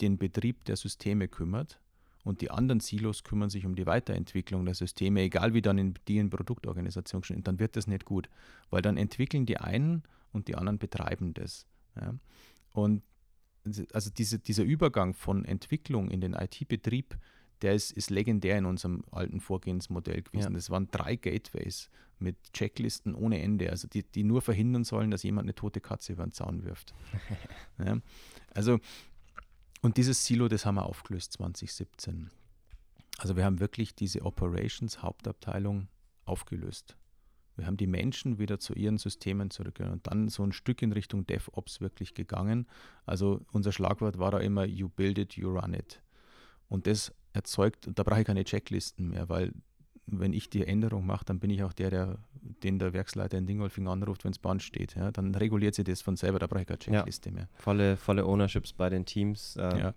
den 0.00 0.18
Betrieb 0.18 0.64
der 0.66 0.76
Systeme 0.76 1.26
kümmert 1.26 1.80
und 2.24 2.42
die 2.42 2.50
anderen 2.50 2.78
Silos 2.78 3.24
kümmern 3.24 3.50
sich 3.50 3.64
um 3.64 3.74
die 3.74 3.86
Weiterentwicklung 3.86 4.64
der 4.66 4.74
Systeme, 4.74 5.22
egal 5.22 5.54
wie 5.54 5.62
dann 5.62 5.78
in, 5.78 5.94
die 6.06 6.18
in 6.18 6.28
Produktorganisation 6.28 7.24
stehen, 7.24 7.42
dann 7.42 7.58
wird 7.58 7.74
das 7.74 7.86
nicht 7.86 8.04
gut, 8.04 8.28
weil 8.70 8.82
dann 8.82 8.98
entwickeln 8.98 9.46
die 9.46 9.56
einen 9.56 10.02
und 10.30 10.46
die 10.46 10.54
anderen 10.54 10.78
betreiben 10.78 11.32
das. 11.32 11.66
Ja. 11.98 12.14
Und 12.74 13.02
also 13.92 14.10
diese, 14.10 14.38
dieser 14.38 14.64
Übergang 14.64 15.14
von 15.14 15.46
Entwicklung 15.46 16.10
in 16.10 16.20
den 16.20 16.34
IT-Betrieb, 16.34 17.16
der 17.62 17.74
ist, 17.74 17.92
ist 17.92 18.10
legendär 18.10 18.58
in 18.58 18.66
unserem 18.66 19.04
alten 19.10 19.40
Vorgehensmodell 19.40 20.22
gewesen. 20.22 20.52
Ja. 20.52 20.56
Das 20.56 20.70
waren 20.70 20.88
drei 20.90 21.16
Gateways 21.16 21.90
mit 22.18 22.36
Checklisten 22.52 23.14
ohne 23.14 23.40
Ende, 23.40 23.70
also 23.70 23.88
die, 23.88 24.04
die 24.04 24.24
nur 24.24 24.42
verhindern 24.42 24.84
sollen, 24.84 25.10
dass 25.10 25.22
jemand 25.22 25.46
eine 25.46 25.54
tote 25.54 25.80
Katze 25.80 26.12
über 26.12 26.24
den 26.24 26.32
Zaun 26.32 26.64
wirft. 26.64 26.94
ja. 27.78 27.98
Also, 28.54 28.78
und 29.80 29.96
dieses 29.96 30.24
Silo, 30.24 30.48
das 30.48 30.64
haben 30.64 30.76
wir 30.76 30.86
aufgelöst 30.86 31.32
2017. 31.32 32.30
Also 33.18 33.36
wir 33.36 33.44
haben 33.44 33.60
wirklich 33.60 33.94
diese 33.94 34.22
Operations-Hauptabteilung 34.22 35.88
aufgelöst. 36.24 36.96
Wir 37.56 37.66
haben 37.66 37.76
die 37.76 37.86
Menschen 37.86 38.38
wieder 38.38 38.58
zu 38.58 38.74
ihren 38.74 38.96
Systemen 38.96 39.50
zurückgegangen 39.50 39.98
und 39.98 40.06
dann 40.06 40.28
so 40.28 40.42
ein 40.42 40.52
Stück 40.52 40.80
in 40.80 40.92
Richtung 40.92 41.26
DevOps 41.26 41.80
wirklich 41.80 42.14
gegangen. 42.14 42.66
Also 43.04 43.42
unser 43.52 43.72
Schlagwort 43.72 44.18
war 44.18 44.30
da 44.30 44.38
immer, 44.38 44.64
you 44.64 44.88
build 44.88 45.18
it, 45.18 45.34
you 45.34 45.50
run 45.50 45.74
it. 45.74 46.00
Und 46.68 46.86
das 46.86 47.12
erzeugt, 47.32 47.88
da 47.94 48.02
brauche 48.02 48.20
ich 48.20 48.26
keine 48.26 48.44
Checklisten 48.44 49.08
mehr, 49.08 49.28
weil 49.28 49.52
wenn 50.06 50.32
ich 50.32 50.50
die 50.50 50.66
Änderung 50.66 51.06
mache, 51.06 51.24
dann 51.24 51.38
bin 51.38 51.50
ich 51.50 51.62
auch 51.62 51.72
der, 51.72 51.90
der 51.90 52.18
den 52.42 52.78
der 52.78 52.92
Werksleiter 52.92 53.38
in 53.38 53.46
Dingolfing 53.46 53.86
anruft, 53.88 54.24
wenn 54.24 54.32
es 54.32 54.38
Band 54.38 54.62
steht. 54.62 54.94
Ja, 54.96 55.10
dann 55.10 55.34
reguliert 55.34 55.74
sie 55.74 55.84
das 55.84 56.02
von 56.02 56.16
selber, 56.16 56.38
da 56.38 56.46
brauche 56.46 56.62
ich 56.62 56.66
keine 56.66 56.78
Checkliste 56.78 57.30
ja, 57.30 57.34
mehr. 57.34 57.48
Volle, 57.54 57.96
volle 57.96 58.26
Ownerships 58.26 58.72
bei 58.72 58.90
den 58.90 59.04
Teams, 59.04 59.56
äh, 59.56 59.78
ja. 59.78 59.94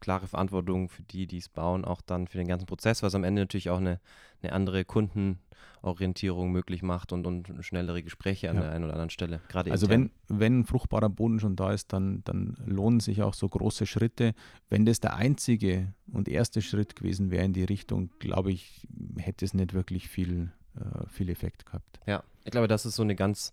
klare 0.00 0.26
Verantwortung 0.26 0.88
für 0.88 1.02
die, 1.02 1.26
die 1.26 1.38
es 1.38 1.48
bauen, 1.48 1.84
auch 1.84 2.00
dann 2.00 2.28
für 2.28 2.38
den 2.38 2.46
ganzen 2.46 2.66
Prozess, 2.66 3.02
was 3.02 3.14
am 3.14 3.24
Ende 3.24 3.42
natürlich 3.42 3.70
auch 3.70 3.78
eine, 3.78 4.00
eine 4.42 4.52
andere 4.52 4.84
Kundenorientierung 4.84 6.52
möglich 6.52 6.82
macht 6.82 7.12
und, 7.12 7.26
und 7.26 7.48
schnellere 7.60 8.02
Gespräche 8.02 8.50
an 8.50 8.56
der 8.56 8.70
einen 8.70 8.84
oder 8.84 8.94
anderen 8.94 9.10
Stelle. 9.10 9.40
Gerade 9.48 9.72
also 9.72 9.88
wenn, 9.88 10.10
wenn 10.28 10.60
ein 10.60 10.64
fruchtbarer 10.64 11.10
Boden 11.10 11.40
schon 11.40 11.56
da 11.56 11.72
ist, 11.72 11.92
dann, 11.92 12.22
dann 12.24 12.56
lohnen 12.64 13.00
sich 13.00 13.22
auch 13.22 13.34
so 13.34 13.48
große 13.48 13.86
Schritte. 13.86 14.34
Wenn 14.68 14.86
das 14.86 15.00
der 15.00 15.16
einzige 15.16 15.92
und 16.12 16.28
erste 16.28 16.62
Schritt 16.62 16.94
gewesen 16.94 17.30
wäre 17.30 17.44
in 17.44 17.52
die 17.52 17.64
Richtung, 17.64 18.10
glaube 18.18 18.52
ich, 18.52 18.86
hätte 19.18 19.44
es 19.44 19.54
nicht 19.54 19.74
wirklich 19.74 20.08
viel 20.08 20.52
äh, 20.78 21.08
viel 21.08 21.28
Effekt 21.28 21.66
gehabt. 21.66 22.00
Ja, 22.06 22.22
ich 22.44 22.50
glaube, 22.50 22.68
das 22.68 22.86
ist 22.86 22.96
so 22.96 23.02
eine 23.02 23.14
ganz, 23.14 23.52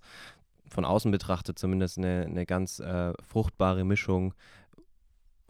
von 0.69 0.85
außen 0.85 1.11
betrachtet 1.11 1.59
zumindest, 1.59 1.97
eine, 1.97 2.25
eine 2.25 2.45
ganz 2.45 2.79
äh, 2.79 3.13
fruchtbare 3.23 3.83
Mischung. 3.83 4.33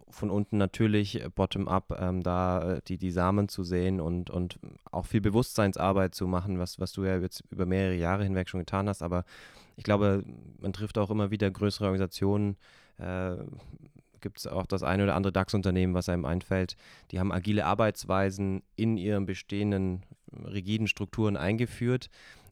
Von 0.09 0.29
unten 0.29 0.57
natürlich 0.57 1.21
äh, 1.21 1.29
bottom-up, 1.29 1.97
ähm, 1.99 2.23
da 2.23 2.75
äh, 2.75 2.81
die, 2.87 2.97
die 2.97 3.11
Samen 3.11 3.49
zu 3.49 3.63
sehen 3.63 3.99
und, 3.99 4.29
und 4.29 4.59
auch 4.91 5.05
viel 5.05 5.21
Bewusstseinsarbeit 5.21 6.15
zu 6.15 6.27
machen, 6.27 6.59
was, 6.59 6.79
was 6.79 6.93
du 6.93 7.03
ja 7.03 7.17
jetzt 7.17 7.43
über 7.49 7.65
mehrere 7.65 7.95
Jahre 7.95 8.23
hinweg 8.23 8.49
schon 8.49 8.61
getan 8.61 8.87
hast. 8.87 9.01
Aber 9.01 9.25
ich 9.75 9.83
glaube, 9.83 10.23
man 10.59 10.73
trifft 10.73 10.97
auch 10.97 11.09
immer 11.09 11.31
wieder 11.31 11.51
größere 11.51 11.85
Organisationen, 11.85 12.57
äh, 12.97 13.35
gibt 14.21 14.39
es 14.39 14.47
auch 14.47 14.65
das 14.65 14.81
eine 14.81 15.03
oder 15.03 15.15
andere 15.15 15.31
DAX-Unternehmen, 15.31 15.93
was 15.93 16.09
einem 16.09 16.25
einfällt. 16.25 16.77
Die 17.11 17.19
haben 17.19 17.31
agile 17.31 17.65
Arbeitsweisen 17.65 18.63
in 18.75 18.97
ihren 18.97 19.27
bestehenden 19.27 20.01
rigiden 20.43 20.87
Strukturen 20.87 21.37
eingeführt 21.37 22.09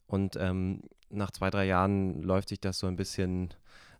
und 0.07 0.35
ähm, 0.35 0.81
nach 1.09 1.31
zwei, 1.31 1.49
drei 1.49 1.65
Jahren 1.65 2.21
läuft 2.21 2.49
sich 2.49 2.59
das 2.59 2.79
so 2.79 2.87
ein 2.87 2.95
bisschen 2.95 3.53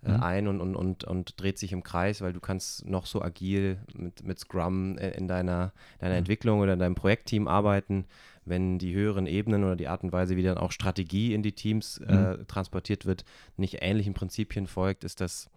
äh, 0.06 0.12
mhm. 0.12 0.24
ein 0.24 0.48
und, 0.48 0.62
und, 0.62 0.76
und, 0.76 1.04
und 1.04 1.42
dreht 1.42 1.58
sich 1.58 1.72
im 1.72 1.84
Kreis, 1.84 2.22
weil 2.22 2.34
du 2.34 2.40
kannst 2.40 2.86
noch 2.86 3.06
so 3.06 3.22
agil 3.22 3.78
mit, 3.94 4.24
mit 4.24 4.40
Scrum 4.40 4.98
äh, 4.98 5.12
in 5.12 5.28
deiner, 5.28 5.72
deiner 6.00 6.14
mhm. 6.14 6.20
Entwicklung 6.20 6.60
oder 6.60 6.74
in 6.74 6.80
deinem 6.80 6.96
Projektteam 6.96 7.48
arbeiten. 7.48 8.06
Wenn 8.46 8.78
die 8.78 8.94
höheren 8.94 9.26
Ebenen 9.26 9.64
oder 9.64 9.78
die 9.78 9.88
Art 9.88 10.04
und 10.04 10.12
Weise, 10.12 10.36
wie 10.36 10.44
dann 10.44 10.58
auch 10.58 10.74
Strategie 10.74 11.34
in 11.34 11.44
die 11.44 11.54
Teams 11.54 12.00
äh, 12.00 12.14
mhm. 12.14 12.48
transportiert 12.48 13.06
wird, 13.06 13.24
nicht 13.56 13.78
ähnlichen 13.82 14.14
Prinzipien 14.14 14.68
folgt, 14.68 15.06
ist 15.06 15.22
das 15.22 15.50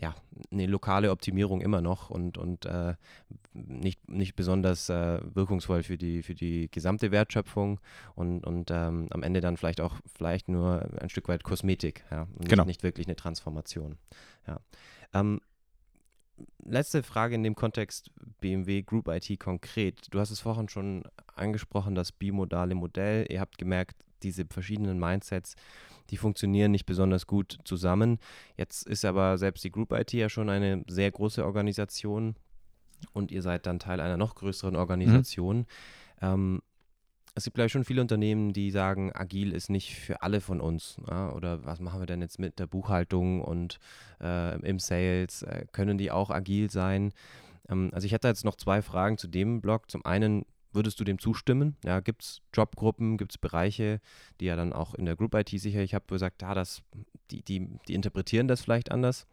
ja, 0.00 0.14
eine 0.52 0.66
lokale 0.66 1.10
Optimierung 1.10 1.60
immer 1.60 1.80
noch 1.80 2.08
und, 2.08 2.38
und 2.38 2.66
äh, 2.66 2.94
nicht, 3.52 4.08
nicht 4.08 4.36
besonders 4.36 4.88
äh, 4.88 5.20
wirkungsvoll 5.34 5.82
für 5.82 5.98
die, 5.98 6.22
für 6.22 6.34
die 6.34 6.70
gesamte 6.70 7.10
Wertschöpfung 7.10 7.80
und, 8.14 8.46
und 8.46 8.70
ähm, 8.70 9.08
am 9.10 9.22
Ende 9.24 9.40
dann 9.40 9.56
vielleicht 9.56 9.80
auch 9.80 9.96
vielleicht 10.06 10.48
nur 10.48 10.88
ein 11.00 11.08
Stück 11.08 11.28
weit 11.28 11.42
Kosmetik, 11.42 12.04
ja, 12.10 12.28
und 12.36 12.48
genau. 12.48 12.62
nicht, 12.62 12.68
nicht 12.68 12.82
wirklich 12.84 13.08
eine 13.08 13.16
Transformation. 13.16 13.96
Ja. 14.46 14.60
Ähm, 15.12 15.40
letzte 16.64 17.02
Frage 17.02 17.34
in 17.34 17.42
dem 17.42 17.56
Kontext 17.56 18.12
BMW 18.40 18.82
Group 18.82 19.08
IT 19.08 19.40
konkret. 19.40 20.06
Du 20.10 20.20
hast 20.20 20.30
es 20.30 20.38
vorhin 20.38 20.68
schon 20.68 21.02
angesprochen, 21.34 21.96
das 21.96 22.12
bimodale 22.12 22.76
Modell. 22.76 23.26
Ihr 23.28 23.40
habt 23.40 23.58
gemerkt, 23.58 23.96
diese 24.22 24.44
verschiedenen 24.46 24.98
Mindsets, 24.98 25.54
die 26.10 26.16
funktionieren 26.16 26.70
nicht 26.70 26.86
besonders 26.86 27.26
gut 27.26 27.58
zusammen. 27.64 28.18
Jetzt 28.56 28.86
ist 28.86 29.04
aber 29.04 29.38
selbst 29.38 29.64
die 29.64 29.70
Group 29.70 29.92
IT 29.92 30.12
ja 30.12 30.28
schon 30.28 30.48
eine 30.48 30.84
sehr 30.88 31.10
große 31.10 31.44
Organisation 31.44 32.36
und 33.12 33.30
ihr 33.30 33.42
seid 33.42 33.66
dann 33.66 33.78
Teil 33.78 34.00
einer 34.00 34.16
noch 34.16 34.34
größeren 34.34 34.76
Organisation. 34.76 35.58
Mhm. 35.58 35.64
Ähm, 36.20 36.62
es 37.34 37.44
gibt, 37.44 37.54
glaube 37.54 37.66
ich, 37.66 37.72
schon 37.72 37.84
viele 37.84 38.00
Unternehmen, 38.00 38.52
die 38.52 38.72
sagen, 38.72 39.12
agil 39.14 39.52
ist 39.52 39.70
nicht 39.70 39.94
für 39.94 40.22
alle 40.22 40.40
von 40.40 40.60
uns. 40.60 40.96
Ja? 41.08 41.32
Oder 41.32 41.64
was 41.64 41.78
machen 41.78 42.00
wir 42.00 42.06
denn 42.06 42.20
jetzt 42.20 42.40
mit 42.40 42.58
der 42.58 42.66
Buchhaltung 42.66 43.42
und 43.42 43.78
äh, 44.20 44.58
im 44.66 44.80
Sales? 44.80 45.42
Äh, 45.42 45.66
können 45.70 45.98
die 45.98 46.10
auch 46.10 46.30
agil 46.30 46.68
sein? 46.68 47.12
Ähm, 47.68 47.90
also 47.92 48.06
ich 48.06 48.12
hätte 48.12 48.26
jetzt 48.26 48.44
noch 48.44 48.56
zwei 48.56 48.82
Fragen 48.82 49.18
zu 49.18 49.28
dem 49.28 49.60
Blog. 49.60 49.88
Zum 49.88 50.04
einen, 50.04 50.46
Würdest 50.72 51.00
du 51.00 51.04
dem 51.04 51.18
zustimmen? 51.18 51.76
Ja, 51.84 52.00
gibt 52.00 52.22
es 52.22 52.42
Jobgruppen, 52.52 53.16
gibt 53.16 53.32
es 53.32 53.38
Bereiche, 53.38 54.00
die 54.40 54.46
ja 54.46 54.56
dann 54.56 54.72
auch 54.72 54.94
in 54.94 55.06
der 55.06 55.16
Group 55.16 55.34
IT 55.34 55.48
sicher, 55.48 55.80
ich 55.80 55.94
habe 55.94 56.04
gesagt, 56.08 56.42
ja, 56.42 56.54
das, 56.54 56.82
die, 57.30 57.42
die, 57.42 57.68
die 57.88 57.94
interpretieren 57.94 58.48
das 58.48 58.60
vielleicht 58.60 58.90
anders. 58.90 59.26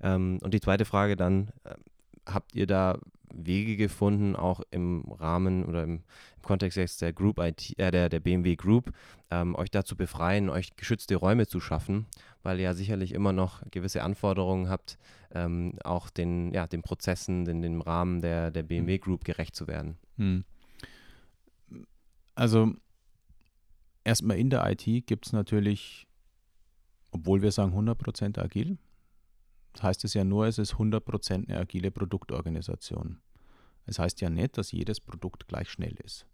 Ähm, 0.00 0.38
und 0.42 0.54
die 0.54 0.60
zweite 0.60 0.84
Frage 0.84 1.16
dann, 1.16 1.48
äh, 1.64 1.74
habt 2.26 2.54
ihr 2.54 2.66
da 2.66 2.98
Wege 3.32 3.76
gefunden, 3.76 4.36
auch 4.36 4.60
im 4.70 5.04
Rahmen 5.10 5.64
oder 5.64 5.82
im, 5.82 6.02
im 6.36 6.42
Kontext 6.42 6.76
jetzt 6.76 7.02
der 7.02 7.12
Group 7.12 7.38
IT, 7.38 7.78
äh, 7.78 7.90
der, 7.90 8.08
der 8.08 8.20
BMW 8.20 8.56
Group, 8.56 8.92
ähm, 9.30 9.54
euch 9.56 9.70
dazu 9.70 9.96
befreien, 9.96 10.48
euch 10.48 10.76
geschützte 10.76 11.16
Räume 11.16 11.46
zu 11.46 11.60
schaffen, 11.60 12.06
weil 12.42 12.58
ihr 12.58 12.64
ja 12.64 12.74
sicherlich 12.74 13.12
immer 13.12 13.32
noch 13.32 13.62
gewisse 13.70 14.02
Anforderungen 14.02 14.68
habt, 14.68 14.98
ähm, 15.34 15.78
auch 15.84 16.10
den, 16.10 16.52
ja, 16.52 16.66
den 16.66 16.82
Prozessen, 16.82 17.44
den, 17.44 17.62
dem 17.62 17.80
Rahmen 17.80 18.20
der, 18.20 18.50
der 18.50 18.62
BMW 18.62 18.94
hm. 18.94 19.00
Group 19.00 19.24
gerecht 19.24 19.54
zu 19.56 19.66
werden. 19.66 19.96
Hm. 20.16 20.44
Also 22.36 22.74
erstmal 24.04 24.38
in 24.38 24.50
der 24.50 24.70
IT 24.70 25.06
gibt 25.06 25.26
es 25.26 25.32
natürlich, 25.32 26.06
obwohl 27.10 27.42
wir 27.42 27.50
sagen 27.50 27.74
100% 27.74 28.38
agil, 28.38 28.78
das 29.72 29.82
heißt 29.82 30.04
es 30.04 30.14
ja 30.14 30.24
nur, 30.24 30.46
es 30.46 30.58
ist 30.58 30.74
100% 30.74 31.48
eine 31.48 31.58
agile 31.58 31.90
Produktorganisation. 31.90 33.20
Es 33.84 33.98
heißt 33.98 34.20
ja 34.20 34.30
nicht, 34.30 34.56
dass 34.58 34.72
jedes 34.72 35.00
Produkt 35.00 35.48
gleich 35.48 35.70
schnell 35.70 35.94
ist. 36.04 36.26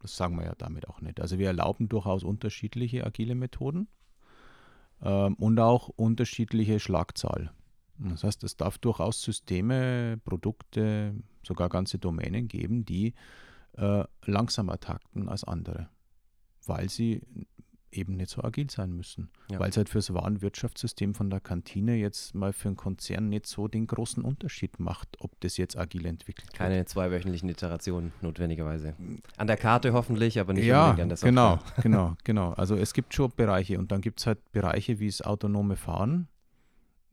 Das 0.00 0.16
sagen 0.16 0.36
wir 0.36 0.44
ja 0.44 0.54
damit 0.56 0.88
auch 0.88 1.00
nicht. 1.00 1.20
Also 1.20 1.38
wir 1.38 1.46
erlauben 1.48 1.88
durchaus 1.88 2.22
unterschiedliche 2.22 3.04
agile 3.04 3.34
Methoden 3.34 3.88
ähm, 5.02 5.34
und 5.34 5.58
auch 5.58 5.88
unterschiedliche 5.88 6.80
Schlagzahl. 6.80 7.50
Das 7.98 8.24
heißt, 8.24 8.44
es 8.44 8.56
darf 8.56 8.78
durchaus 8.78 9.22
Systeme, 9.22 10.20
Produkte, 10.24 11.14
sogar 11.42 11.68
ganze 11.68 11.98
Domänen 11.98 12.46
geben, 12.46 12.84
die 12.84 13.14
äh, 13.76 14.04
langsamer 14.24 14.78
takten 14.78 15.28
als 15.28 15.44
andere, 15.44 15.88
weil 16.66 16.88
sie 16.88 17.22
eben 17.96 18.16
nicht 18.16 18.30
so 18.30 18.42
agil 18.42 18.70
sein 18.70 18.92
müssen. 18.92 19.30
Ja. 19.50 19.58
Weil 19.58 19.70
es 19.70 19.76
halt 19.76 19.88
fürs 19.88 20.12
Warenwirtschaftssystem 20.12 21.14
von 21.14 21.30
der 21.30 21.40
Kantine 21.40 21.94
jetzt 21.94 22.34
mal 22.34 22.52
für 22.52 22.68
einen 22.68 22.76
Konzern 22.76 23.28
nicht 23.28 23.46
so 23.46 23.68
den 23.68 23.86
großen 23.86 24.22
Unterschied 24.22 24.78
macht, 24.78 25.08
ob 25.20 25.38
das 25.40 25.56
jetzt 25.56 25.76
agil 25.76 26.06
entwickelt 26.06 26.52
Keine 26.52 26.70
wird. 26.70 26.78
Keine 26.78 26.84
zweiwöchentlichen 26.86 27.48
Iterationen 27.48 28.12
notwendigerweise. 28.20 28.94
An 29.36 29.46
der 29.46 29.56
Karte 29.56 29.92
hoffentlich, 29.92 30.38
aber 30.38 30.52
nicht 30.52 30.66
ja, 30.66 30.90
an 30.90 31.08
der 31.08 31.16
Software. 31.16 31.30
Genau, 31.30 31.58
genau, 31.82 32.16
genau. 32.24 32.52
Also 32.52 32.76
es 32.76 32.92
gibt 32.92 33.14
schon 33.14 33.32
Bereiche 33.34 33.78
und 33.78 33.92
dann 33.92 34.00
gibt 34.00 34.20
es 34.20 34.26
halt 34.26 34.52
Bereiche 34.52 34.98
wie 34.98 35.06
das 35.06 35.22
autonome 35.22 35.76
Fahren, 35.76 36.28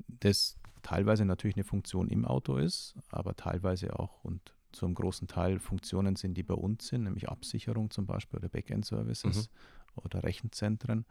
das 0.07 0.57
teilweise 0.81 1.25
natürlich 1.25 1.55
eine 1.55 1.63
Funktion 1.63 2.09
im 2.09 2.25
Auto 2.25 2.57
ist, 2.57 2.95
aber 3.09 3.35
teilweise 3.35 3.97
auch 3.97 4.23
und 4.23 4.53
zum 4.73 4.93
großen 4.93 5.27
Teil 5.27 5.59
Funktionen 5.59 6.15
sind, 6.15 6.35
die 6.35 6.43
bei 6.43 6.53
uns 6.53 6.87
sind, 6.87 7.03
nämlich 7.03 7.29
Absicherung 7.29 7.89
zum 7.89 8.05
Beispiel 8.05 8.39
oder 8.39 8.49
Backend-Services 8.49 9.49
mhm. 9.49 10.03
oder 10.03 10.23
Rechenzentren. 10.23 11.05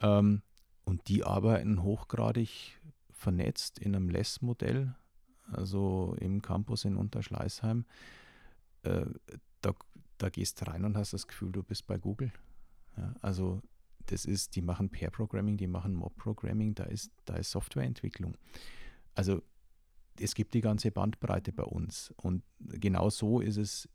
Ähm, 0.00 0.42
und 0.84 1.08
die 1.08 1.24
arbeiten 1.24 1.82
hochgradig 1.82 2.80
vernetzt 3.10 3.78
in 3.78 3.94
einem 3.94 4.08
LESS-Modell, 4.08 4.94
also 5.52 6.16
im 6.18 6.40
Campus 6.40 6.84
in 6.84 6.96
Unterschleißheim. 6.96 7.84
Äh, 8.82 9.06
da, 9.60 9.74
da 10.18 10.28
gehst 10.30 10.60
du 10.60 10.66
rein 10.66 10.84
und 10.84 10.96
hast 10.96 11.12
das 11.12 11.26
Gefühl, 11.26 11.52
du 11.52 11.62
bist 11.62 11.86
bei 11.86 11.98
Google. 11.98 12.32
Ja, 12.96 13.14
also 13.20 13.60
das 14.06 14.24
ist, 14.24 14.56
die 14.56 14.62
machen 14.62 14.88
Pair-Programming, 14.88 15.56
die 15.56 15.66
machen 15.66 15.94
Mob-Programming, 15.94 16.74
da 16.74 16.84
ist, 16.84 17.12
da 17.24 17.36
ist 17.36 17.50
Softwareentwicklung. 17.50 18.36
Also 19.14 19.42
es 20.20 20.34
gibt 20.34 20.54
die 20.54 20.60
ganze 20.60 20.90
Bandbreite 20.90 21.52
bei 21.52 21.64
uns. 21.64 22.12
Und 22.16 22.42
genau 22.58 23.10
so 23.10 23.40
ist 23.40 23.56
es 23.56 23.88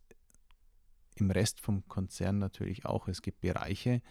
im 1.15 1.31
Rest 1.31 1.59
vom 1.59 1.87
Konzern 1.87 2.39
natürlich 2.39 2.85
auch. 2.85 3.07
Es 3.07 3.21
gibt 3.21 3.41
Bereiche, 3.41 4.01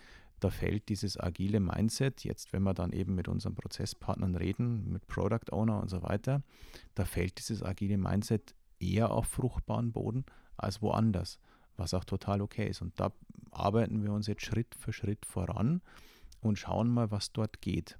da 0.40 0.50
fällt 0.50 0.88
dieses 0.88 1.18
agile 1.18 1.60
Mindset, 1.60 2.24
jetzt 2.24 2.52
wenn 2.52 2.62
wir 2.62 2.74
dann 2.74 2.92
eben 2.92 3.14
mit 3.14 3.28
unseren 3.28 3.54
Prozesspartnern 3.54 4.34
reden, 4.34 4.92
mit 4.92 5.06
Product 5.06 5.52
Owner 5.52 5.80
und 5.80 5.88
so 5.88 6.02
weiter, 6.02 6.42
da 6.94 7.04
fällt 7.04 7.38
dieses 7.38 7.62
agile 7.62 7.96
Mindset 7.96 8.54
eher 8.80 9.12
auf 9.12 9.26
fruchtbaren 9.26 9.92
Boden 9.92 10.24
als 10.56 10.82
woanders, 10.82 11.38
was 11.76 11.94
auch 11.94 12.04
total 12.04 12.42
okay 12.42 12.68
ist. 12.68 12.82
Und 12.82 12.98
da 12.98 13.12
arbeiten 13.52 14.02
wir 14.02 14.12
uns 14.12 14.26
jetzt 14.26 14.44
Schritt 14.44 14.74
für 14.74 14.92
Schritt 14.92 15.26
voran 15.26 15.80
und 16.40 16.58
schauen 16.58 16.88
mal, 16.88 17.10
was 17.10 17.32
dort 17.32 17.60
geht. 17.60 17.98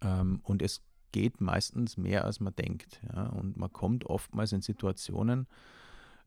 Ähm, 0.00 0.40
und 0.44 0.62
es 0.62 0.82
geht 1.12 1.40
meistens 1.40 1.96
mehr, 1.96 2.24
als 2.24 2.40
man 2.40 2.54
denkt. 2.54 3.00
Ja? 3.12 3.26
Und 3.26 3.56
man 3.56 3.72
kommt 3.72 4.06
oftmals 4.06 4.52
in 4.52 4.60
Situationen 4.60 5.46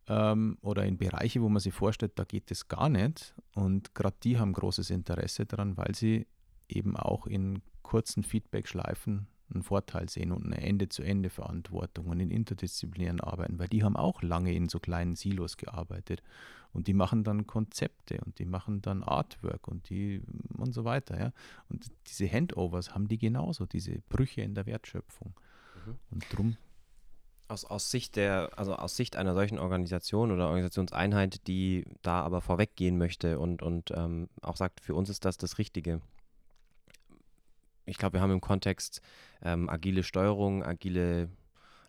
ähm, 0.08 0.58
oder 0.62 0.86
in 0.86 0.98
Bereiche, 0.98 1.42
wo 1.42 1.50
man 1.50 1.60
sich 1.60 1.74
vorstellt, 1.74 2.14
da 2.16 2.24
geht 2.24 2.52
es 2.52 2.68
gar 2.68 2.90
nicht. 2.90 3.36
Und 3.56 3.96
gerade 3.96 4.16
die 4.24 4.40
haben 4.40 4.54
großes 4.54 4.90
Interesse 4.90 5.46
daran, 5.46 5.78
weil 5.78 5.96
sie 5.96 6.28
eben 6.68 6.96
auch 6.96 7.28
in 7.28 7.62
kurzen 7.82 8.24
Feedback-Schleifen 8.24 9.28
einen 9.54 9.64
Vorteil 9.64 10.10
sehen 10.10 10.32
und 10.32 10.46
eine 10.46 10.62
Ende-zu-Ende-Verantwortung 10.62 12.08
und 12.08 12.20
in 12.20 12.32
interdisziplinären 12.32 13.20
Arbeiten, 13.22 13.60
weil 13.60 13.68
die 13.68 13.84
haben 13.84 13.96
auch 13.96 14.22
lange 14.22 14.54
in 14.54 14.70
so 14.70 14.80
kleinen 14.80 15.16
Silos 15.16 15.58
gearbeitet 15.58 16.24
und 16.74 16.88
die 16.88 16.94
machen 16.94 17.24
dann 17.24 17.48
Konzepte 17.48 18.20
und 18.26 18.40
die 18.40 18.46
machen 18.46 18.82
dann 18.82 19.04
Artwork 19.04 19.68
und 19.68 19.90
die 19.90 20.22
und 20.58 20.74
so 20.74 20.86
weiter, 20.86 21.20
ja. 21.20 21.34
Und 21.70 21.92
diese 22.08 22.32
Handovers 22.32 22.94
haben 22.94 23.08
die 23.08 23.18
genauso, 23.18 23.66
diese 23.66 24.00
Brüche 24.10 24.42
in 24.42 24.56
der 24.56 24.66
Wertschöpfung. 24.66 25.34
Mhm. 25.86 25.96
Und 26.12 26.26
drum 26.32 26.58
aus, 27.52 27.66
aus 27.66 27.92
Sicht 27.92 28.16
der, 28.16 28.50
also 28.56 28.76
aus 28.76 28.96
Sicht 28.96 29.16
einer 29.18 29.34
solchen 29.34 29.60
Organisation 29.60 30.32
oder 30.32 30.48
Organisationseinheit, 30.48 31.46
die 31.48 31.86
da 32.02 32.22
aber 32.22 32.42
vorweggehen 32.42 32.98
möchte 32.98 33.40
und, 33.40 33.62
und 33.62 33.92
ähm, 33.92 34.30
auch 34.42 34.56
sagt, 34.56 34.80
für 34.80 34.96
uns 34.96 35.10
ist 35.10 35.26
das 35.26 35.38
das 35.38 35.58
Richtige 35.58 36.02
ich 37.86 37.98
glaube, 37.98 38.14
wir 38.14 38.22
haben 38.22 38.32
im 38.32 38.42
Kontext 38.42 39.02
ähm, 39.44 39.70
agile 39.70 40.04
Steuerung, 40.04 40.64
agile, 40.64 41.30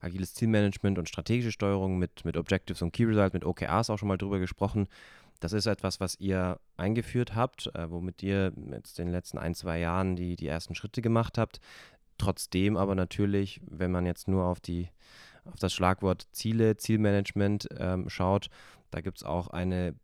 agiles 0.01 0.35
Zielmanagement 0.35 0.99
und 0.99 1.09
strategische 1.09 1.53
Steuerung 1.53 1.99
mit, 1.99 2.25
mit 2.25 2.37
Objectives 2.37 2.83
und 2.83 2.93
Key 2.93 3.05
Results, 3.05 3.35
mit 3.35 3.45
OKRs 3.45 3.91
auch 3.91 3.99
schon 3.99 4.09
mal 4.09 4.19
drüber 4.19 4.39
gesprochen. 4.39 4.89
Das 5.41 5.53
ist 5.53 5.67
etwas, 5.67 5.99
was 5.99 6.19
ihr 6.21 6.61
eingeführt 6.77 7.35
habt, 7.35 7.67
äh, 7.75 7.91
womit 7.91 8.23
ihr 8.23 8.53
jetzt 8.71 8.99
in 8.99 9.07
den 9.07 9.13
letzten 9.13 9.39
ein, 9.39 9.55
zwei 9.55 9.79
Jahren 9.79 10.15
die, 10.15 10.37
die 10.37 10.47
ersten 10.47 10.75
Schritte 10.75 11.03
gemacht 11.03 11.37
habt. 11.37 11.61
Trotzdem 12.17 12.77
aber 12.77 12.95
natürlich, 12.95 13.61
wenn 13.67 13.91
man 13.91 14.07
jetzt 14.07 14.29
nur 14.29 14.45
auf, 14.45 14.61
die, 14.61 14.89
auf 15.45 15.59
das 15.59 15.73
Schlagwort 15.73 16.29
Ziele, 16.31 16.77
Zielmanagement 16.77 17.69
ähm, 17.77 18.09
schaut, 18.09 18.51
da 18.93 19.01
gibt 19.01 19.19
es 19.19 19.25
auch 19.25 19.49
eine 19.49 19.95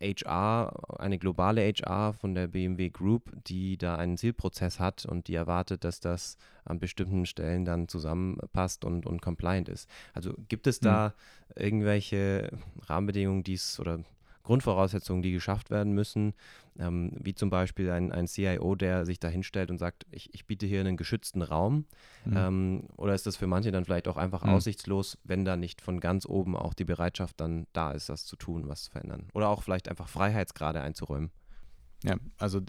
HR, 0.00 1.00
eine 1.00 1.18
globale 1.18 1.62
HR 1.62 2.12
von 2.12 2.34
der 2.34 2.48
BMW 2.48 2.90
Group, 2.90 3.32
die 3.46 3.76
da 3.76 3.96
einen 3.96 4.16
Zielprozess 4.16 4.78
hat 4.78 5.06
und 5.06 5.28
die 5.28 5.34
erwartet, 5.34 5.84
dass 5.84 6.00
das 6.00 6.36
an 6.64 6.78
bestimmten 6.78 7.26
Stellen 7.26 7.64
dann 7.64 7.88
zusammenpasst 7.88 8.84
und, 8.84 9.06
und 9.06 9.22
compliant 9.22 9.68
ist. 9.68 9.88
Also 10.14 10.34
gibt 10.48 10.66
es 10.66 10.80
da 10.80 11.14
mhm. 11.56 11.62
irgendwelche 11.62 12.50
Rahmenbedingungen, 12.86 13.42
die 13.42 13.54
es 13.54 13.80
oder 13.80 14.00
Grundvoraussetzungen, 14.42 15.22
die 15.22 15.32
geschafft 15.32 15.70
werden 15.70 15.92
müssen, 15.92 16.34
ähm, 16.78 17.12
wie 17.18 17.34
zum 17.34 17.50
Beispiel 17.50 17.90
ein, 17.90 18.12
ein 18.12 18.26
CIO, 18.26 18.74
der 18.74 19.04
sich 19.04 19.18
da 19.18 19.28
hinstellt 19.28 19.70
und 19.70 19.78
sagt, 19.78 20.06
ich, 20.10 20.32
ich 20.32 20.46
biete 20.46 20.66
hier 20.66 20.80
einen 20.80 20.96
geschützten 20.96 21.42
Raum? 21.42 21.84
Mhm. 22.24 22.36
Ähm, 22.36 22.82
oder 22.96 23.14
ist 23.14 23.26
das 23.26 23.36
für 23.36 23.46
manche 23.46 23.72
dann 23.72 23.84
vielleicht 23.84 24.08
auch 24.08 24.16
einfach 24.16 24.44
mhm. 24.44 24.50
aussichtslos, 24.50 25.18
wenn 25.24 25.44
da 25.44 25.56
nicht 25.56 25.80
von 25.80 26.00
ganz 26.00 26.26
oben 26.26 26.56
auch 26.56 26.74
die 26.74 26.84
Bereitschaft 26.84 27.40
dann 27.40 27.66
da 27.72 27.92
ist, 27.92 28.08
das 28.08 28.24
zu 28.24 28.36
tun, 28.36 28.68
was 28.68 28.84
zu 28.84 28.90
verändern? 28.90 29.28
Oder 29.34 29.48
auch 29.48 29.62
vielleicht 29.62 29.88
einfach 29.88 30.08
Freiheitsgrade 30.08 30.80
einzuräumen? 30.80 31.30
Ja, 32.04 32.16
also 32.38 32.60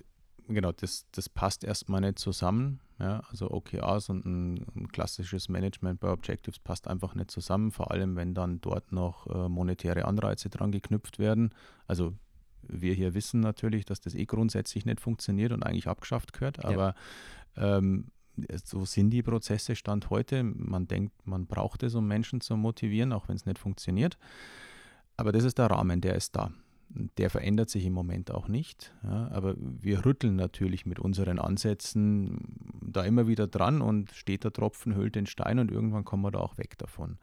genau, 0.53 0.71
das, 0.71 1.05
das 1.11 1.29
passt 1.29 1.63
erstmal 1.63 2.01
nicht 2.01 2.19
zusammen. 2.19 2.79
Ja, 2.99 3.21
also 3.29 3.49
OKRs 3.49 4.09
und 4.09 4.25
ein, 4.25 4.65
ein, 4.75 4.87
klassisches 4.91 5.47
Management 5.47 6.01
bei 6.01 6.09
Objectives 6.09 6.59
passt 6.59 6.87
einfach 6.87 7.15
nicht 7.15 7.31
zusammen, 7.31 7.71
vor 7.71 7.91
allem 7.91 8.17
wenn 8.17 8.33
dann 8.33 8.59
dort 8.59 8.91
noch 8.91 9.27
äh, 9.27 9.47
monetäre 9.47 10.03
Anreize 10.03 10.49
dran 10.49 10.71
geknüpft 10.71 11.17
werden. 11.17 11.55
Also 11.87 12.13
wir 12.61 12.93
hier 12.93 13.13
wissen 13.13 13.39
natürlich, 13.39 13.85
dass 13.85 14.01
das 14.01 14.15
eh 14.15 14.25
grundsätzlich 14.25 14.85
nicht 14.85 14.99
funktioniert 14.99 15.53
und 15.53 15.63
eigentlich 15.63 15.87
abgeschafft 15.87 16.33
gehört, 16.33 16.65
aber 16.65 16.93
ja. 17.55 17.77
ähm, 17.77 18.11
so 18.63 18.85
sind 18.85 19.11
die 19.11 19.23
Prozesse 19.23 19.75
Stand 19.75 20.09
heute. 20.09 20.43
Man 20.43 20.87
denkt, 20.87 21.13
man 21.25 21.45
braucht 21.45 21.83
es, 21.83 21.95
um 21.95 22.07
Menschen 22.07 22.41
zu 22.41 22.57
motivieren, 22.57 23.13
auch 23.13 23.27
wenn 23.29 23.35
es 23.35 23.45
nicht 23.45 23.59
funktioniert. 23.59 24.17
Aber 25.17 25.31
das 25.31 25.43
ist 25.43 25.57
der 25.57 25.67
Rahmen, 25.67 26.01
der 26.01 26.15
ist 26.15 26.35
da. 26.35 26.51
Der 26.91 27.29
verändert 27.29 27.69
sich 27.69 27.85
im 27.85 27.93
Moment 27.93 28.31
auch 28.31 28.47
nicht. 28.47 28.93
Ja, 29.03 29.29
aber 29.31 29.55
wir 29.57 30.05
rütteln 30.05 30.35
natürlich 30.35 30.87
mit 30.87 30.99
unseren 30.99 31.37
Ansätzen 31.37 32.55
da 32.81 33.03
immer 33.03 33.27
wieder 33.27 33.47
dran 33.47 33.81
und 33.81 34.11
steht 34.11 34.43
der 34.43 34.53
Tropfen, 34.53 34.95
hüllt 34.95 35.15
den 35.15 35.27
Stein 35.27 35.59
und 35.59 35.71
irgendwann 35.71 36.03
kommen 36.03 36.23
wir 36.23 36.31
da 36.31 36.39
auch 36.39 36.57
weg 36.57 36.77
davon. 36.79 37.19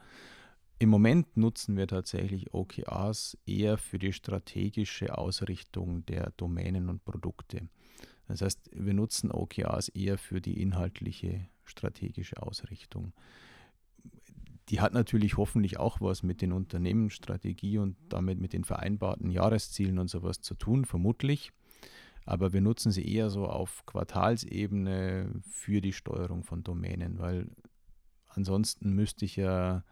Im 0.79 0.91
Moment 0.91 1.37
nutzen 1.37 1.77
wir 1.77 1.89
tatsächlich 1.89 2.53
OKRs 2.53 3.39
eher 3.47 3.79
für 3.79 3.99
die 3.99 4.13
strategische 4.13 5.17
Ausrichtung 5.17 6.05
der 6.07 6.33
Domänen 6.37 6.89
und 6.89 7.05
Produkte. 7.05 7.69
Das 8.29 8.43
heißt, 8.43 8.71
wir 8.73 8.93
nutzen 8.95 9.31
OKRs 9.33 9.89
eher 9.89 10.19
für 10.19 10.41
die 10.41 10.61
inhaltliche 10.61 11.49
strategische 11.65 12.43
Ausrichtung 12.43 13.13
die 14.69 14.81
hat 14.81 14.95
natürlich 14.95 15.37
hoffentlich 15.37 15.79
auch 15.79 16.01
was 16.01 16.23
mit 16.23 16.43
den 16.43 16.53
Unternehmensstrategie 16.53 17.79
und 17.79 17.97
damit 18.09 18.41
mit 18.41 18.53
den 18.53 18.65
vereinbarten 18.65 19.31
Jahreszielen 19.31 19.99
und 19.99 20.09
sowas 20.09 20.41
zu 20.41 20.55
tun, 20.55 20.85
vermutlich. 20.85 21.53
Aber 22.25 22.53
wir 22.53 22.61
nutzen 22.61 22.91
sie 22.91 23.07
eher 23.07 23.31
so 23.31 23.47
auf 23.47 23.87
Quartalsebene 23.87 25.31
für 25.49 25.81
die 25.81 25.93
Steuerung 25.93 26.43
von 26.43 26.65
Domänen, 26.65 27.19
weil 27.19 27.49
ansonsten 28.27 28.93
müsste 28.93 29.25
ich 29.25 29.37
ja 29.37 29.85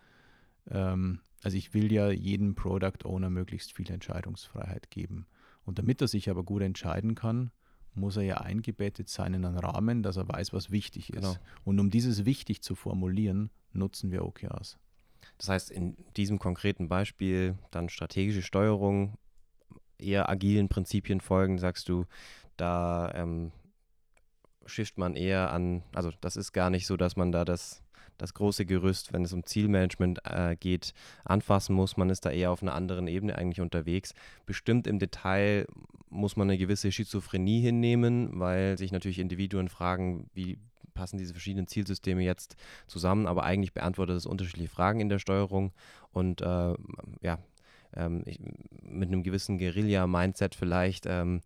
ähm, 0.68 1.20
also 1.44 1.58
ich 1.58 1.74
will 1.74 1.92
ja 1.92 2.10
jedem 2.10 2.54
Product 2.54 3.04
Owner 3.04 3.28
möglichst 3.28 3.74
viel 3.74 3.90
Entscheidungsfreiheit 3.90 4.90
geben. 4.90 5.26
Und 5.64 5.78
damit 5.78 6.00
er 6.00 6.08
sich 6.08 6.30
aber 6.30 6.42
gut 6.42 6.62
entscheiden 6.62 7.14
kann, 7.14 7.50
muss 7.94 8.16
er 8.16 8.22
ja 8.22 8.38
eingebettet 8.38 9.08
sein 9.08 9.34
in 9.34 9.44
einen 9.44 9.58
Rahmen, 9.58 10.02
dass 10.02 10.16
er 10.16 10.26
weiß, 10.26 10.52
was 10.52 10.70
wichtig 10.70 11.10
ist. 11.10 11.20
Genau. 11.20 11.36
Und 11.64 11.78
um 11.80 11.90
dieses 11.90 12.24
wichtig 12.24 12.62
zu 12.62 12.74
formulieren, 12.74 13.50
nutzen 13.74 14.10
wir 14.10 14.24
OKRs. 14.24 14.78
Das 15.38 15.48
heißt, 15.48 15.70
in 15.70 15.96
diesem 16.16 16.38
konkreten 16.38 16.88
Beispiel 16.88 17.58
dann 17.70 17.88
strategische 17.88 18.42
Steuerung, 18.42 19.16
eher 19.98 20.28
agilen 20.28 20.68
Prinzipien 20.68 21.20
folgen, 21.20 21.58
sagst 21.58 21.88
du, 21.88 22.06
da 22.56 23.12
ähm, 23.14 23.52
schifft 24.66 24.98
man 24.98 25.16
eher 25.16 25.52
an, 25.52 25.82
also 25.94 26.10
das 26.20 26.36
ist 26.36 26.52
gar 26.52 26.70
nicht 26.70 26.86
so, 26.86 26.96
dass 26.96 27.16
man 27.16 27.32
da 27.32 27.44
das, 27.44 27.82
das 28.16 28.34
große 28.34 28.64
Gerüst, 28.66 29.12
wenn 29.12 29.24
es 29.24 29.32
um 29.32 29.44
Zielmanagement 29.44 30.20
äh, 30.24 30.56
geht, 30.56 30.94
anfassen 31.24 31.74
muss. 31.74 31.96
Man 31.96 32.10
ist 32.10 32.24
da 32.24 32.30
eher 32.30 32.50
auf 32.50 32.62
einer 32.62 32.74
anderen 32.74 33.08
Ebene 33.08 33.36
eigentlich 33.36 33.60
unterwegs. 33.60 34.14
Bestimmt 34.46 34.86
im 34.86 34.98
Detail 34.98 35.66
muss 36.08 36.36
man 36.36 36.48
eine 36.48 36.58
gewisse 36.58 36.92
Schizophrenie 36.92 37.60
hinnehmen, 37.60 38.38
weil 38.38 38.78
sich 38.78 38.92
natürlich 38.92 39.18
Individuen 39.18 39.68
fragen, 39.68 40.30
wie 40.32 40.58
passen 40.94 41.18
diese 41.18 41.34
verschiedenen 41.34 41.66
Zielsysteme 41.66 42.22
jetzt 42.22 42.56
zusammen, 42.86 43.26
aber 43.26 43.44
eigentlich 43.44 43.72
beantwortet 43.74 44.16
es 44.16 44.26
unterschiedliche 44.26 44.70
Fragen 44.70 45.00
in 45.00 45.08
der 45.08 45.18
Steuerung 45.18 45.72
und 46.12 46.40
äh, 46.40 46.74
ja, 47.20 47.38
ähm, 47.96 48.22
ich, 48.26 48.38
mit 48.82 49.08
einem 49.08 49.22
gewissen 49.22 49.58
Guerilla-Mindset 49.58 50.54
vielleicht 50.54 51.06
ähm, 51.06 51.40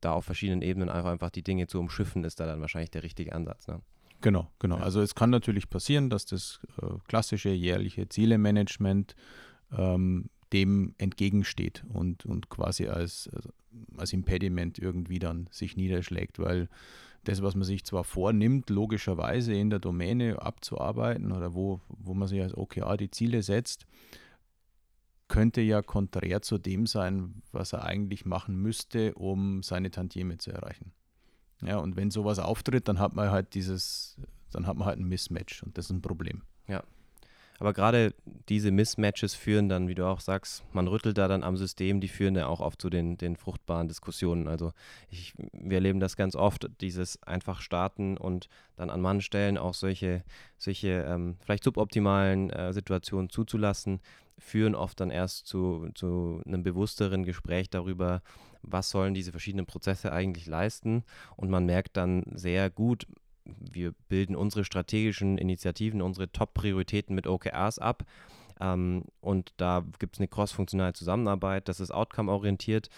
da 0.00 0.12
auf 0.12 0.24
verschiedenen 0.24 0.62
Ebenen 0.62 0.88
einfach, 0.88 1.10
einfach 1.10 1.30
die 1.30 1.42
Dinge 1.42 1.66
zu 1.66 1.78
umschiffen, 1.78 2.24
ist 2.24 2.40
da 2.40 2.46
dann 2.46 2.60
wahrscheinlich 2.60 2.90
der 2.90 3.02
richtige 3.02 3.32
Ansatz. 3.34 3.66
Ne? 3.68 3.80
Genau, 4.20 4.48
genau. 4.58 4.78
Ja. 4.78 4.82
Also 4.82 5.00
es 5.00 5.14
kann 5.14 5.30
natürlich 5.30 5.68
passieren, 5.68 6.10
dass 6.10 6.26
das 6.26 6.60
äh, 6.80 6.86
klassische 7.08 7.50
jährliche 7.50 8.08
Zielemanagement 8.08 9.14
ähm, 9.76 10.30
dem 10.52 10.94
entgegensteht 10.98 11.82
und, 11.88 12.26
und 12.26 12.50
quasi 12.50 12.86
als, 12.86 13.30
als 13.96 14.12
Impediment 14.12 14.78
irgendwie 14.78 15.18
dann 15.18 15.48
sich 15.50 15.76
niederschlägt, 15.76 16.38
weil 16.38 16.68
das, 17.24 17.42
was 17.42 17.54
man 17.54 17.64
sich 17.64 17.84
zwar 17.84 18.04
vornimmt, 18.04 18.70
logischerweise 18.70 19.54
in 19.54 19.70
der 19.70 19.78
Domäne 19.78 20.42
abzuarbeiten 20.42 21.32
oder 21.32 21.54
wo, 21.54 21.80
wo 21.88 22.14
man 22.14 22.28
sich 22.28 22.40
als 22.40 22.56
OKR 22.56 22.96
die 22.96 23.10
Ziele 23.10 23.42
setzt, 23.42 23.86
könnte 25.28 25.60
ja 25.60 25.82
konträr 25.82 26.42
zu 26.42 26.58
dem 26.58 26.86
sein, 26.86 27.42
was 27.52 27.72
er 27.72 27.84
eigentlich 27.84 28.26
machen 28.26 28.56
müsste, 28.56 29.14
um 29.14 29.62
seine 29.62 29.90
Tantieme 29.90 30.38
zu 30.38 30.50
erreichen. 30.50 30.92
Ja, 31.62 31.78
und 31.78 31.96
wenn 31.96 32.10
sowas 32.10 32.38
auftritt, 32.38 32.88
dann 32.88 32.98
hat 32.98 33.14
man 33.14 33.30
halt 33.30 33.54
dieses, 33.54 34.16
dann 34.50 34.66
hat 34.66 34.76
man 34.76 34.86
halt 34.86 34.98
ein 34.98 35.08
Mismatch 35.08 35.62
und 35.62 35.78
das 35.78 35.86
ist 35.86 35.92
ein 35.92 36.02
Problem. 36.02 36.42
Ja. 36.66 36.82
Aber 37.62 37.74
gerade 37.74 38.12
diese 38.48 38.72
Mismatches 38.72 39.36
führen 39.36 39.68
dann, 39.68 39.86
wie 39.86 39.94
du 39.94 40.04
auch 40.04 40.18
sagst, 40.18 40.64
man 40.72 40.88
rüttelt 40.88 41.16
da 41.16 41.28
dann 41.28 41.44
am 41.44 41.56
System, 41.56 42.00
die 42.00 42.08
führen 42.08 42.34
ja 42.34 42.48
auch 42.48 42.58
oft 42.58 42.82
zu 42.82 42.90
den, 42.90 43.16
den 43.18 43.36
fruchtbaren 43.36 43.86
Diskussionen. 43.86 44.48
Also 44.48 44.72
ich, 45.10 45.34
wir 45.52 45.76
erleben 45.76 46.00
das 46.00 46.16
ganz 46.16 46.34
oft, 46.34 46.68
dieses 46.80 47.22
einfach 47.22 47.60
starten 47.60 48.16
und 48.16 48.48
dann 48.74 48.90
an 48.90 49.00
Mann 49.00 49.20
stellen, 49.20 49.58
auch 49.58 49.74
solche, 49.74 50.24
solche 50.58 51.04
ähm, 51.06 51.36
vielleicht 51.38 51.62
suboptimalen 51.62 52.50
äh, 52.50 52.72
Situationen 52.72 53.30
zuzulassen, 53.30 54.00
führen 54.38 54.74
oft 54.74 54.98
dann 54.98 55.12
erst 55.12 55.46
zu, 55.46 55.88
zu 55.94 56.42
einem 56.44 56.64
bewussteren 56.64 57.22
Gespräch 57.22 57.70
darüber, 57.70 58.22
was 58.62 58.90
sollen 58.90 59.14
diese 59.14 59.30
verschiedenen 59.30 59.66
Prozesse 59.66 60.12
eigentlich 60.12 60.46
leisten. 60.46 61.04
Und 61.36 61.48
man 61.48 61.64
merkt 61.64 61.96
dann 61.96 62.24
sehr 62.34 62.70
gut, 62.70 63.06
wir 63.44 63.92
bilden 64.08 64.36
unsere 64.36 64.64
strategischen 64.64 65.38
Initiativen, 65.38 66.02
unsere 66.02 66.30
Top-Prioritäten 66.30 67.14
mit 67.14 67.26
OKRs 67.26 67.78
ab. 67.78 68.04
Ähm, 68.60 69.04
und 69.20 69.52
da 69.56 69.84
gibt 69.98 70.16
es 70.16 70.20
eine 70.20 70.28
cross-funktionale 70.28 70.92
Zusammenarbeit, 70.92 71.68
das 71.68 71.80
ist 71.80 71.90
outcome-orientiert. 71.90 72.88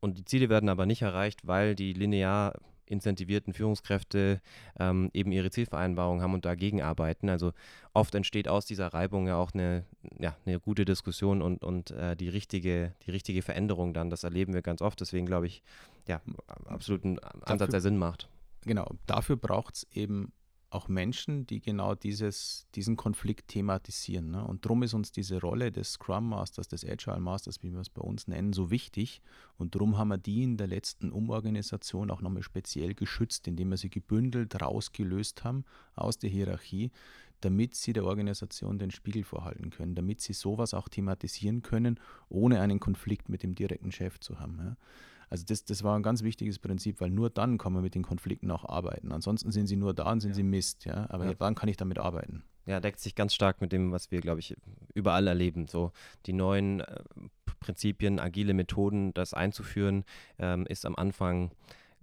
Und 0.00 0.18
die 0.18 0.24
Ziele 0.24 0.48
werden 0.48 0.68
aber 0.68 0.86
nicht 0.86 1.02
erreicht, 1.02 1.46
weil 1.46 1.74
die 1.74 1.92
linear 1.92 2.54
incentivierten 2.88 3.52
Führungskräfte 3.52 4.40
ähm, 4.78 5.10
eben 5.12 5.32
ihre 5.32 5.50
Zielvereinbarung 5.50 6.22
haben 6.22 6.34
und 6.34 6.44
dagegen 6.44 6.82
arbeiten. 6.82 7.28
Also 7.28 7.52
oft 7.94 8.14
entsteht 8.14 8.46
aus 8.46 8.64
dieser 8.64 8.88
Reibung 8.88 9.26
ja 9.26 9.36
auch 9.36 9.52
eine, 9.54 9.84
ja, 10.20 10.36
eine 10.46 10.60
gute 10.60 10.84
Diskussion 10.84 11.42
und, 11.42 11.64
und 11.64 11.90
äh, 11.90 12.14
die, 12.14 12.28
richtige, 12.28 12.94
die 13.04 13.10
richtige 13.10 13.42
Veränderung 13.42 13.92
dann. 13.92 14.10
Das 14.10 14.22
erleben 14.22 14.54
wir 14.54 14.62
ganz 14.62 14.82
oft. 14.82 15.00
Deswegen 15.00 15.26
glaube 15.26 15.46
ich, 15.46 15.62
ja, 16.06 16.20
absolut 16.66 17.04
ein 17.04 17.18
Ansatz, 17.18 17.70
der 17.70 17.80
Sinn 17.80 17.98
macht 17.98 18.28
genau, 18.66 18.90
dafür 19.06 19.36
braucht 19.36 19.76
es 19.76 19.86
eben 19.92 20.32
auch 20.70 20.88
Menschen, 20.88 21.46
die 21.46 21.60
genau 21.60 21.94
dieses, 21.94 22.66
diesen 22.74 22.96
Konflikt 22.96 23.48
thematisieren. 23.48 24.32
Ne? 24.32 24.44
Und 24.44 24.64
darum 24.64 24.82
ist 24.82 24.94
uns 24.94 25.12
diese 25.12 25.40
Rolle 25.40 25.70
des 25.70 25.92
Scrum 25.92 26.28
Masters, 26.28 26.68
des 26.68 26.84
Agile 26.84 27.20
Masters, 27.20 27.62
wie 27.62 27.72
wir 27.72 27.80
es 27.80 27.88
bei 27.88 28.02
uns 28.02 28.26
nennen, 28.26 28.52
so 28.52 28.70
wichtig. 28.70 29.22
Und 29.56 29.74
darum 29.74 29.96
haben 29.96 30.08
wir 30.08 30.18
die 30.18 30.42
in 30.42 30.56
der 30.56 30.66
letzten 30.66 31.12
Umorganisation 31.12 32.10
auch 32.10 32.20
nochmal 32.20 32.42
speziell 32.42 32.94
geschützt, 32.94 33.46
indem 33.46 33.70
wir 33.70 33.76
sie 33.76 33.90
gebündelt 33.90 34.60
rausgelöst 34.60 35.44
haben 35.44 35.64
aus 35.94 36.18
der 36.18 36.30
Hierarchie, 36.30 36.90
damit 37.40 37.74
sie 37.74 37.92
der 37.92 38.04
Organisation 38.04 38.78
den 38.78 38.90
Spiegel 38.90 39.22
vorhalten 39.22 39.70
können, 39.70 39.94
damit 39.94 40.20
sie 40.20 40.32
sowas 40.32 40.74
auch 40.74 40.88
thematisieren 40.88 41.62
können, 41.62 42.00
ohne 42.28 42.60
einen 42.60 42.80
Konflikt 42.80 43.28
mit 43.28 43.42
dem 43.42 43.54
direkten 43.54 43.92
Chef 43.92 44.18
zu 44.18 44.40
haben. 44.40 44.58
Ja? 44.58 44.76
Also 45.28 45.44
das, 45.46 45.64
das 45.64 45.82
war 45.82 45.96
ein 45.96 46.02
ganz 46.02 46.22
wichtiges 46.22 46.58
Prinzip, 46.58 47.00
weil 47.00 47.10
nur 47.10 47.30
dann 47.30 47.58
kann 47.58 47.72
man 47.72 47.82
mit 47.82 47.94
den 47.94 48.02
Konflikten 48.02 48.50
auch 48.50 48.64
arbeiten. 48.64 49.12
Ansonsten 49.12 49.50
sind 49.50 49.66
sie 49.66 49.76
nur 49.76 49.94
da 49.94 50.12
und 50.12 50.20
sind 50.20 50.30
ja. 50.30 50.36
sie 50.36 50.42
Mist, 50.42 50.84
ja. 50.84 51.06
Aber 51.10 51.26
ja. 51.26 51.34
dann 51.34 51.54
kann 51.54 51.68
ich 51.68 51.76
damit 51.76 51.98
arbeiten. 51.98 52.44
Ja, 52.66 52.80
deckt 52.80 52.98
sich 52.98 53.14
ganz 53.14 53.32
stark 53.32 53.60
mit 53.60 53.72
dem, 53.72 53.92
was 53.92 54.10
wir, 54.10 54.20
glaube 54.20 54.40
ich, 54.40 54.56
überall 54.94 55.26
erleben. 55.26 55.68
So 55.68 55.92
die 56.26 56.32
neuen 56.32 56.80
äh, 56.80 57.00
Prinzipien, 57.60 58.18
agile 58.18 58.54
Methoden, 58.54 59.14
das 59.14 59.34
einzuführen, 59.34 60.04
ähm, 60.38 60.66
ist 60.66 60.84
am 60.84 60.96
Anfang 60.96 61.52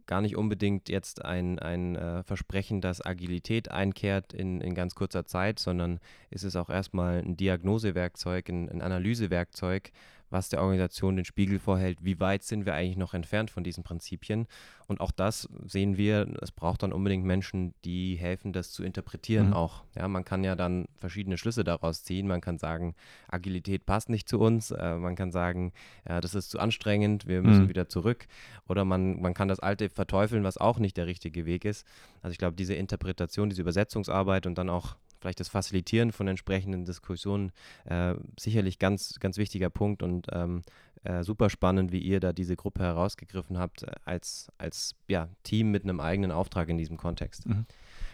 gar 0.06 0.22
nicht 0.22 0.36
unbedingt 0.36 0.90
jetzt 0.90 1.24
ein, 1.24 1.60
ein 1.60 1.96
äh, 1.96 2.24
Versprechen, 2.24 2.82
dass 2.82 3.06
Agilität 3.06 3.72
einkehrt 3.72 4.34
in, 4.34 4.62
in 4.62 4.76
ganz 4.76 4.96
kurzer 4.96 5.26
Zeit, 5.26 5.60
sondern 5.60 6.00
ist 6.30 6.44
es 6.44 6.56
auch 6.56 6.70
erstmal 6.70 7.20
ein 7.20 7.38
Diagnosewerkzeug, 7.38 8.50
ein, 8.50 8.70
ein 8.70 8.82
Analysewerkzeug, 8.82 9.92
was 10.34 10.50
der 10.50 10.62
Organisation 10.62 11.16
den 11.16 11.26
Spiegel 11.26 11.60
vorhält, 11.60 12.04
wie 12.04 12.20
weit 12.20 12.44
sind 12.44 12.66
wir 12.66 12.74
eigentlich 12.74 12.98
noch 12.98 13.14
entfernt 13.14 13.52
von 13.52 13.64
diesen 13.64 13.84
Prinzipien. 13.84 14.48
Und 14.88 15.00
auch 15.00 15.12
das 15.12 15.48
sehen 15.66 15.96
wir, 15.96 16.28
es 16.42 16.52
braucht 16.52 16.84
dann 16.84 16.92
unbedingt 16.92 17.24
Menschen, 17.24 17.74
die 17.86 18.16
helfen, 18.16 18.52
das 18.52 18.72
zu 18.72 18.84
interpretieren 18.84 19.50
mhm. 19.50 19.54
auch. 19.54 19.84
Ja, 19.96 20.08
man 20.08 20.26
kann 20.26 20.44
ja 20.44 20.56
dann 20.56 20.88
verschiedene 20.98 21.38
Schlüsse 21.38 21.64
daraus 21.64 22.04
ziehen. 22.04 22.28
Man 22.28 22.42
kann 22.42 22.58
sagen, 22.58 22.96
Agilität 23.28 23.86
passt 23.86 24.10
nicht 24.10 24.28
zu 24.28 24.40
uns. 24.40 24.72
Äh, 24.72 24.96
man 24.96 25.16
kann 25.16 25.32
sagen, 25.32 25.72
äh, 26.04 26.20
das 26.20 26.36
ist 26.36 26.50
zu 26.50 26.60
anstrengend, 26.60 27.28
wir 27.28 27.44
müssen 27.44 27.66
mhm. 27.66 27.70
wieder 27.70 27.88
zurück. 27.88 28.28
Oder 28.68 28.86
man, 28.86 29.22
man 29.22 29.36
kann 29.36 29.48
das 29.48 29.60
Alte 29.60 29.88
verteufeln, 29.88 30.44
was 30.44 30.58
auch 30.58 30.80
nicht 30.80 30.98
der 30.98 31.06
richtige 31.06 31.46
Weg 31.46 31.64
ist. 31.64 31.86
Also 32.24 32.32
ich 32.32 32.40
glaube, 32.40 32.56
diese 32.56 32.74
Interpretation, 32.74 33.50
diese 33.50 33.62
Übersetzungsarbeit 33.62 34.48
und 34.48 34.58
dann 34.58 34.70
auch 34.70 34.96
vielleicht 35.24 35.40
das 35.40 35.50
Facilitieren 35.50 36.12
von 36.12 36.28
entsprechenden 36.28 36.84
Diskussionen 36.84 37.52
äh, 37.86 38.16
sicherlich 38.38 38.78
ganz, 38.78 39.20
ganz 39.20 39.38
wichtiger 39.38 39.70
Punkt 39.70 40.04
und 40.04 40.28
ähm, 40.32 40.62
äh, 41.04 41.24
super 41.24 41.50
spannend, 41.50 41.92
wie 41.94 42.00
ihr 42.00 42.20
da 42.20 42.34
diese 42.34 42.58
Gruppe 42.58 42.84
herausgegriffen 42.84 43.58
habt, 43.58 43.84
äh, 43.84 43.92
als, 44.04 44.52
als 44.58 44.96
ja, 45.08 45.30
Team 45.44 45.72
mit 45.72 45.84
einem 45.84 46.02
eigenen 46.02 46.32
Auftrag 46.32 46.68
in 46.68 46.78
diesem 46.78 46.98
Kontext. 46.98 47.48
Mhm. 47.48 47.66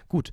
Gut, 0.08 0.32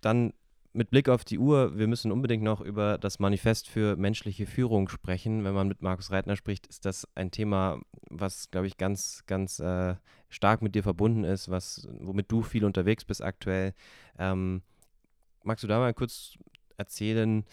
dann 0.00 0.32
mit 0.72 0.90
Blick 0.90 1.08
auf 1.08 1.24
die 1.24 1.38
Uhr, 1.38 1.76
wir 1.76 1.86
müssen 1.86 2.12
unbedingt 2.12 2.44
noch 2.44 2.60
über 2.60 2.96
das 2.96 3.18
Manifest 3.18 3.68
für 3.68 3.96
menschliche 3.96 4.46
Führung 4.46 4.88
sprechen. 4.88 5.44
Wenn 5.44 5.52
man 5.52 5.68
mit 5.68 5.82
Markus 5.82 6.10
Reitner 6.10 6.36
spricht, 6.36 6.66
ist 6.68 6.86
das 6.86 7.08
ein 7.14 7.30
Thema, 7.30 7.80
was, 8.08 8.50
glaube 8.50 8.68
ich, 8.68 8.76
ganz, 8.76 9.24
ganz 9.26 9.58
äh, 9.58 9.96
stark 10.28 10.62
mit 10.62 10.74
dir 10.74 10.82
verbunden 10.82 11.24
ist, 11.24 11.50
was, 11.50 11.88
womit 12.00 12.30
du 12.30 12.42
viel 12.42 12.64
unterwegs 12.64 13.04
bist 13.04 13.22
aktuell. 13.22 13.74
Ähm, 14.18 14.62
magst 15.44 15.64
du 15.64 15.68
da 15.68 15.78
mal 15.78 15.94
kurz 15.94 16.38
erzählen, 16.76 17.44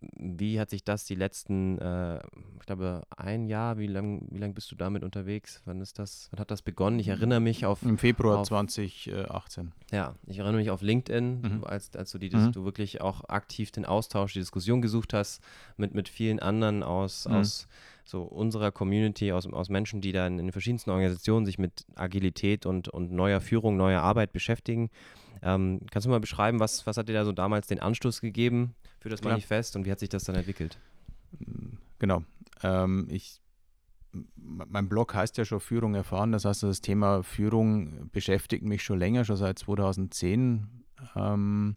wie 0.00 0.58
hat 0.58 0.70
sich 0.70 0.82
das 0.82 1.04
die 1.04 1.14
letzten, 1.14 1.78
äh, 1.78 2.18
ich 2.58 2.66
glaube, 2.66 3.02
ein 3.14 3.46
Jahr, 3.46 3.78
wie 3.78 3.86
lange 3.86 4.22
wie 4.30 4.38
lang 4.38 4.54
bist 4.54 4.70
du 4.72 4.76
damit 4.76 5.02
unterwegs? 5.04 5.60
Wann 5.66 5.80
ist 5.80 5.98
das, 5.98 6.28
wann 6.30 6.40
hat 6.40 6.50
das 6.50 6.62
begonnen? 6.62 6.98
Ich 6.98 7.08
erinnere 7.08 7.40
mich 7.40 7.66
auf. 7.66 7.82
Im 7.82 7.98
Februar 7.98 8.38
auf, 8.38 8.48
2018. 8.48 9.72
Ja, 9.92 10.14
ich 10.26 10.38
erinnere 10.38 10.58
mich 10.58 10.70
auf 10.70 10.80
LinkedIn, 10.80 11.40
mhm. 11.42 11.64
als, 11.64 11.94
als 11.96 12.12
du, 12.12 12.18
die, 12.18 12.34
mhm. 12.34 12.52
du 12.52 12.64
wirklich 12.64 13.02
auch 13.02 13.28
aktiv 13.28 13.72
den 13.72 13.84
Austausch, 13.84 14.32
die 14.32 14.38
Diskussion 14.38 14.80
gesucht 14.80 15.12
hast 15.12 15.42
mit, 15.76 15.94
mit 15.94 16.08
vielen 16.08 16.40
anderen 16.40 16.82
aus, 16.82 17.28
mhm. 17.28 17.34
aus 17.34 17.68
so 18.06 18.22
unserer 18.22 18.72
Community, 18.72 19.32
aus, 19.32 19.46
aus 19.46 19.68
Menschen, 19.68 20.00
die 20.00 20.12
dann 20.12 20.38
in 20.38 20.50
verschiedensten 20.50 20.90
Organisationen 20.90 21.44
sich 21.44 21.58
mit 21.58 21.84
Agilität 21.94 22.64
und, 22.64 22.88
und 22.88 23.12
neuer 23.12 23.40
Führung, 23.40 23.76
neuer 23.76 24.00
Arbeit 24.00 24.32
beschäftigen. 24.32 24.90
Ähm, 25.42 25.80
kannst 25.90 26.06
du 26.06 26.10
mal 26.10 26.20
beschreiben, 26.20 26.60
was, 26.60 26.86
was 26.86 26.96
hat 26.96 27.08
dir 27.08 27.14
da 27.14 27.24
so 27.24 27.32
damals 27.32 27.66
den 27.66 27.80
Anstoß 27.80 28.20
gegeben 28.20 28.74
für 29.00 29.08
das 29.08 29.22
Manifest 29.22 29.76
und 29.76 29.86
wie 29.86 29.90
hat 29.90 29.98
sich 29.98 30.08
das 30.08 30.24
dann 30.24 30.36
entwickelt? 30.36 30.78
Genau. 31.98 32.24
Ähm, 32.62 33.06
ich, 33.10 33.40
mein 34.36 34.88
Blog 34.88 35.14
heißt 35.14 35.38
ja 35.38 35.44
schon 35.44 35.60
Führung 35.60 35.94
erfahren. 35.94 36.32
Das 36.32 36.44
heißt, 36.44 36.62
das 36.62 36.80
Thema 36.80 37.22
Führung 37.22 38.10
beschäftigt 38.10 38.64
mich 38.64 38.82
schon 38.82 38.98
länger, 38.98 39.24
schon 39.24 39.36
seit 39.36 39.58
2010. 39.58 40.66
Ähm, 41.16 41.76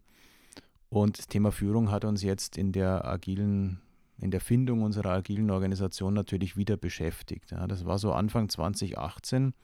und 0.90 1.18
das 1.18 1.26
Thema 1.26 1.50
Führung 1.50 1.90
hat 1.90 2.04
uns 2.04 2.22
jetzt 2.22 2.58
in 2.58 2.72
der 2.72 3.04
agilen 3.04 3.80
in 4.20 4.30
der 4.30 4.40
Findung 4.40 4.82
unserer 4.82 5.10
agilen 5.10 5.50
Organisation 5.50 6.14
natürlich 6.14 6.56
wieder 6.56 6.76
beschäftigt. 6.76 7.52
Das 7.68 7.84
war 7.84 7.98
so 7.98 8.12
Anfang 8.12 8.48
2018 8.48 9.54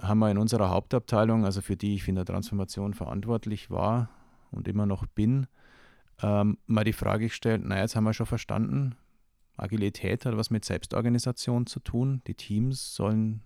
haben 0.00 0.18
wir 0.18 0.30
in 0.30 0.38
unserer 0.38 0.70
Hauptabteilung, 0.70 1.44
also 1.44 1.60
für 1.60 1.76
die 1.76 1.94
ich 1.94 2.08
in 2.08 2.16
der 2.16 2.24
Transformation 2.24 2.94
verantwortlich 2.94 3.70
war 3.70 4.08
und 4.50 4.68
immer 4.68 4.86
noch 4.86 5.06
bin, 5.06 5.46
ähm, 6.22 6.58
mal 6.66 6.84
die 6.84 6.92
Frage 6.92 7.26
gestellt, 7.26 7.64
naja, 7.64 7.82
jetzt 7.82 7.96
haben 7.96 8.04
wir 8.04 8.12
schon 8.12 8.26
verstanden, 8.26 8.96
Agilität 9.56 10.26
hat 10.26 10.36
was 10.36 10.50
mit 10.50 10.64
Selbstorganisation 10.64 11.66
zu 11.66 11.80
tun. 11.80 12.22
Die 12.26 12.34
Teams 12.34 12.94
sollen 12.94 13.42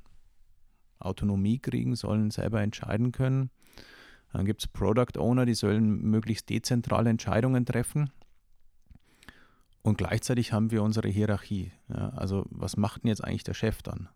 Autonomie 0.98 1.58
kriegen, 1.58 1.94
sollen 1.94 2.30
selber 2.30 2.62
entscheiden 2.62 3.12
können. 3.12 3.50
Dann 4.32 4.46
gibt 4.46 4.62
es 4.62 4.68
Product 4.68 5.18
Owner, 5.18 5.46
die 5.46 5.54
sollen 5.54 6.02
möglichst 6.02 6.48
dezentrale 6.48 7.10
Entscheidungen 7.10 7.64
treffen. 7.66 8.10
Und 9.82 9.96
gleichzeitig 9.96 10.52
haben 10.52 10.70
wir 10.70 10.82
unsere 10.82 11.08
Hierarchie. 11.08 11.72
Ja, 11.88 12.10
also 12.10 12.44
was 12.50 12.76
macht 12.76 13.04
denn 13.04 13.08
jetzt 13.08 13.24
eigentlich 13.24 13.44
der 13.44 13.54
Chef 13.54 13.82
dann? 13.82 14.08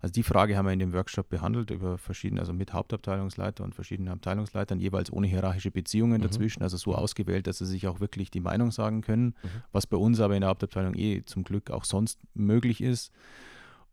Also 0.00 0.12
die 0.12 0.22
Frage 0.22 0.56
haben 0.56 0.66
wir 0.66 0.72
in 0.72 0.78
dem 0.78 0.92
Workshop 0.92 1.28
behandelt 1.28 1.70
über 1.70 1.98
verschiedene, 1.98 2.40
also 2.40 2.52
mit 2.52 2.72
Hauptabteilungsleiter 2.72 3.64
und 3.64 3.74
verschiedenen 3.74 4.12
Abteilungsleitern, 4.12 4.78
jeweils 4.78 5.12
ohne 5.12 5.26
hierarchische 5.26 5.70
Beziehungen 5.70 6.18
mhm. 6.18 6.22
dazwischen, 6.22 6.62
also 6.62 6.76
so 6.76 6.94
ausgewählt, 6.94 7.46
dass 7.46 7.58
sie 7.58 7.66
sich 7.66 7.86
auch 7.86 8.00
wirklich 8.00 8.30
die 8.30 8.40
Meinung 8.40 8.70
sagen 8.70 9.00
können, 9.00 9.34
mhm. 9.42 9.62
was 9.72 9.86
bei 9.86 9.96
uns 9.96 10.20
aber 10.20 10.34
in 10.34 10.42
der 10.42 10.50
Hauptabteilung 10.50 10.94
eh 10.94 11.24
zum 11.24 11.44
Glück 11.44 11.70
auch 11.70 11.84
sonst 11.84 12.20
möglich 12.34 12.82
ist. 12.82 13.12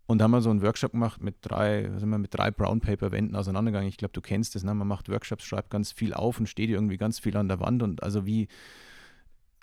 Und 0.06 0.22
haben 0.22 0.32
wir 0.32 0.42
so 0.42 0.50
einen 0.50 0.62
Workshop 0.62 0.92
gemacht 0.92 1.22
mit 1.24 1.38
drei, 1.42 1.90
sind 1.98 2.10
wir 2.10 2.18
mit 2.18 2.34
drei 2.34 2.52
Brown 2.52 2.82
Paper 2.82 3.12
Wänden 3.12 3.38
auseinandergegangen. 3.38 3.88
Ich 3.88 3.98
glaube, 3.98 4.12
du 4.12 4.20
kennst 4.20 4.54
das, 4.54 4.64
ne? 4.64 4.74
man 4.74 4.88
macht 4.88 5.08
Workshops, 5.10 5.46
schreibt 5.46 5.70
ganz 5.70 5.94
viel 5.94 6.14
auf 6.14 6.40
und 6.40 6.48
steht 6.48 6.70
irgendwie 6.70 6.98
ganz 6.98 7.20
viel 7.20 7.38
an 7.38 7.48
der 7.48 7.62
Wand 7.62 7.82
und 7.82 8.04
also 8.04 8.26
wie, 8.26 8.50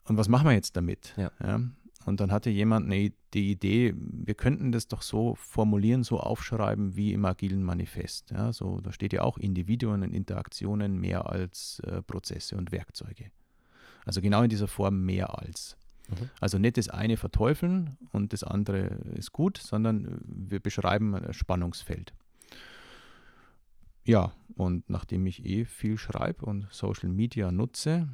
und 0.05 0.17
was 0.17 0.29
machen 0.29 0.49
wir 0.49 0.53
jetzt 0.53 0.77
damit? 0.77 1.15
Ja. 1.19 1.31
ja? 1.43 1.61
Und 2.07 2.21
dann 2.21 2.33
hatte 2.33 2.49
jemand 2.49 2.87
eine, 2.87 3.13
die 3.35 3.51
Idee, 3.51 3.95
wir 3.97 4.35
könnten 4.35 4.73
das 4.73 4.89
doch 4.89 5.03
so 5.03 5.35
formulieren, 5.35 6.03
so 6.03 6.19
aufschreiben 6.19 6.97
wie 6.97 7.13
im 7.13 7.25
agilen 7.25 7.63
Manifest. 7.63 8.31
Ja, 8.31 8.53
so, 8.53 8.81
da 8.81 8.93
steht 8.93 9.13
ja 9.13 9.23
auch 9.23 9.37
Individuen 9.37 10.03
und 10.03 10.15
Interaktionen 10.15 10.99
mehr 10.99 11.31
als 11.31 11.81
äh, 11.81 12.03
Prozesse 12.03 12.57
und 12.57 12.73
Werkzeuge. 12.73 13.31
Also 14.07 14.23
genau 14.23 14.43
in 14.43 14.49
dieser 14.49 14.69
Form 14.69 15.05
mehr 15.05 15.39
als. 15.39 15.77
Mhm. 16.09 16.31
Also 16.41 16.59
nicht 16.59 16.79
das 16.79 16.89
eine 16.89 17.19
verteufeln 17.19 17.99
und 18.13 18.33
das 18.33 18.45
andere 18.45 18.99
ist 19.15 19.33
gut, 19.33 19.59
sondern 19.59 20.21
wir 20.25 20.61
beschreiben 20.61 21.15
ein 21.15 21.35
Spannungsfeld. 21.35 22.15
Ja, 24.05 24.33
und 24.57 24.89
nachdem 24.89 25.27
ich 25.27 25.45
eh 25.45 25.67
viel 25.67 25.99
schreibe 25.99 26.47
und 26.47 26.67
Social 26.71 27.11
Media 27.11 27.53
nutze, 27.53 28.09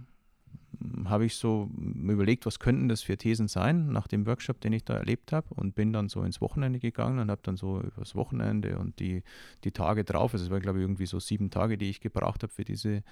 habe 1.06 1.24
ich 1.24 1.36
so 1.36 1.70
überlegt, 1.74 2.46
was 2.46 2.58
könnten 2.58 2.88
das 2.88 3.02
für 3.02 3.16
Thesen 3.16 3.48
sein 3.48 3.88
nach 3.88 4.06
dem 4.06 4.26
Workshop, 4.26 4.60
den 4.60 4.72
ich 4.72 4.84
da 4.84 4.94
erlebt 4.94 5.32
habe 5.32 5.54
und 5.54 5.74
bin 5.74 5.92
dann 5.92 6.08
so 6.08 6.22
ins 6.22 6.40
Wochenende 6.40 6.78
gegangen 6.78 7.18
und 7.18 7.30
habe 7.30 7.40
dann 7.42 7.56
so 7.56 7.80
übers 7.80 8.14
Wochenende 8.14 8.78
und 8.78 8.98
die, 9.00 9.22
die 9.64 9.72
Tage 9.72 10.04
drauf, 10.04 10.32
also 10.32 10.44
es 10.44 10.50
war 10.50 10.60
glaube 10.60 10.78
ich 10.78 10.84
irgendwie 10.84 11.06
so 11.06 11.18
sieben 11.18 11.50
Tage, 11.50 11.78
die 11.78 11.90
ich 11.90 12.00
gebraucht 12.00 12.42
habe 12.42 12.52
für 12.52 12.64
diese 12.64 13.02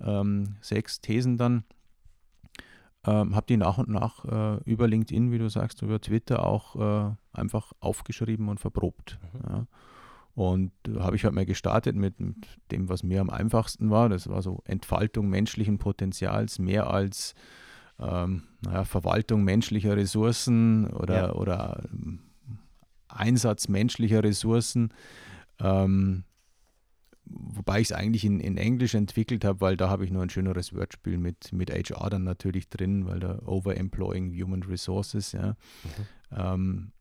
ähm, 0.00 0.56
sechs 0.60 1.00
Thesen 1.00 1.36
dann, 1.36 1.64
ähm, 3.06 3.34
habe 3.34 3.46
die 3.46 3.56
nach 3.56 3.78
und 3.78 3.88
nach 3.88 4.24
äh, 4.24 4.62
über 4.64 4.88
LinkedIn, 4.88 5.30
wie 5.30 5.38
du 5.38 5.48
sagst, 5.48 5.82
über 5.82 6.00
Twitter 6.00 6.44
auch 6.44 6.76
äh, 6.76 7.14
einfach 7.32 7.72
aufgeschrieben 7.80 8.48
und 8.48 8.60
verprobt. 8.60 9.18
Mhm. 9.32 9.40
Ja. 9.48 9.66
Und 10.34 10.72
da 10.82 11.04
habe 11.04 11.16
ich 11.16 11.24
halt 11.24 11.34
mal 11.34 11.46
gestartet 11.46 11.94
mit, 11.94 12.18
mit, 12.18 12.36
dem, 12.72 12.88
was 12.88 13.04
mir 13.04 13.20
am 13.20 13.30
einfachsten 13.30 13.90
war. 13.90 14.08
Das 14.08 14.28
war 14.28 14.42
so 14.42 14.62
Entfaltung 14.64 15.28
menschlichen 15.28 15.78
Potenzials, 15.78 16.58
mehr 16.58 16.90
als 16.90 17.34
ähm, 18.00 18.42
naja, 18.62 18.84
Verwaltung 18.84 19.44
menschlicher 19.44 19.96
Ressourcen 19.96 20.88
oder, 20.88 21.14
ja. 21.14 21.32
oder 21.32 21.84
ähm, 21.92 22.20
Einsatz 23.08 23.68
menschlicher 23.68 24.24
Ressourcen. 24.24 24.92
Ähm, 25.60 26.24
wobei 27.26 27.80
ich 27.80 27.90
es 27.90 27.92
eigentlich 27.92 28.24
in, 28.24 28.40
in 28.40 28.56
Englisch 28.56 28.94
entwickelt 28.94 29.44
habe, 29.44 29.60
weil 29.60 29.76
da 29.76 29.88
habe 29.88 30.04
ich 30.04 30.10
nur 30.10 30.22
ein 30.22 30.30
schöneres 30.30 30.74
Wordspiel 30.74 31.16
mit, 31.16 31.52
mit 31.52 31.70
HR 31.70 32.10
dann 32.10 32.24
natürlich 32.24 32.68
drin, 32.68 33.06
weil 33.06 33.20
da 33.20 33.38
Overemploying 33.46 34.32
Human 34.32 34.64
Resources, 34.64 35.30
ja. 35.30 35.50
Mhm. 35.50 35.56
Ähm, 36.36 36.92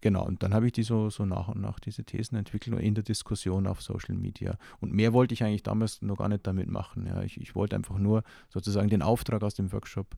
Genau, 0.00 0.24
und 0.24 0.42
dann 0.42 0.54
habe 0.54 0.66
ich 0.66 0.72
die 0.72 0.84
so, 0.84 1.10
so 1.10 1.24
nach 1.24 1.48
und 1.48 1.60
nach 1.60 1.80
diese 1.80 2.04
Thesen 2.04 2.38
entwickelt 2.38 2.78
in 2.80 2.94
der 2.94 3.02
Diskussion 3.02 3.66
auf 3.66 3.82
Social 3.82 4.14
Media. 4.14 4.56
Und 4.80 4.92
mehr 4.92 5.12
wollte 5.12 5.34
ich 5.34 5.42
eigentlich 5.42 5.64
damals 5.64 6.02
noch 6.02 6.18
gar 6.18 6.28
nicht 6.28 6.46
damit 6.46 6.68
machen. 6.68 7.06
Ja. 7.06 7.22
Ich, 7.22 7.40
ich 7.40 7.56
wollte 7.56 7.74
einfach 7.74 7.98
nur 7.98 8.22
sozusagen 8.48 8.88
den 8.88 9.02
Auftrag 9.02 9.42
aus 9.42 9.54
dem 9.54 9.72
Workshop 9.72 10.16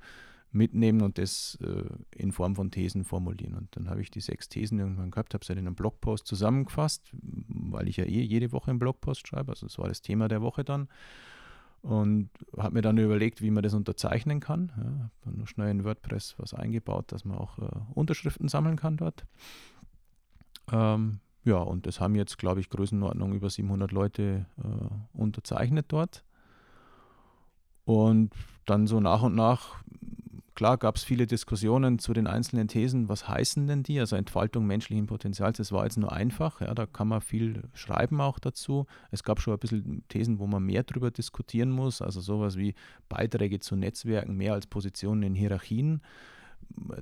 mitnehmen 0.52 1.02
und 1.02 1.16
das 1.16 1.58
äh, 1.62 1.84
in 2.14 2.32
Form 2.32 2.56
von 2.56 2.70
Thesen 2.70 3.04
formulieren. 3.04 3.54
Und 3.54 3.74
dann 3.76 3.88
habe 3.88 4.02
ich 4.02 4.10
die 4.10 4.20
sechs 4.20 4.48
Thesen 4.48 4.78
irgendwann 4.78 5.10
gehabt, 5.10 5.32
habe 5.32 5.44
sie 5.44 5.52
in 5.52 5.58
einem 5.58 5.74
Blogpost 5.74 6.26
zusammengefasst, 6.26 7.10
weil 7.12 7.88
ich 7.88 7.96
ja 7.96 8.04
eh 8.04 8.22
jede 8.22 8.52
Woche 8.52 8.70
einen 8.70 8.80
Blogpost 8.80 9.26
schreibe. 9.26 9.52
Also 9.52 9.66
das 9.66 9.78
war 9.78 9.88
das 9.88 10.02
Thema 10.02 10.28
der 10.28 10.42
Woche 10.42 10.64
dann. 10.64 10.88
Und 11.82 12.28
habe 12.58 12.74
mir 12.74 12.82
dann 12.82 12.98
überlegt, 12.98 13.40
wie 13.40 13.50
man 13.50 13.62
das 13.62 13.72
unterzeichnen 13.72 14.40
kann. 14.40 14.72
Ja, 14.76 14.84
habe 14.84 15.10
dann 15.24 15.38
noch 15.38 15.48
schnell 15.48 15.70
in 15.70 15.84
WordPress 15.84 16.34
was 16.36 16.52
eingebaut, 16.52 17.10
dass 17.12 17.24
man 17.24 17.38
auch 17.38 17.58
äh, 17.58 17.70
Unterschriften 17.94 18.48
sammeln 18.48 18.76
kann 18.76 18.98
dort. 18.98 19.24
Ähm, 20.70 21.20
ja, 21.44 21.56
und 21.56 21.86
das 21.86 22.00
haben 22.00 22.14
jetzt, 22.14 22.38
glaube 22.38 22.60
ich, 22.60 22.68
Größenordnung 22.68 23.32
über 23.32 23.48
700 23.48 23.92
Leute 23.92 24.46
äh, 24.58 25.18
unterzeichnet 25.18 25.86
dort. 25.88 26.24
Und 27.84 28.32
dann 28.66 28.86
so 28.86 29.00
nach 29.00 29.22
und 29.22 29.34
nach, 29.34 29.82
klar, 30.54 30.76
gab 30.76 30.96
es 30.96 31.02
viele 31.02 31.26
Diskussionen 31.26 31.98
zu 31.98 32.12
den 32.12 32.26
einzelnen 32.26 32.68
Thesen. 32.68 33.08
Was 33.08 33.26
heißen 33.26 33.66
denn 33.66 33.82
die? 33.82 33.98
Also 33.98 34.16
Entfaltung 34.16 34.66
menschlichen 34.66 35.06
Potenzials, 35.06 35.56
das 35.56 35.72
war 35.72 35.84
jetzt 35.84 35.96
nur 35.96 36.12
einfach. 36.12 36.60
Ja, 36.60 36.74
da 36.74 36.84
kann 36.86 37.08
man 37.08 37.22
viel 37.22 37.64
schreiben 37.72 38.20
auch 38.20 38.38
dazu. 38.38 38.86
Es 39.10 39.24
gab 39.24 39.40
schon 39.40 39.54
ein 39.54 39.58
bisschen 39.58 40.04
Thesen, 40.08 40.38
wo 40.38 40.46
man 40.46 40.62
mehr 40.62 40.82
darüber 40.82 41.10
diskutieren 41.10 41.70
muss. 41.70 42.02
Also 42.02 42.20
sowas 42.20 42.56
wie 42.56 42.74
Beiträge 43.08 43.60
zu 43.60 43.76
Netzwerken 43.76 44.36
mehr 44.36 44.52
als 44.52 44.66
Positionen 44.66 45.22
in 45.22 45.34
Hierarchien 45.34 46.02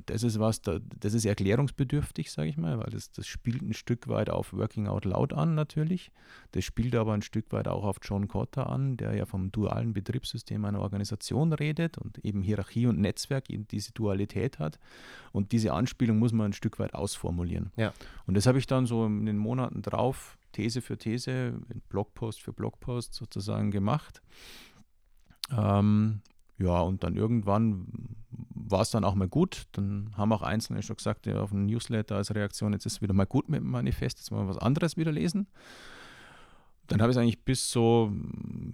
das 0.06 0.22
ist 0.22 0.38
was, 0.38 0.60
das 0.60 1.14
ist 1.14 1.24
erklärungsbedürftig, 1.24 2.30
sage 2.30 2.48
ich 2.48 2.56
mal, 2.56 2.78
weil 2.78 2.90
das, 2.90 3.10
das 3.12 3.26
spielt 3.26 3.62
ein 3.62 3.74
Stück 3.74 4.08
weit 4.08 4.30
auf 4.30 4.52
Working 4.52 4.86
Out 4.86 5.04
Loud 5.04 5.32
an 5.32 5.54
natürlich. 5.54 6.10
Das 6.52 6.64
spielt 6.64 6.94
aber 6.94 7.12
ein 7.14 7.22
Stück 7.22 7.52
weit 7.52 7.68
auch 7.68 7.84
auf 7.84 7.98
John 8.02 8.28
Cotter 8.28 8.68
an, 8.68 8.96
der 8.96 9.14
ja 9.14 9.26
vom 9.26 9.52
dualen 9.52 9.92
Betriebssystem 9.92 10.64
einer 10.64 10.80
Organisation 10.80 11.52
redet 11.52 11.98
und 11.98 12.18
eben 12.24 12.42
Hierarchie 12.42 12.86
und 12.86 12.98
Netzwerk 12.98 13.50
eben 13.50 13.66
diese 13.68 13.92
Dualität 13.92 14.58
hat. 14.58 14.78
Und 15.32 15.52
diese 15.52 15.72
Anspielung 15.72 16.18
muss 16.18 16.32
man 16.32 16.50
ein 16.50 16.54
Stück 16.54 16.78
weit 16.78 16.94
ausformulieren. 16.94 17.72
Ja. 17.76 17.92
Und 18.26 18.34
das 18.34 18.46
habe 18.46 18.58
ich 18.58 18.66
dann 18.66 18.86
so 18.86 19.06
in 19.06 19.26
den 19.26 19.38
Monaten 19.38 19.82
drauf, 19.82 20.38
These 20.52 20.82
für 20.82 20.98
These, 20.98 21.54
Blogpost 21.88 22.42
für 22.42 22.52
Blogpost 22.52 23.14
sozusagen 23.14 23.70
gemacht. 23.70 24.22
Ähm, 25.50 26.20
ja, 26.58 26.80
und 26.80 27.04
dann 27.04 27.16
irgendwann 27.16 27.86
war 28.30 28.82
es 28.82 28.90
dann 28.90 29.04
auch 29.04 29.14
mal 29.14 29.28
gut. 29.28 29.66
Dann 29.72 30.10
haben 30.16 30.32
auch 30.32 30.42
Einzelne 30.42 30.82
schon 30.82 30.96
gesagt, 30.96 31.26
ja, 31.26 31.40
auf 31.40 31.50
dem 31.50 31.66
Newsletter 31.66 32.16
als 32.16 32.34
Reaktion, 32.34 32.72
jetzt 32.72 32.86
ist 32.86 32.94
es 32.94 33.02
wieder 33.02 33.14
mal 33.14 33.26
gut 33.26 33.48
mit 33.48 33.60
dem 33.60 33.70
Manifest, 33.70 34.18
jetzt 34.18 34.30
wollen 34.30 34.46
wir 34.46 34.54
was 34.54 34.62
anderes 34.62 34.96
wieder 34.96 35.12
lesen. 35.12 35.46
Dann 36.88 37.00
habe 37.00 37.10
ich 37.10 37.16
es 37.16 37.22
eigentlich 37.22 37.44
bis 37.44 37.70
so 37.70 38.12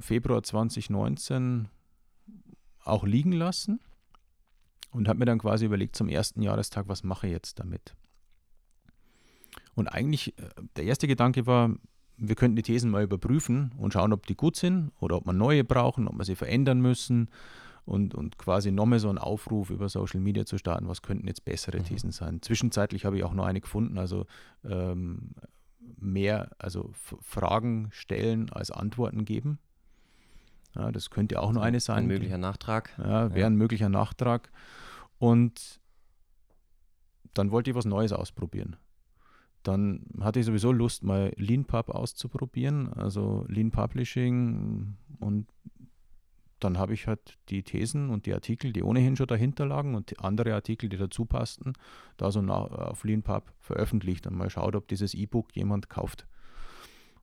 Februar 0.00 0.42
2019 0.42 1.68
auch 2.84 3.04
liegen 3.04 3.32
lassen 3.32 3.80
und 4.90 5.08
habe 5.08 5.18
mir 5.18 5.24
dann 5.24 5.38
quasi 5.38 5.66
überlegt 5.66 5.96
zum 5.96 6.08
ersten 6.08 6.40
Jahrestag, 6.40 6.88
was 6.88 7.02
mache 7.02 7.26
ich 7.26 7.32
jetzt 7.32 7.58
damit? 7.58 7.94
Und 9.74 9.88
eigentlich, 9.88 10.38
äh, 10.38 10.48
der 10.76 10.84
erste 10.84 11.08
Gedanke 11.08 11.46
war, 11.46 11.74
wir 12.16 12.36
könnten 12.36 12.56
die 12.56 12.62
Thesen 12.62 12.90
mal 12.90 13.02
überprüfen 13.02 13.72
und 13.76 13.92
schauen, 13.92 14.12
ob 14.12 14.26
die 14.26 14.36
gut 14.36 14.54
sind 14.54 14.92
oder 15.00 15.16
ob 15.16 15.26
wir 15.26 15.32
neue 15.32 15.64
brauchen, 15.64 16.06
ob 16.06 16.16
wir 16.16 16.24
sie 16.24 16.36
verändern 16.36 16.80
müssen 16.80 17.28
und, 17.84 18.14
und 18.14 18.38
quasi 18.38 18.72
nochmal 18.72 18.98
so 18.98 19.08
einen 19.08 19.18
Aufruf 19.18 19.70
über 19.70 19.88
Social 19.88 20.20
Media 20.20 20.46
zu 20.46 20.58
starten, 20.58 20.88
was 20.88 21.02
könnten 21.02 21.26
jetzt 21.26 21.44
bessere 21.44 21.80
mhm. 21.80 21.84
Thesen 21.84 22.12
sein. 22.12 22.40
Zwischenzeitlich 22.42 23.04
habe 23.04 23.16
ich 23.16 23.24
auch 23.24 23.34
noch 23.34 23.44
eine 23.44 23.60
gefunden, 23.60 23.98
also 23.98 24.26
ähm, 24.64 25.32
mehr, 25.98 26.50
also 26.58 26.90
Fragen 27.20 27.88
stellen 27.90 28.50
als 28.50 28.70
Antworten 28.70 29.24
geben. 29.24 29.58
Ja, 30.74 30.90
das 30.90 31.10
könnte 31.10 31.40
auch 31.40 31.52
noch 31.52 31.62
eine 31.62 31.80
sein. 31.80 32.04
Ein 32.04 32.06
möglicher 32.06 32.38
Nachtrag. 32.38 32.90
Ja, 32.98 33.30
wäre 33.30 33.40
ja. 33.40 33.46
ein 33.46 33.56
möglicher 33.56 33.88
Nachtrag. 33.88 34.50
Und 35.18 35.80
dann 37.34 37.50
wollte 37.50 37.70
ich 37.70 37.76
was 37.76 37.84
Neues 37.84 38.12
ausprobieren. 38.12 38.76
Dann 39.62 40.04
hatte 40.20 40.40
ich 40.40 40.46
sowieso 40.46 40.72
Lust, 40.72 41.04
mal 41.04 41.32
LeanPub 41.36 41.88
auszuprobieren, 41.88 42.92
also 42.92 43.46
Lean 43.48 43.70
Publishing 43.70 44.96
und 45.20 45.46
dann 46.64 46.78
habe 46.78 46.94
ich 46.94 47.06
halt 47.06 47.38
die 47.50 47.62
Thesen 47.62 48.10
und 48.10 48.26
die 48.26 48.34
Artikel, 48.34 48.72
die 48.72 48.82
ohnehin 48.82 49.16
schon 49.16 49.26
dahinter 49.26 49.66
lagen 49.66 49.94
und 49.94 50.18
andere 50.20 50.54
Artikel, 50.54 50.88
die 50.88 50.96
dazu 50.96 51.26
passten, 51.26 51.74
da 52.16 52.30
so 52.32 52.42
nach, 52.42 52.70
auf 52.70 53.04
LeanPub 53.04 53.52
veröffentlicht 53.60 54.26
und 54.26 54.36
mal 54.36 54.50
schaut, 54.50 54.74
ob 54.74 54.88
dieses 54.88 55.14
E-Book 55.14 55.54
jemand 55.54 55.88
kauft. 55.88 56.26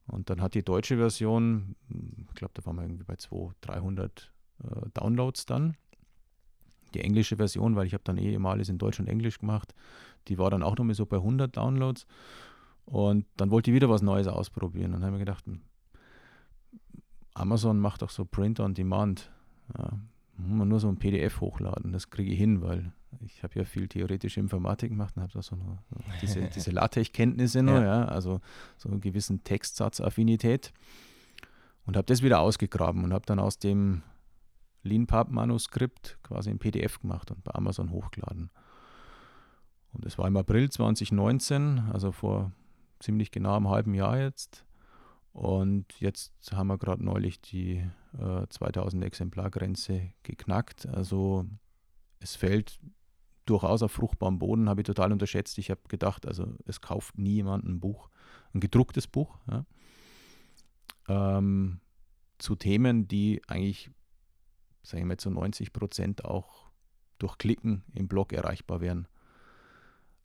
Und 0.06 0.30
dann 0.30 0.40
hat 0.40 0.54
die 0.54 0.64
deutsche 0.64 0.96
Version, 0.96 1.76
ich 2.28 2.34
glaube, 2.34 2.52
da 2.54 2.64
waren 2.66 2.76
wir 2.76 2.82
irgendwie 2.82 3.04
bei 3.04 3.16
200, 3.16 3.56
300 3.60 4.32
äh, 4.62 4.88
Downloads 4.94 5.46
dann. 5.46 5.76
die 6.94 7.00
englische 7.00 7.36
Version, 7.36 7.74
weil 7.76 7.86
ich 7.86 7.94
habe 7.94 8.04
dann 8.04 8.18
eh 8.18 8.34
immer 8.34 8.50
alles 8.50 8.68
in 8.68 8.78
Deutsch 8.78 9.00
und 9.00 9.08
Englisch 9.08 9.38
gemacht. 9.38 9.74
Die 10.28 10.38
war 10.38 10.50
dann 10.50 10.62
auch 10.62 10.76
noch 10.76 10.84
mal 10.84 10.94
so 10.94 11.06
bei 11.06 11.16
100 11.16 11.56
Downloads. 11.56 12.06
Und 12.84 13.26
dann 13.36 13.50
wollte 13.50 13.70
ich 13.70 13.74
wieder 13.74 13.88
was 13.88 14.02
Neues 14.02 14.26
ausprobieren. 14.26 14.92
Und 14.92 15.00
dann 15.00 15.04
habe 15.04 15.12
mir 15.12 15.24
gedacht, 15.24 15.46
hm, 15.46 15.62
Amazon 17.34 17.78
macht 17.78 18.02
doch 18.02 18.10
so 18.10 18.24
Print 18.24 18.60
on 18.60 18.74
Demand. 18.74 19.30
Ja, 19.76 19.98
man 20.36 20.68
nur 20.68 20.80
so 20.80 20.88
ein 20.88 20.98
PDF 20.98 21.40
hochladen, 21.40 21.92
das 21.92 22.10
kriege 22.10 22.32
ich 22.32 22.38
hin, 22.38 22.62
weil 22.62 22.92
ich 23.20 23.42
habe 23.42 23.58
ja 23.58 23.64
viel 23.64 23.88
theoretische 23.88 24.40
Informatik 24.40 24.90
gemacht 24.90 25.16
und 25.16 25.22
habe 25.22 25.32
da 25.32 25.42
so 25.42 25.56
noch, 25.56 25.78
diese, 26.22 26.48
diese 26.48 26.70
LaTeX-Kenntnisse 26.70 27.62
noch, 27.62 27.74
ja. 27.74 27.82
ja. 27.82 28.04
also 28.06 28.40
so 28.76 28.88
einen 28.88 29.00
gewissen 29.00 29.44
Textsatzaffinität 29.44 30.72
und 31.86 31.96
habe 31.96 32.06
das 32.06 32.22
wieder 32.22 32.40
ausgegraben 32.40 33.04
und 33.04 33.12
habe 33.12 33.26
dann 33.26 33.38
aus 33.38 33.58
dem 33.58 34.02
LeanPub-Manuskript 34.82 36.18
quasi 36.22 36.50
ein 36.50 36.58
PDF 36.58 37.00
gemacht 37.00 37.30
und 37.30 37.44
bei 37.44 37.54
Amazon 37.54 37.90
hochgeladen. 37.90 38.50
Und 39.92 40.06
es 40.06 40.18
war 40.18 40.26
im 40.26 40.36
April 40.36 40.70
2019, 40.70 41.90
also 41.92 42.12
vor 42.12 42.52
ziemlich 42.98 43.30
genau 43.30 43.56
einem 43.56 43.68
halben 43.68 43.94
Jahr 43.94 44.18
jetzt. 44.18 44.64
Und 45.32 45.98
jetzt 45.98 46.32
haben 46.52 46.66
wir 46.66 46.78
gerade 46.78 47.04
neulich 47.04 47.40
die 47.40 47.86
äh, 48.18 48.46
2000 48.48 49.02
Exemplargrenze 49.04 50.12
geknackt. 50.22 50.86
Also 50.86 51.46
es 52.20 52.36
fällt 52.36 52.78
durchaus 53.46 53.82
auf 53.82 53.92
fruchtbarem 53.92 54.38
Boden, 54.38 54.68
habe 54.68 54.82
ich 54.82 54.86
total 54.86 55.10
unterschätzt. 55.10 55.58
Ich 55.58 55.70
habe 55.70 55.80
gedacht, 55.88 56.26
also 56.26 56.54
es 56.66 56.80
kauft 56.80 57.18
nie 57.18 57.34
jemand 57.36 57.64
ein 57.64 57.80
Buch, 57.80 58.10
ein 58.54 58.60
gedrucktes 58.60 59.06
Buch, 59.06 59.38
ja, 59.50 59.64
ähm, 61.08 61.80
zu 62.38 62.54
Themen, 62.54 63.08
die 63.08 63.40
eigentlich, 63.48 63.90
sage 64.82 65.00
ich 65.00 65.06
mal, 65.06 65.16
zu 65.16 65.30
90 65.30 65.72
Prozent 65.72 66.24
auch 66.24 66.70
durch 67.18 67.38
Klicken 67.38 67.84
im 67.94 68.06
Blog 68.06 68.32
erreichbar 68.32 68.80
wären. 68.80 69.08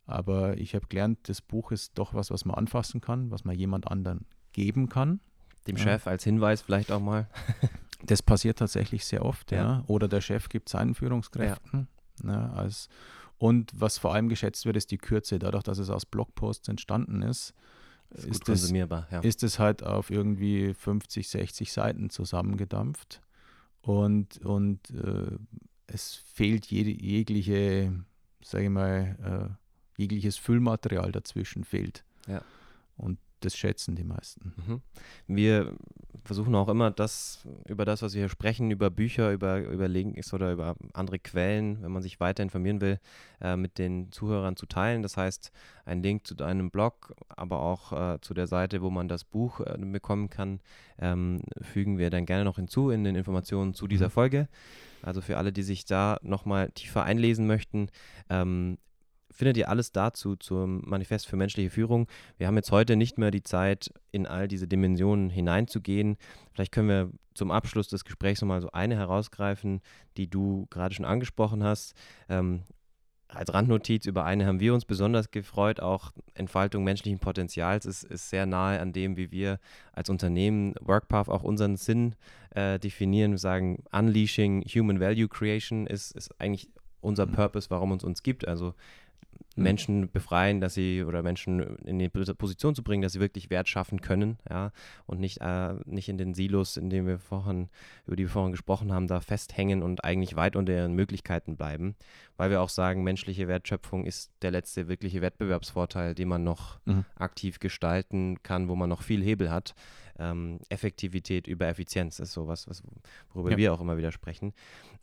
Aber 0.05 0.58
ich 0.58 0.76
habe 0.76 0.88
gelernt, 0.88 1.20
das 1.30 1.41
Buch 1.41 1.72
ist 1.72 1.97
doch 1.97 2.14
was, 2.14 2.32
was 2.32 2.45
man 2.45 2.55
anfassen 2.55 3.01
kann, 3.01 3.32
was 3.32 3.43
man 3.43 3.58
jemand 3.58 3.88
anderen 3.88 4.26
geben 4.58 4.89
kann. 4.89 5.20
Dem 5.68 5.78
ja. 5.78 5.84
Chef 5.84 6.08
als 6.08 6.24
Hinweis 6.24 6.62
vielleicht 6.62 6.91
auch 6.91 6.99
mal. 6.99 7.28
das 8.03 8.24
passiert 8.24 8.58
tatsächlich 8.58 9.05
sehr 9.05 9.24
oft, 9.24 9.51
ja. 9.51 9.58
ja. 9.58 9.84
Oder 9.88 10.08
der 10.08 10.22
Chef 10.22 10.49
gibt 10.49 10.68
seinen 10.68 10.95
Führungskräften. 10.95 11.88
Ja. 12.24 12.32
ja. 12.32 12.53
als, 12.53 12.89
und 13.38 13.72
was 13.76 13.99
vor 13.99 14.14
allem 14.14 14.30
geschätzt 14.30 14.66
wird, 14.66 14.76
ist 14.76 14.89
die 14.89 14.97
Kürze. 14.97 15.38
Dadurch, 15.38 15.64
dass 15.64 15.78
es 15.78 15.91
aus 15.91 16.08
Blogposts 16.08 16.68
entstanden 16.70 17.22
ist, 17.22 17.53
ist, 18.10 18.47
ist, 18.47 18.49
es, 18.49 18.72
ist 19.22 19.43
es 19.43 19.60
halt 19.60 19.84
auf 19.84 20.10
irgendwie 20.10 20.74
50, 20.74 21.28
60 21.30 21.72
Seiten 21.72 22.10
zusammengedampft. 22.10 23.22
Und, 23.82 24.39
und 24.39 24.89
äh, 24.89 25.38
es 25.86 26.16
fehlt 26.34 26.66
jede, 26.66 26.89
jegliche, 26.89 27.93
sage 28.43 28.64
ich 28.66 28.70
mal, 28.70 29.58
äh, 29.97 30.01
jegliches 30.01 30.38
Füllmaterial 30.38 31.12
dazwischen 31.12 31.64
fehlt. 31.64 32.03
Ja. 32.28 32.41
Und 32.95 33.20
das 33.42 33.56
schätzen 33.56 33.96
die 33.96 34.04
meisten. 34.04 34.54
Mhm. 34.56 34.82
Wir 35.28 35.76
versuchen 36.24 36.56
auch 36.56 36.68
immer 36.68 36.92
das, 36.92 37.48
über 37.68 37.86
das, 37.86 38.02
was 38.02 38.14
wir 38.14 38.22
hier 38.22 38.30
sprechen, 38.30 38.72
über 38.72 38.90
Bücher, 38.90 39.32
über, 39.32 39.60
über 39.60 39.88
Links 39.88 40.34
oder 40.34 40.52
über 40.52 40.76
andere 40.94 41.20
Quellen, 41.20 41.82
wenn 41.82 41.92
man 41.92 42.02
sich 42.02 42.20
weiter 42.20 42.44
informieren 42.44 42.82
will, 42.82 43.00
äh, 43.42 43.56
mit 43.56 43.78
den 43.78 44.12
Zuhörern 44.12 44.56
zu 44.56 44.66
teilen. 44.66 45.04
Das 45.04 45.18
heißt, 45.18 45.52
ein 45.86 46.04
Link 46.04 46.28
zu 46.28 46.36
deinem 46.36 46.70
Blog, 46.70 47.16
aber 47.30 47.62
auch 47.62 47.94
äh, 47.94 48.22
zu 48.22 48.34
der 48.34 48.48
Seite, 48.48 48.82
wo 48.82 48.90
man 48.90 49.08
das 49.08 49.24
Buch 49.24 49.62
äh, 49.62 49.78
bekommen 49.78 50.30
kann, 50.30 50.60
ähm, 51.00 51.42
fügen 51.62 51.98
wir 51.98 52.10
dann 52.10 52.26
gerne 52.26 52.44
noch 52.44 52.58
hinzu 52.58 52.90
in 52.90 53.04
den 53.04 53.16
Informationen 53.16 53.74
zu 53.74 53.88
dieser 53.88 54.08
mhm. 54.08 54.12
Folge. 54.12 54.50
Also 55.02 55.22
für 55.22 55.38
alle, 55.38 55.54
die 55.54 55.64
sich 55.64 55.86
da 55.86 56.18
nochmal 56.22 56.72
tiefer 56.72 57.04
einlesen 57.04 57.48
möchten, 57.48 57.90
ähm, 58.30 58.78
findet 59.32 59.58
ihr 59.58 59.70
alles 59.70 59.92
dazu 59.92 60.36
zum 60.36 60.82
Manifest 60.86 61.28
für 61.28 61.36
menschliche 61.36 61.70
Führung. 61.70 62.08
Wir 62.38 62.48
haben 62.48 62.56
jetzt 62.56 62.72
heute 62.72 62.96
nicht 62.96 63.18
mehr 63.18 63.32
die 63.32 63.44
Zeit, 63.44 63.94
in 64.12 64.26
all 64.26 64.48
diese 64.48 64.68
Dimensionen 64.68 65.30
hineinzugehen. 65.30 66.18
Vielleicht 66.54 66.72
können 66.72 66.90
wir 66.90 67.12
zum 67.34 67.52
Abschluss 67.52 67.88
des 67.88 68.04
Gesprächs 68.04 68.42
nochmal 68.42 68.62
so 68.62 68.72
eine 68.72 68.96
herausgreifen, 68.96 69.82
die 70.18 70.30
du 70.30 70.68
gerade 70.70 70.96
schon 70.96 71.06
angesprochen 71.06 71.64
hast. 71.64 71.94
Ähm, 72.30 72.64
als 73.30 73.54
Randnotiz 73.54 74.06
über 74.06 74.24
eine 74.24 74.46
haben 74.46 74.60
wir 74.60 74.74
uns 74.74 74.86
besonders 74.86 75.32
gefreut. 75.32 75.82
Auch 75.82 76.14
Entfaltung 76.34 76.84
menschlichen 76.84 77.20
Potenzials 77.20 77.86
ist, 77.86 78.04
ist 78.04 78.30
sehr 78.30 78.46
nahe 78.46 78.80
an 78.80 78.94
dem, 78.94 79.18
wie 79.18 79.32
wir 79.32 79.60
als 79.92 80.10
Unternehmen 80.10 80.74
WorkPath 80.80 81.28
auch 81.28 81.44
unseren 81.44 81.76
Sinn 81.76 82.16
äh, 82.52 82.80
definieren. 82.80 83.32
Wir 83.32 83.38
sagen, 83.38 83.84
Unleashing 83.92 84.64
Human 84.64 85.00
Value 85.00 85.28
Creation 85.28 85.88
ist, 85.88 86.12
ist 86.12 86.40
eigentlich 86.40 86.70
unser 87.02 87.26
mhm. 87.26 87.34
Purpose, 87.34 87.70
warum 87.70 87.92
es 87.92 88.04
uns 88.04 88.24
gibt. 88.24 88.48
Also. 88.48 88.74
Menschen 89.57 90.11
befreien, 90.11 90.61
dass 90.61 90.76
sie 90.76 91.03
oder 91.03 91.24
Menschen 91.24 91.78
in 91.78 91.99
die 91.99 92.09
Position 92.09 92.76
zu 92.76 92.84
bringen, 92.84 93.01
dass 93.01 93.13
sie 93.13 93.20
wirklich 93.20 93.49
Wert 93.49 93.68
schaffen 93.68 94.01
können, 94.01 94.38
ja, 94.49 94.72
und 95.05 95.20
nicht, 95.20 95.41
äh, 95.41 95.74
nicht 95.86 96.09
in 96.09 96.18
den 96.18 96.34
Silos, 96.34 96.78
in 96.78 96.89
denen 96.89 97.07
wir 97.07 97.18
vorhin, 97.18 97.70
über 98.05 98.15
die 98.15 98.24
wir 98.24 98.30
vorhin 98.30 98.51
gesprochen 98.51 98.93
haben, 98.93 99.07
da 99.07 99.20
festhängen 99.20 99.82
und 99.82 100.03
eigentlich 100.03 100.36
weit 100.36 100.55
unter 100.55 100.74
ihren 100.74 100.93
Möglichkeiten 100.93 101.57
bleiben. 101.57 101.95
Weil 102.38 102.51
wir 102.51 102.61
auch 102.61 102.70
sagen, 102.70 103.03
menschliche 103.03 103.47
Wertschöpfung 103.47 104.05
ist 104.05 104.32
der 104.43 104.51
letzte 104.51 104.88
wirkliche 104.88 105.22
Wettbewerbsvorteil, 105.22 106.13
den 106.13 106.28
man 106.28 106.43
noch 106.43 106.80
mhm. 106.86 107.03
aktiv 107.15 107.59
gestalten 107.59 108.43
kann, 108.43 108.70
wo 108.70 108.76
man 108.76 108.89
noch 108.89 109.01
viel 109.01 109.24
Hebel 109.24 109.49
hat. 109.49 109.74
Ähm, 110.20 110.59
Effektivität 110.70 111.47
über 111.47 111.68
Effizienz 111.68 112.20
ist 112.20 112.34
sowas, 112.34 112.68
was, 112.68 112.84
worüber 113.34 113.51
ja. 113.51 113.57
wir 113.57 113.74
auch 113.74 113.82
immer 113.82 113.97
wieder 113.97 114.11
sprechen. 114.11 114.53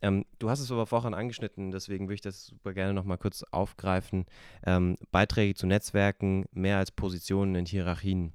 Ähm, 0.02 0.24
du 0.38 0.50
hast 0.50 0.60
es 0.60 0.70
aber 0.70 0.86
vorhin 0.86 1.14
angeschnitten, 1.14 1.70
deswegen 1.70 2.06
würde 2.06 2.14
ich 2.14 2.20
das 2.20 2.46
super 2.46 2.72
gerne 2.72 2.94
nochmal 2.94 3.18
kurz 3.18 3.44
aufgreifen. 3.50 4.26
Ähm, 4.66 4.96
Beiträge 5.12 5.54
zu 5.54 5.66
Netzwerken 5.66 6.46
mehr 6.52 6.78
als 6.78 6.90
Positionen 6.90 7.54
in 7.54 7.66
Hierarchien. 7.66 8.32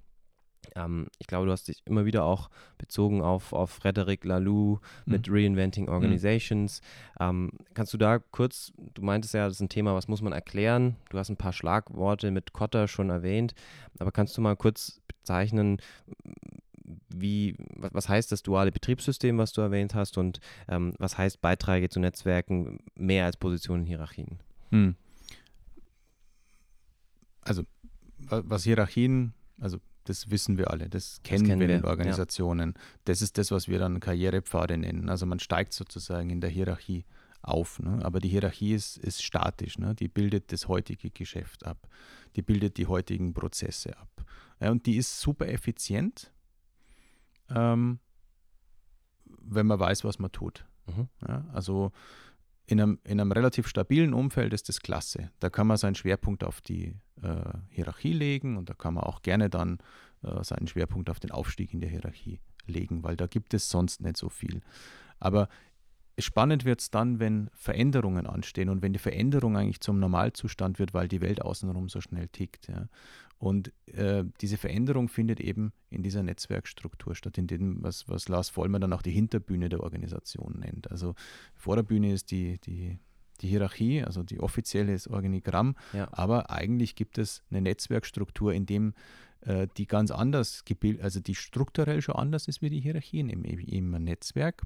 Ähm, 0.75 1.07
ich 1.17 1.27
glaube, 1.27 1.45
du 1.45 1.51
hast 1.51 1.67
dich 1.67 1.81
immer 1.85 2.05
wieder 2.05 2.23
auch 2.23 2.49
bezogen 2.77 3.21
auf, 3.21 3.53
auf 3.53 3.71
Frederic 3.71 4.23
Laloux 4.23 4.79
mit 5.05 5.27
mhm. 5.27 5.33
Reinventing 5.33 5.89
Organizations. 5.89 6.81
Mhm. 7.19 7.51
Kannst 7.73 7.93
du 7.93 7.97
da 7.97 8.19
kurz, 8.19 8.71
du 8.93 9.01
meintest 9.01 9.33
ja, 9.33 9.45
das 9.45 9.55
ist 9.55 9.61
ein 9.61 9.69
Thema, 9.69 9.95
was 9.95 10.07
muss 10.07 10.21
man 10.21 10.33
erklären? 10.33 10.95
Du 11.09 11.17
hast 11.17 11.29
ein 11.29 11.37
paar 11.37 11.53
Schlagworte 11.53 12.31
mit 12.31 12.53
Kotter 12.53 12.87
schon 12.87 13.09
erwähnt, 13.09 13.53
aber 13.99 14.11
kannst 14.11 14.37
du 14.37 14.41
mal 14.41 14.55
kurz 14.55 15.01
bezeichnen, 15.07 15.81
wie, 17.13 17.55
was 17.75 18.09
heißt 18.09 18.31
das 18.31 18.43
duale 18.43 18.71
Betriebssystem, 18.71 19.37
was 19.37 19.53
du 19.53 19.61
erwähnt 19.61 19.95
hast, 19.95 20.17
und 20.17 20.39
ähm, 20.67 20.93
was 20.99 21.17
heißt 21.17 21.41
Beiträge 21.41 21.89
zu 21.89 21.99
Netzwerken 21.99 22.79
mehr 22.95 23.25
als 23.25 23.37
Positionen 23.37 23.83
in 23.83 23.87
Hierarchien? 23.87 24.39
Hm. 24.71 24.95
Also, 27.41 27.63
was 28.17 28.63
Hierarchien, 28.63 29.33
also 29.59 29.79
das 30.03 30.31
wissen 30.31 30.57
wir 30.57 30.71
alle, 30.71 30.89
das 30.89 31.21
kennen, 31.23 31.43
das 31.43 31.49
kennen 31.49 31.61
wir, 31.61 31.67
wir 31.67 31.75
in 31.75 31.85
Organisationen. 31.85 32.73
Ja. 32.75 32.81
Das 33.05 33.21
ist 33.21 33.37
das, 33.37 33.51
was 33.51 33.67
wir 33.67 33.79
dann 33.79 33.99
Karrierepfade 33.99 34.77
nennen. 34.77 35.09
Also 35.09 35.25
man 35.25 35.39
steigt 35.39 35.73
sozusagen 35.73 36.29
in 36.29 36.41
der 36.41 36.49
Hierarchie 36.49 37.05
auf. 37.41 37.79
Ne? 37.79 37.99
Aber 38.03 38.19
die 38.19 38.29
Hierarchie 38.29 38.73
ist, 38.73 38.97
ist 38.97 39.23
statisch, 39.23 39.77
ne? 39.77 39.95
die 39.95 40.07
bildet 40.07 40.51
das 40.51 40.67
heutige 40.67 41.09
Geschäft 41.11 41.65
ab, 41.65 41.87
die 42.35 42.41
bildet 42.41 42.77
die 42.77 42.87
heutigen 42.87 43.33
Prozesse 43.33 43.97
ab. 43.97 44.09
Ja, 44.59 44.71
und 44.71 44.85
die 44.85 44.97
ist 44.97 45.21
super 45.21 45.47
effizient, 45.47 46.31
ähm, 47.55 47.99
wenn 49.41 49.67
man 49.67 49.79
weiß, 49.79 50.03
was 50.03 50.19
man 50.19 50.31
tut. 50.31 50.65
Mhm. 50.87 51.07
Ja, 51.27 51.45
also 51.53 51.91
in 52.65 52.79
einem, 52.79 52.99
in 53.03 53.19
einem 53.19 53.31
relativ 53.31 53.67
stabilen 53.67 54.13
Umfeld 54.13 54.53
ist 54.53 54.69
das 54.69 54.81
klasse. 54.81 55.31
Da 55.39 55.49
kann 55.49 55.65
man 55.65 55.77
seinen 55.77 55.95
Schwerpunkt 55.95 56.43
auf 56.43 56.61
die 56.61 56.95
äh, 57.21 57.57
Hierarchie 57.69 58.13
legen 58.13 58.57
und 58.57 58.69
da 58.69 58.73
kann 58.73 58.93
man 58.93 59.03
auch 59.03 59.23
gerne 59.23 59.49
dann 59.49 59.79
äh, 60.21 60.43
seinen 60.43 60.67
Schwerpunkt 60.67 61.09
auf 61.09 61.19
den 61.19 61.31
Aufstieg 61.31 61.73
in 61.73 61.79
der 61.79 61.89
Hierarchie 61.89 62.39
legen, 62.67 63.03
weil 63.03 63.15
da 63.15 63.25
gibt 63.25 63.53
es 63.53 63.69
sonst 63.69 64.01
nicht 64.01 64.17
so 64.17 64.29
viel. 64.29 64.61
Aber 65.19 65.49
spannend 66.19 66.65
wird 66.65 66.81
es 66.81 66.91
dann, 66.91 67.19
wenn 67.19 67.49
Veränderungen 67.53 68.27
anstehen 68.27 68.69
und 68.69 68.81
wenn 68.81 68.93
die 68.93 68.99
Veränderung 68.99 69.57
eigentlich 69.57 69.81
zum 69.81 69.99
Normalzustand 69.99 70.79
wird, 70.79 70.93
weil 70.93 71.07
die 71.07 71.21
Welt 71.21 71.41
außenrum 71.41 71.89
so 71.89 72.01
schnell 72.01 72.27
tickt. 72.27 72.67
Ja. 72.67 72.87
Und 73.37 73.71
äh, 73.85 74.25
diese 74.41 74.57
Veränderung 74.57 75.07
findet 75.07 75.39
eben 75.39 75.71
in 75.89 76.03
dieser 76.03 76.23
Netzwerkstruktur 76.23 77.15
statt, 77.15 77.37
in 77.37 77.47
dem, 77.47 77.81
was, 77.81 78.07
was 78.09 78.27
Lars 78.27 78.49
Vollmer 78.49 78.79
dann 78.79 78.91
auch 78.91 79.01
die 79.01 79.11
Hinterbühne 79.11 79.69
der 79.69 79.81
Organisation 79.81 80.59
nennt. 80.59 80.91
Also 80.91 81.15
Vorderbühne 81.55 82.11
ist 82.11 82.31
die, 82.31 82.59
die, 82.59 82.99
die 83.39 83.47
Hierarchie, 83.47 84.03
also 84.03 84.23
die 84.23 84.41
offizielle 84.41 84.93
ist 84.93 85.07
Organigramm, 85.07 85.75
ja. 85.93 86.09
aber 86.11 86.49
eigentlich 86.49 86.95
gibt 86.95 87.17
es 87.17 87.41
eine 87.49 87.61
Netzwerkstruktur, 87.61 88.53
in 88.53 88.65
dem 88.65 88.93
äh, 89.41 89.67
die 89.77 89.87
ganz 89.87 90.11
anders 90.11 90.65
gebildet, 90.65 91.01
also 91.01 91.21
die 91.21 91.35
strukturell 91.35 92.01
schon 92.01 92.15
anders 92.15 92.49
ist 92.49 92.61
wie 92.61 92.69
die 92.69 92.81
Hierarchien 92.81 93.29
im, 93.29 93.45
im 93.45 93.91
Netzwerk, 94.03 94.63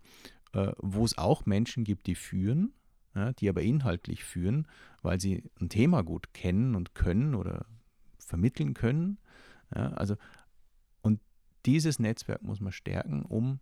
wo 0.78 1.04
es 1.06 1.18
auch 1.18 1.45
Menschen 1.45 1.84
gibt, 1.84 2.08
die 2.08 2.16
führen, 2.16 2.74
die 3.39 3.49
aber 3.49 3.62
inhaltlich 3.62 4.24
führen, 4.24 4.68
weil 5.01 5.20
sie 5.20 5.43
ein 5.60 5.70
Thema 5.70 6.04
gut 6.04 6.34
kennen 6.34 6.76
und 6.76 6.95
können 6.95 7.36
oder 7.36 7.66
vermitteln 8.20 8.74
können. 8.74 9.18
Also, 9.70 10.16
und 11.01 11.20
dieses 11.66 11.99
Netzwerk 11.99 12.43
muss 12.43 12.60
man 12.60 12.72
stärken, 12.72 13.24
um 13.24 13.60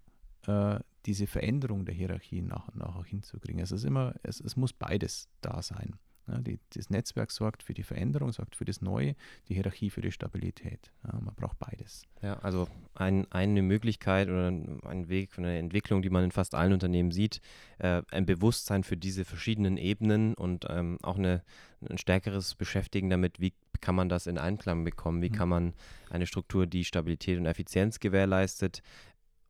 äh, 0.48 0.80
diese 1.06 1.28
Veränderung 1.28 1.86
der 1.86 1.96
Hierarchie 1.96 2.42
nach 2.42 2.68
und 2.68 2.78
nach 2.78 2.96
auch 2.96 3.06
hinzukriegen. 3.06 3.62
Es, 3.62 3.72
ist 3.72 3.84
immer, 3.84 4.16
es, 4.24 4.40
es 4.40 4.56
muss 4.56 4.74
beides 4.74 5.30
da 5.42 5.62
sein. 5.62 5.96
Ja, 6.28 6.38
die, 6.40 6.60
das 6.76 6.90
Netzwerk 6.90 7.32
sorgt 7.32 7.64
für 7.64 7.74
die 7.74 7.84
Veränderung, 7.84 8.32
sorgt 8.32 8.56
für 8.56 8.66
das 8.66 8.82
Neue, 8.82 9.16
die 9.50 9.56
Hierarchie 9.56 9.90
für 9.90 10.02
die 10.02 10.12
Stabilität. 10.12 10.92
Ja, 11.04 11.20
man 11.20 11.34
braucht 11.36 11.58
beides. 11.60 12.04
Ja, 12.22 12.38
also 12.40 12.68
ein, 12.94 13.30
eine 13.32 13.62
Möglichkeit 13.62 14.30
oder 14.30 14.48
ein 14.48 15.10
Weg, 15.10 15.38
eine 15.38 15.58
Entwicklung, 15.58 16.02
die 16.02 16.10
man 16.10 16.24
in 16.24 16.32
fast 16.32 16.56
allen 16.56 16.74
Unternehmen 16.74 17.12
sieht, 17.12 17.42
äh, 17.80 18.04
ein 18.12 18.26
Bewusstsein 18.26 18.84
für 18.84 18.98
diese 18.98 19.26
verschiedenen 19.26 19.78
Ebenen 19.78 20.34
und 20.36 20.66
ähm, 20.70 20.98
auch 21.02 21.18
eine, 21.18 21.42
ein 21.90 21.98
stärkeres 21.98 22.56
Beschäftigen 22.56 23.10
damit, 23.10 23.40
wie 23.40 23.54
kann 23.82 23.96
man 23.96 24.10
das 24.10 24.28
in 24.28 24.38
Einklang 24.38 24.84
bekommen, 24.84 25.22
wie 25.22 25.30
mhm. 25.30 25.34
kann 25.34 25.50
man 25.50 25.74
eine 26.10 26.28
Struktur, 26.28 26.68
die 26.68 26.86
Stabilität 26.86 27.40
und 27.40 27.48
Effizienz 27.48 28.00
gewährleistet, 28.00 28.84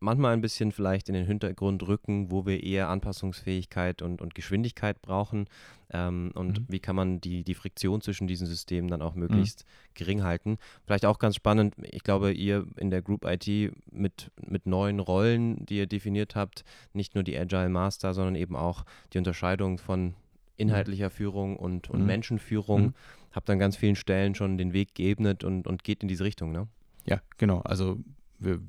manchmal 0.01 0.33
ein 0.33 0.41
bisschen 0.41 0.71
vielleicht 0.71 1.07
in 1.07 1.13
den 1.13 1.25
Hintergrund 1.25 1.87
rücken, 1.87 2.31
wo 2.31 2.45
wir 2.45 2.61
eher 2.61 2.89
Anpassungsfähigkeit 2.89 4.01
und, 4.01 4.21
und 4.21 4.35
Geschwindigkeit 4.35 5.01
brauchen 5.01 5.45
ähm, 5.91 6.31
und 6.33 6.59
mhm. 6.59 6.65
wie 6.67 6.79
kann 6.79 6.95
man 6.95 7.21
die, 7.21 7.43
die 7.43 7.53
Friktion 7.53 8.01
zwischen 8.01 8.27
diesen 8.27 8.47
Systemen 8.47 8.89
dann 8.89 9.01
auch 9.01 9.15
möglichst 9.15 9.63
mhm. 9.63 9.93
gering 9.93 10.23
halten. 10.23 10.57
Vielleicht 10.85 11.05
auch 11.05 11.19
ganz 11.19 11.35
spannend, 11.35 11.75
ich 11.83 12.03
glaube, 12.03 12.33
ihr 12.33 12.65
in 12.77 12.89
der 12.89 13.01
Group 13.01 13.25
IT 13.25 13.47
mit, 13.91 14.31
mit 14.45 14.65
neuen 14.65 14.99
Rollen, 14.99 15.65
die 15.67 15.77
ihr 15.77 15.87
definiert 15.87 16.35
habt, 16.35 16.65
nicht 16.93 17.13
nur 17.13 17.23
die 17.23 17.37
Agile 17.37 17.69
Master, 17.69 18.13
sondern 18.13 18.35
eben 18.35 18.55
auch 18.55 18.83
die 19.13 19.19
Unterscheidung 19.19 19.77
von 19.77 20.15
inhaltlicher 20.57 21.09
mhm. 21.09 21.13
Führung 21.13 21.57
und, 21.57 21.89
und 21.89 22.01
mhm. 22.01 22.07
Menschenführung, 22.07 22.81
mhm. 22.81 22.93
habt 23.33 23.49
an 23.51 23.59
ganz 23.59 23.77
vielen 23.77 23.95
Stellen 23.95 24.33
schon 24.33 24.57
den 24.57 24.73
Weg 24.73 24.95
geebnet 24.95 25.43
und, 25.43 25.67
und 25.67 25.83
geht 25.83 26.01
in 26.01 26.07
diese 26.07 26.23
Richtung, 26.23 26.51
ne? 26.51 26.67
Ja, 27.05 27.21
genau. 27.37 27.61
Also 27.61 27.97
wir 28.37 28.61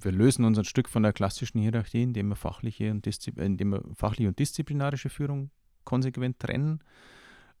wir 0.00 0.12
lösen 0.12 0.44
uns 0.44 0.58
ein 0.58 0.64
Stück 0.64 0.88
von 0.88 1.02
der 1.02 1.12
klassischen 1.12 1.60
Hierarchie, 1.60 2.02
indem 2.02 2.28
wir 2.28 2.36
fachliche 2.36 2.90
und, 2.90 3.06
indem 3.38 3.70
wir 3.70 3.82
fachliche 3.94 4.28
und 4.28 4.38
disziplinarische 4.38 5.08
Führung 5.08 5.50
konsequent 5.84 6.38
trennen 6.38 6.80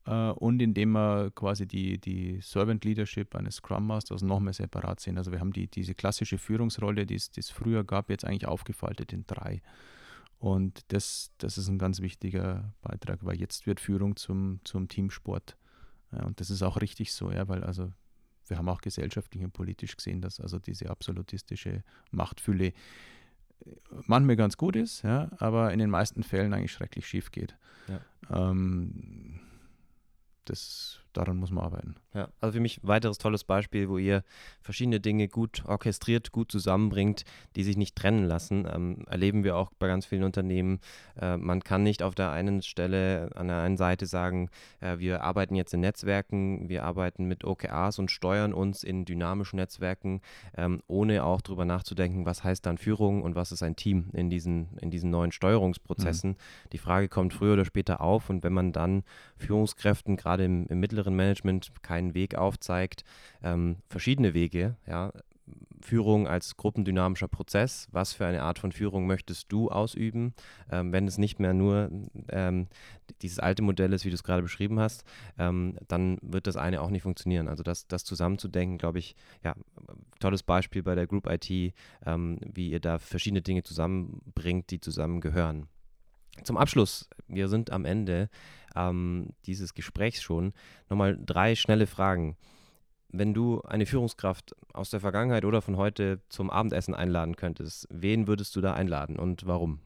äh, 0.06 0.30
und 0.30 0.60
indem 0.60 0.92
wir 0.92 1.30
quasi 1.34 1.66
die, 1.66 1.98
die 1.98 2.40
Servant 2.40 2.84
Leadership 2.84 3.34
eines 3.34 3.56
Scrum 3.56 3.86
Masters 3.86 4.22
noch 4.22 4.40
mehr 4.40 4.52
separat 4.52 5.00
sehen. 5.00 5.18
Also 5.18 5.32
wir 5.32 5.40
haben 5.40 5.52
die, 5.52 5.66
diese 5.66 5.94
klassische 5.94 6.38
Führungsrolle, 6.38 7.06
die 7.06 7.14
es 7.14 7.50
früher 7.50 7.84
gab, 7.84 8.10
jetzt 8.10 8.24
eigentlich 8.24 8.46
aufgefaltet 8.46 9.12
in 9.12 9.26
drei. 9.26 9.62
Und 10.38 10.92
das, 10.92 11.32
das 11.38 11.56
ist 11.56 11.68
ein 11.68 11.78
ganz 11.78 12.00
wichtiger 12.00 12.74
Beitrag, 12.82 13.24
weil 13.24 13.40
jetzt 13.40 13.66
wird 13.66 13.80
Führung 13.80 14.16
zum, 14.16 14.60
zum 14.64 14.88
Teamsport. 14.88 15.56
Ja, 16.12 16.24
und 16.24 16.38
das 16.40 16.50
ist 16.50 16.62
auch 16.62 16.80
richtig 16.80 17.12
so, 17.12 17.30
ja, 17.30 17.48
weil 17.48 17.64
also 17.64 17.92
wir 18.48 18.58
haben 18.58 18.68
auch 18.68 18.80
gesellschaftlich 18.80 19.42
und 19.42 19.52
politisch 19.52 19.96
gesehen, 19.96 20.20
dass 20.20 20.40
also 20.40 20.58
diese 20.58 20.90
absolutistische 20.90 21.82
Machtfülle 22.10 22.66
äh, 22.66 22.72
manchmal 24.06 24.36
ganz 24.36 24.56
gut 24.56 24.76
ist, 24.76 25.02
ja, 25.02 25.30
aber 25.38 25.72
in 25.72 25.78
den 25.78 25.90
meisten 25.90 26.22
Fällen 26.22 26.52
eigentlich 26.52 26.72
schrecklich 26.72 27.06
schief 27.06 27.30
geht. 27.30 27.56
Ja. 27.88 28.50
Ähm, 28.50 29.40
das, 30.44 31.00
daran 31.16 31.36
muss 31.36 31.50
man 31.50 31.64
arbeiten. 31.64 31.96
Ja, 32.14 32.28
also 32.40 32.54
für 32.54 32.60
mich 32.60 32.82
ein 32.82 32.88
weiteres 32.88 33.18
tolles 33.18 33.42
Beispiel, 33.42 33.88
wo 33.88 33.98
ihr 33.98 34.22
verschiedene 34.60 35.00
Dinge 35.00 35.28
gut 35.28 35.64
orchestriert, 35.66 36.30
gut 36.30 36.52
zusammenbringt, 36.52 37.24
die 37.56 37.64
sich 37.64 37.76
nicht 37.76 37.96
trennen 37.96 38.24
lassen. 38.24 38.68
Ähm, 38.72 39.04
erleben 39.08 39.42
wir 39.42 39.56
auch 39.56 39.72
bei 39.78 39.88
ganz 39.88 40.06
vielen 40.06 40.22
Unternehmen. 40.22 40.78
Äh, 41.20 41.36
man 41.36 41.64
kann 41.64 41.82
nicht 41.82 42.02
auf 42.02 42.14
der 42.14 42.30
einen 42.30 42.62
Stelle, 42.62 43.30
an 43.34 43.48
der 43.48 43.58
einen 43.58 43.76
Seite 43.76 44.06
sagen, 44.06 44.48
äh, 44.80 44.98
wir 44.98 45.22
arbeiten 45.22 45.56
jetzt 45.56 45.74
in 45.74 45.80
Netzwerken, 45.80 46.68
wir 46.68 46.84
arbeiten 46.84 47.24
mit 47.24 47.44
OKRs 47.44 47.98
und 47.98 48.10
steuern 48.10 48.52
uns 48.52 48.84
in 48.84 49.04
dynamischen 49.04 49.56
Netzwerken, 49.56 50.20
ähm, 50.56 50.82
ohne 50.86 51.24
auch 51.24 51.40
darüber 51.40 51.64
nachzudenken, 51.64 52.26
was 52.26 52.44
heißt 52.44 52.64
dann 52.64 52.78
Führung 52.78 53.22
und 53.22 53.34
was 53.34 53.52
ist 53.52 53.62
ein 53.62 53.76
Team 53.76 54.10
in 54.12 54.30
diesen, 54.30 54.78
in 54.80 54.90
diesen 54.90 55.10
neuen 55.10 55.32
Steuerungsprozessen. 55.32 56.30
Mhm. 56.30 56.36
Die 56.72 56.78
Frage 56.78 57.08
kommt 57.08 57.34
früher 57.34 57.54
oder 57.54 57.64
später 57.64 58.00
auf 58.00 58.30
und 58.30 58.44
wenn 58.44 58.52
man 58.52 58.72
dann 58.72 59.02
Führungskräften 59.36 60.16
gerade 60.16 60.44
im, 60.44 60.66
im 60.68 60.80
mittleren 60.80 61.03
Management 61.10 61.70
keinen 61.82 62.14
Weg 62.14 62.36
aufzeigt, 62.36 63.04
ähm, 63.42 63.76
verschiedene 63.88 64.34
Wege, 64.34 64.76
ja, 64.86 65.12
Führung 65.80 66.26
als 66.26 66.56
gruppendynamischer 66.56 67.28
Prozess. 67.28 67.88
Was 67.92 68.14
für 68.14 68.26
eine 68.26 68.42
Art 68.42 68.58
von 68.58 68.72
Führung 68.72 69.06
möchtest 69.06 69.52
du 69.52 69.70
ausüben, 69.70 70.34
ähm, 70.70 70.92
wenn 70.92 71.06
es 71.06 71.18
nicht 71.18 71.38
mehr 71.38 71.52
nur 71.52 71.90
ähm, 72.30 72.68
dieses 73.20 73.38
alte 73.38 73.62
Modell 73.62 73.92
ist, 73.92 74.04
wie 74.04 74.08
du 74.08 74.14
es 74.14 74.22
gerade 74.24 74.42
beschrieben 74.42 74.80
hast, 74.80 75.04
ähm, 75.38 75.76
dann 75.88 76.18
wird 76.22 76.46
das 76.46 76.56
eine 76.56 76.80
auch 76.80 76.90
nicht 76.90 77.02
funktionieren. 77.02 77.48
Also 77.48 77.62
das, 77.62 77.86
das 77.86 78.04
zusammenzudenken, 78.04 78.78
glaube 78.78 78.98
ich, 78.98 79.14
ja, 79.42 79.54
tolles 80.20 80.42
Beispiel 80.42 80.82
bei 80.82 80.94
der 80.94 81.06
Group 81.06 81.28
IT, 81.28 81.74
ähm, 82.06 82.38
wie 82.40 82.70
ihr 82.70 82.80
da 82.80 82.98
verschiedene 82.98 83.42
Dinge 83.42 83.62
zusammenbringt, 83.62 84.70
die 84.70 84.80
zusammengehören. 84.80 85.68
Zum 86.42 86.56
Abschluss, 86.56 87.08
wir 87.28 87.48
sind 87.48 87.70
am 87.70 87.84
Ende 87.84 88.28
ähm, 88.74 89.30
dieses 89.46 89.74
Gesprächs 89.74 90.22
schon. 90.22 90.52
Nochmal 90.88 91.18
drei 91.24 91.54
schnelle 91.54 91.86
Fragen. 91.86 92.36
Wenn 93.08 93.32
du 93.32 93.62
eine 93.62 93.86
Führungskraft 93.86 94.56
aus 94.72 94.90
der 94.90 95.00
Vergangenheit 95.00 95.44
oder 95.44 95.62
von 95.62 95.76
heute 95.76 96.20
zum 96.28 96.50
Abendessen 96.50 96.94
einladen 96.94 97.36
könntest, 97.36 97.86
wen 97.90 98.26
würdest 98.26 98.56
du 98.56 98.60
da 98.60 98.74
einladen 98.74 99.16
und 99.16 99.46
warum? 99.46 99.78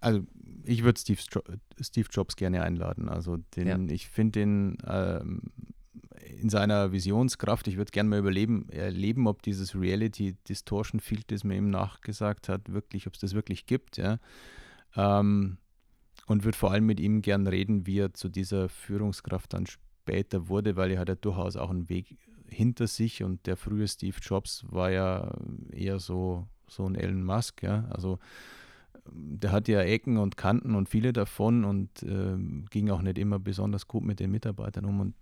Also 0.00 0.26
ich 0.64 0.84
würde 0.84 1.00
Steve, 1.00 1.20
Steve, 1.80 2.08
Jobs 2.10 2.36
gerne 2.36 2.62
einladen. 2.62 3.08
Also 3.08 3.38
den, 3.56 3.66
ja. 3.66 3.94
ich 3.94 4.08
finde 4.08 4.40
den 4.40 4.76
ähm, 4.86 5.40
in 6.44 6.50
seiner 6.50 6.92
Visionskraft, 6.92 7.66
ich 7.68 7.78
würde 7.78 7.90
gerne 7.90 8.10
mal 8.10 8.18
überleben, 8.18 8.68
erleben, 8.68 9.26
ob 9.26 9.40
dieses 9.40 9.74
Reality 9.74 10.36
Distortion 10.46 11.00
Field, 11.00 11.30
das 11.30 11.42
mir 11.42 11.56
eben 11.56 11.70
nachgesagt 11.70 12.50
hat, 12.50 12.70
wirklich, 12.70 13.06
ob 13.06 13.14
es 13.14 13.20
das 13.20 13.32
wirklich 13.32 13.64
gibt. 13.64 13.96
Ja. 13.96 14.18
Ähm, 14.94 15.56
und 16.26 16.44
würde 16.44 16.58
vor 16.58 16.70
allem 16.70 16.84
mit 16.84 17.00
ihm 17.00 17.22
gern 17.22 17.46
reden, 17.46 17.86
wie 17.86 17.98
er 17.98 18.12
zu 18.12 18.28
dieser 18.28 18.68
Führungskraft 18.68 19.54
dann 19.54 19.64
später 19.66 20.48
wurde, 20.48 20.76
weil 20.76 20.90
er 20.90 20.98
hat 20.98 21.08
ja 21.08 21.14
durchaus 21.14 21.56
auch 21.56 21.70
einen 21.70 21.88
Weg 21.88 22.18
hinter 22.46 22.88
sich 22.88 23.22
und 23.22 23.46
der 23.46 23.56
frühe 23.56 23.88
Steve 23.88 24.18
Jobs 24.20 24.66
war 24.68 24.90
ja 24.90 25.34
eher 25.72 25.98
so, 25.98 26.46
so 26.68 26.84
ein 26.84 26.94
Elon 26.94 27.24
Musk, 27.24 27.62
ja, 27.62 27.86
also 27.88 28.18
der 29.12 29.52
hat 29.52 29.68
ja 29.68 29.80
Ecken 29.82 30.16
und 30.16 30.36
Kanten 30.36 30.74
und 30.74 30.88
viele 30.88 31.12
davon 31.12 31.64
und 31.64 32.02
äh, 32.02 32.36
ging 32.70 32.90
auch 32.90 33.02
nicht 33.02 33.18
immer 33.18 33.38
besonders 33.38 33.86
gut 33.86 34.04
mit 34.04 34.20
den 34.20 34.30
Mitarbeitern 34.30 34.84
um 34.84 35.00
und 35.00 35.14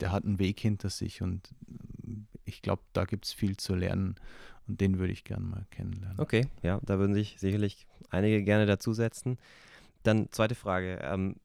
der 0.00 0.12
hat 0.12 0.24
einen 0.24 0.38
Weg 0.38 0.60
hinter 0.60 0.90
sich 0.90 1.22
und 1.22 1.50
ich 2.44 2.62
glaube, 2.62 2.82
da 2.92 3.04
gibt 3.04 3.26
es 3.26 3.32
viel 3.32 3.56
zu 3.56 3.74
lernen 3.74 4.16
und 4.66 4.80
den 4.80 4.98
würde 4.98 5.12
ich 5.12 5.24
gerne 5.24 5.46
mal 5.46 5.66
kennenlernen. 5.70 6.18
Okay, 6.18 6.46
ja, 6.62 6.80
da 6.82 6.98
würden 6.98 7.14
sich 7.14 7.36
sicherlich 7.38 7.86
einige 8.10 8.42
gerne 8.42 8.66
dazusetzen. 8.66 9.38
Dann 10.02 10.28
zweite 10.30 10.54
Frage. 10.54 10.98
Ähm, 11.02 11.36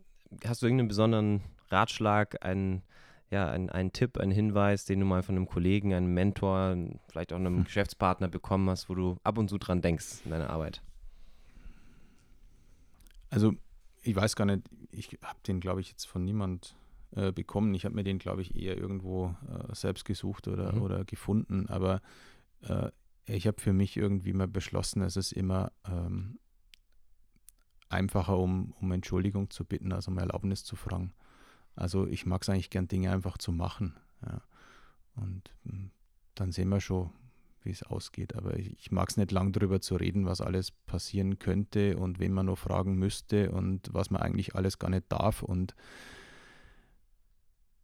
hast 0.45 0.61
du 0.61 0.65
irgendeinen 0.65 0.87
besonderen 0.87 1.41
Ratschlag, 1.69 2.43
einen, 2.45 2.81
ja, 3.29 3.49
einen, 3.49 3.69
einen 3.69 3.93
Tipp, 3.93 4.17
einen 4.17 4.31
Hinweis, 4.31 4.85
den 4.85 4.99
du 4.99 5.05
mal 5.05 5.23
von 5.23 5.35
einem 5.35 5.47
Kollegen, 5.47 5.93
einem 5.93 6.13
Mentor, 6.13 6.75
vielleicht 7.09 7.33
auch 7.33 7.37
einem 7.37 7.57
hm. 7.57 7.63
Geschäftspartner 7.65 8.27
bekommen 8.27 8.69
hast, 8.69 8.89
wo 8.89 8.95
du 8.95 9.17
ab 9.23 9.37
und 9.37 9.49
zu 9.49 9.57
dran 9.57 9.81
denkst 9.81 10.21
in 10.25 10.31
deiner 10.31 10.49
Arbeit? 10.49 10.81
Also 13.33 13.55
ich 14.03 14.15
weiß 14.15 14.35
gar 14.35 14.45
nicht, 14.45 14.61
ich 14.91 15.17
habe 15.23 15.39
den, 15.47 15.59
glaube 15.59 15.81
ich, 15.81 15.89
jetzt 15.89 16.05
von 16.05 16.23
niemand 16.23 16.77
äh, 17.15 17.31
bekommen. 17.31 17.73
Ich 17.73 17.83
habe 17.83 17.95
mir 17.95 18.03
den, 18.03 18.19
glaube 18.19 18.43
ich, 18.43 18.55
eher 18.55 18.77
irgendwo 18.77 19.35
äh, 19.49 19.73
selbst 19.73 20.05
gesucht 20.05 20.47
oder, 20.47 20.73
mhm. 20.73 20.81
oder 20.83 21.03
gefunden. 21.03 21.67
Aber 21.67 21.99
äh, 22.61 22.91
ich 23.25 23.47
habe 23.47 23.59
für 23.59 23.73
mich 23.73 23.97
irgendwie 23.97 24.33
mal 24.33 24.47
beschlossen, 24.47 25.01
es 25.01 25.17
ist 25.17 25.31
immer 25.31 25.71
ähm, 25.87 26.37
einfacher, 27.89 28.37
um, 28.37 28.73
um 28.79 28.91
Entschuldigung 28.91 29.49
zu 29.49 29.65
bitten, 29.65 29.91
als 29.93 30.07
um 30.07 30.19
Erlaubnis 30.19 30.63
zu 30.63 30.75
fragen. 30.75 31.13
Also 31.75 32.05
ich 32.05 32.27
mag 32.27 32.43
es 32.43 32.49
eigentlich 32.49 32.69
gern, 32.69 32.87
Dinge 32.87 33.11
einfach 33.11 33.39
zu 33.39 33.51
machen. 33.51 33.95
Ja. 34.23 34.41
Und 35.15 35.49
hm, 35.63 35.89
dann 36.35 36.51
sehen 36.51 36.69
wir 36.69 36.81
schon, 36.81 37.09
wie 37.65 37.71
es 37.71 37.83
ausgeht. 37.83 38.35
Aber 38.35 38.57
ich, 38.57 38.77
ich 38.79 38.91
mag 38.91 39.09
es 39.09 39.17
nicht 39.17 39.31
lang 39.31 39.51
darüber 39.51 39.81
zu 39.81 39.95
reden, 39.95 40.25
was 40.25 40.41
alles 40.41 40.71
passieren 40.71 41.39
könnte 41.39 41.97
und 41.97 42.19
wen 42.19 42.33
man 42.33 42.47
noch 42.47 42.57
fragen 42.57 42.95
müsste 42.95 43.51
und 43.51 43.89
was 43.93 44.09
man 44.09 44.21
eigentlich 44.21 44.55
alles 44.55 44.79
gar 44.79 44.89
nicht 44.89 45.05
darf. 45.09 45.43
Und 45.43 45.75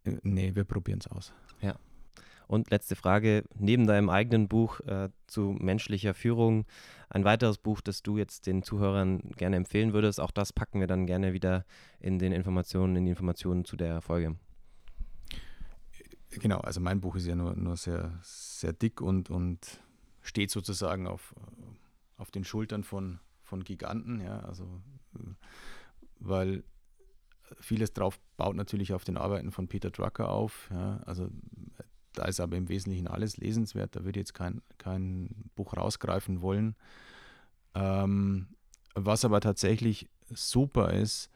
äh, 0.03 0.17
nee, 0.23 0.55
wir 0.55 0.63
probieren 0.63 0.99
es 0.99 1.07
aus. 1.07 1.34
Ja. 1.61 1.75
Und 2.47 2.71
letzte 2.71 2.95
Frage, 2.95 3.43
neben 3.53 3.86
deinem 3.86 4.09
eigenen 4.09 4.47
Buch 4.47 4.80
äh, 4.82 5.09
zu 5.27 5.55
menschlicher 5.59 6.15
Führung, 6.15 6.65
ein 7.07 7.23
weiteres 7.23 7.59
Buch, 7.59 7.80
das 7.80 8.01
du 8.01 8.17
jetzt 8.17 8.47
den 8.47 8.63
Zuhörern 8.63 9.19
gerne 9.38 9.55
empfehlen 9.55 9.93
würdest, 9.93 10.19
auch 10.19 10.32
das 10.32 10.51
packen 10.51 10.80
wir 10.80 10.88
dann 10.88 11.05
gerne 11.05 11.34
wieder 11.34 11.63
in 11.99 12.17
den 12.17 12.32
Informationen, 12.32 12.95
in 12.95 13.05
die 13.05 13.11
Informationen 13.11 13.65
zu 13.65 13.77
der 13.77 14.01
Folge. 14.01 14.36
Genau, 16.32 16.59
also 16.59 16.80
mein 16.80 17.01
Buch 17.01 17.15
ist 17.15 17.25
ja 17.25 17.36
nur, 17.36 17.55
nur 17.55 17.75
sehr, 17.75 18.19
sehr 18.21 18.73
dick 18.73 19.01
und, 19.01 19.30
und 19.30 19.82
steht 20.21 20.51
sozusagen 20.51 21.07
auf, 21.07 21.34
auf 22.17 22.30
den 22.30 22.43
Schultern 22.43 22.84
von, 22.84 23.19
von 23.41 23.63
Giganten, 23.63 24.21
ja, 24.21 24.39
also 24.41 24.82
weil 26.19 26.63
vieles 27.59 27.93
drauf 27.93 28.19
baut 28.38 28.55
natürlich 28.55 28.93
auf 28.93 29.03
den 29.03 29.17
Arbeiten 29.17 29.51
von 29.51 29.67
Peter 29.67 29.89
Drucker 29.89 30.30
auf, 30.30 30.69
ja, 30.71 30.97
also 31.05 31.30
da 32.13 32.25
ist 32.25 32.39
aber 32.39 32.57
im 32.57 32.69
Wesentlichen 32.69 33.07
alles 33.07 33.38
lesenswert. 33.38 33.95
Da 33.95 34.03
würde 34.03 34.19
ich 34.19 34.23
jetzt 34.25 34.34
kein, 34.34 34.61
kein 34.77 35.49
Buch 35.55 35.77
rausgreifen 35.77 36.41
wollen. 36.41 36.75
Ähm, 37.75 38.47
was 38.93 39.23
aber 39.23 39.39
tatsächlich 39.39 40.09
super 40.30 40.91
ist, 40.91 41.30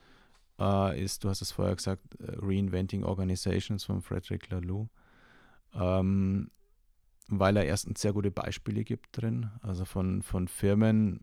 äh, 0.59 1.03
ist, 1.03 1.23
du 1.23 1.29
hast 1.29 1.41
es 1.41 1.51
vorher 1.51 1.75
gesagt, 1.75 2.15
äh, 2.19 2.35
Reinventing 2.37 3.03
Organizations 3.03 3.83
von 3.83 4.01
Frederick 4.01 4.49
Laloux, 4.49 4.89
ähm, 5.73 6.51
weil 7.27 7.57
er 7.57 7.65
erstens 7.65 8.01
sehr 8.01 8.13
gute 8.13 8.31
Beispiele 8.31 8.83
gibt 8.83 9.17
drin, 9.17 9.49
also 9.61 9.85
von, 9.85 10.21
von 10.21 10.47
Firmen, 10.47 11.21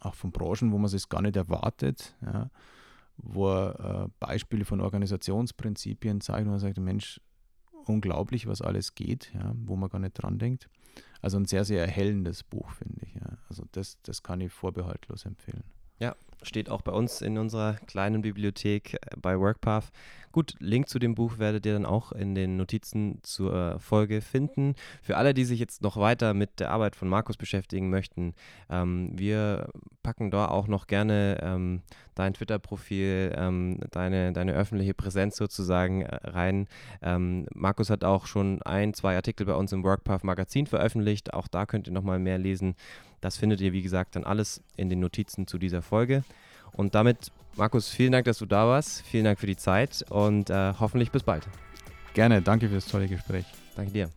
auch 0.00 0.14
von 0.14 0.30
Branchen, 0.30 0.72
wo 0.72 0.78
man 0.78 0.92
es 0.92 1.08
gar 1.08 1.22
nicht 1.22 1.36
erwartet, 1.36 2.16
ja, 2.24 2.50
wo 3.16 3.48
er 3.48 4.04
äh, 4.04 4.08
Beispiele 4.20 4.64
von 4.64 4.80
Organisationsprinzipien 4.80 6.20
zeigt 6.20 6.46
und 6.46 6.52
er 6.52 6.60
sagt, 6.60 6.78
Mensch, 6.78 7.20
unglaublich, 7.88 8.46
was 8.46 8.62
alles 8.62 8.94
geht, 8.94 9.32
ja, 9.34 9.52
wo 9.56 9.76
man 9.76 9.88
gar 9.88 9.98
nicht 9.98 10.14
dran 10.14 10.38
denkt. 10.38 10.68
Also 11.20 11.36
ein 11.36 11.46
sehr, 11.46 11.64
sehr 11.64 11.80
erhellendes 11.80 12.44
Buch, 12.44 12.70
finde 12.70 13.00
ich. 13.02 13.14
Ja. 13.14 13.38
Also 13.48 13.64
das, 13.72 14.00
das 14.02 14.22
kann 14.22 14.40
ich 14.40 14.52
vorbehaltlos 14.52 15.24
empfehlen. 15.24 15.64
Ja, 15.98 16.14
steht 16.42 16.70
auch 16.70 16.82
bei 16.82 16.92
uns 16.92 17.20
in 17.20 17.38
unserer 17.38 17.74
kleinen 17.86 18.22
Bibliothek 18.22 18.94
äh, 18.94 18.98
bei 19.20 19.38
WorkPath. 19.38 19.90
Gut, 20.30 20.54
Link 20.60 20.88
zu 20.88 20.98
dem 20.98 21.14
Buch 21.14 21.38
werdet 21.38 21.64
ihr 21.64 21.72
dann 21.72 21.86
auch 21.86 22.12
in 22.12 22.34
den 22.34 22.56
Notizen 22.56 23.18
zur 23.22 23.80
Folge 23.80 24.20
finden. 24.20 24.74
Für 25.02 25.16
alle, 25.16 25.32
die 25.32 25.44
sich 25.44 25.58
jetzt 25.58 25.82
noch 25.82 25.96
weiter 25.96 26.34
mit 26.34 26.60
der 26.60 26.70
Arbeit 26.70 26.96
von 26.96 27.08
Markus 27.08 27.36
beschäftigen 27.36 27.88
möchten, 27.88 28.34
ähm, 28.68 29.10
wir 29.14 29.70
packen 30.02 30.30
da 30.30 30.46
auch 30.46 30.68
noch 30.68 30.86
gerne 30.86 31.38
ähm, 31.42 31.82
dein 32.14 32.34
Twitter-Profil, 32.34 33.32
ähm, 33.36 33.80
deine, 33.90 34.32
deine 34.32 34.52
öffentliche 34.52 34.94
Präsenz 34.94 35.36
sozusagen 35.36 36.02
äh, 36.02 36.14
rein. 36.28 36.68
Ähm, 37.00 37.46
Markus 37.54 37.88
hat 37.88 38.04
auch 38.04 38.26
schon 38.26 38.60
ein, 38.62 38.92
zwei 38.92 39.16
Artikel 39.16 39.46
bei 39.46 39.54
uns 39.54 39.72
im 39.72 39.82
WorkPath 39.82 40.24
Magazin 40.24 40.66
veröffentlicht. 40.66 41.32
Auch 41.32 41.48
da 41.48 41.64
könnt 41.64 41.88
ihr 41.88 41.92
nochmal 41.92 42.18
mehr 42.18 42.38
lesen. 42.38 42.76
Das 43.20 43.36
findet 43.36 43.60
ihr, 43.60 43.72
wie 43.72 43.82
gesagt, 43.82 44.16
dann 44.16 44.24
alles 44.24 44.62
in 44.76 44.88
den 44.88 45.00
Notizen 45.00 45.46
zu 45.46 45.58
dieser 45.58 45.82
Folge. 45.82 46.24
Und 46.72 46.94
damit, 46.94 47.32
Markus, 47.56 47.88
vielen 47.88 48.12
Dank, 48.12 48.24
dass 48.26 48.38
du 48.38 48.46
da 48.46 48.66
warst. 48.66 49.02
Vielen 49.02 49.24
Dank 49.24 49.38
für 49.38 49.46
die 49.46 49.56
Zeit 49.56 50.04
und 50.10 50.50
äh, 50.50 50.74
hoffentlich 50.78 51.10
bis 51.10 51.22
bald. 51.22 51.48
Gerne, 52.14 52.42
danke 52.42 52.68
für 52.68 52.76
das 52.76 52.86
tolle 52.86 53.08
Gespräch. 53.08 53.46
Danke 53.76 53.92
dir. 53.92 54.10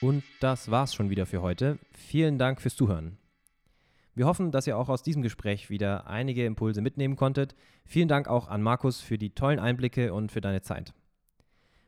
Und 0.00 0.24
das 0.40 0.70
war's 0.70 0.94
schon 0.94 1.10
wieder 1.10 1.26
für 1.26 1.42
heute. 1.42 1.78
Vielen 1.92 2.38
Dank 2.38 2.60
fürs 2.60 2.74
Zuhören. 2.74 3.19
Wir 4.14 4.26
hoffen, 4.26 4.50
dass 4.50 4.66
ihr 4.66 4.76
auch 4.76 4.88
aus 4.88 5.02
diesem 5.02 5.22
Gespräch 5.22 5.70
wieder 5.70 6.06
einige 6.06 6.44
Impulse 6.44 6.80
mitnehmen 6.80 7.16
konntet. 7.16 7.54
Vielen 7.84 8.08
Dank 8.08 8.28
auch 8.28 8.48
an 8.48 8.62
Markus 8.62 9.00
für 9.00 9.18
die 9.18 9.30
tollen 9.30 9.58
Einblicke 9.58 10.12
und 10.12 10.32
für 10.32 10.40
deine 10.40 10.62
Zeit. 10.62 10.92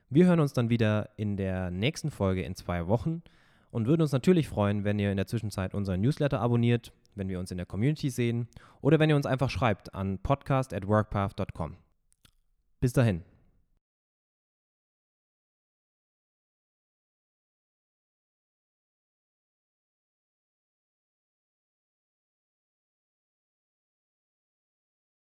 Wir 0.08 0.26
hören 0.26 0.40
uns 0.40 0.52
dann 0.52 0.70
wieder 0.70 1.10
in 1.16 1.36
der 1.36 1.70
nächsten 1.70 2.10
Folge 2.10 2.42
in 2.42 2.54
zwei 2.54 2.86
Wochen 2.86 3.22
und 3.70 3.86
würden 3.86 4.02
uns 4.02 4.12
natürlich 4.12 4.48
freuen, 4.48 4.84
wenn 4.84 4.98
ihr 4.98 5.10
in 5.10 5.16
der 5.16 5.26
Zwischenzeit 5.26 5.74
unseren 5.74 6.00
Newsletter 6.00 6.40
abonniert, 6.40 6.92
wenn 7.14 7.28
wir 7.28 7.38
uns 7.38 7.50
in 7.50 7.56
der 7.56 7.66
Community 7.66 8.10
sehen 8.10 8.46
oder 8.82 8.98
wenn 8.98 9.10
ihr 9.10 9.16
uns 9.16 9.26
einfach 9.26 9.50
schreibt 9.50 9.94
an 9.94 10.18
podcast@workpath.com. 10.18 11.76
Bis 12.80 12.92
dahin. 12.92 13.22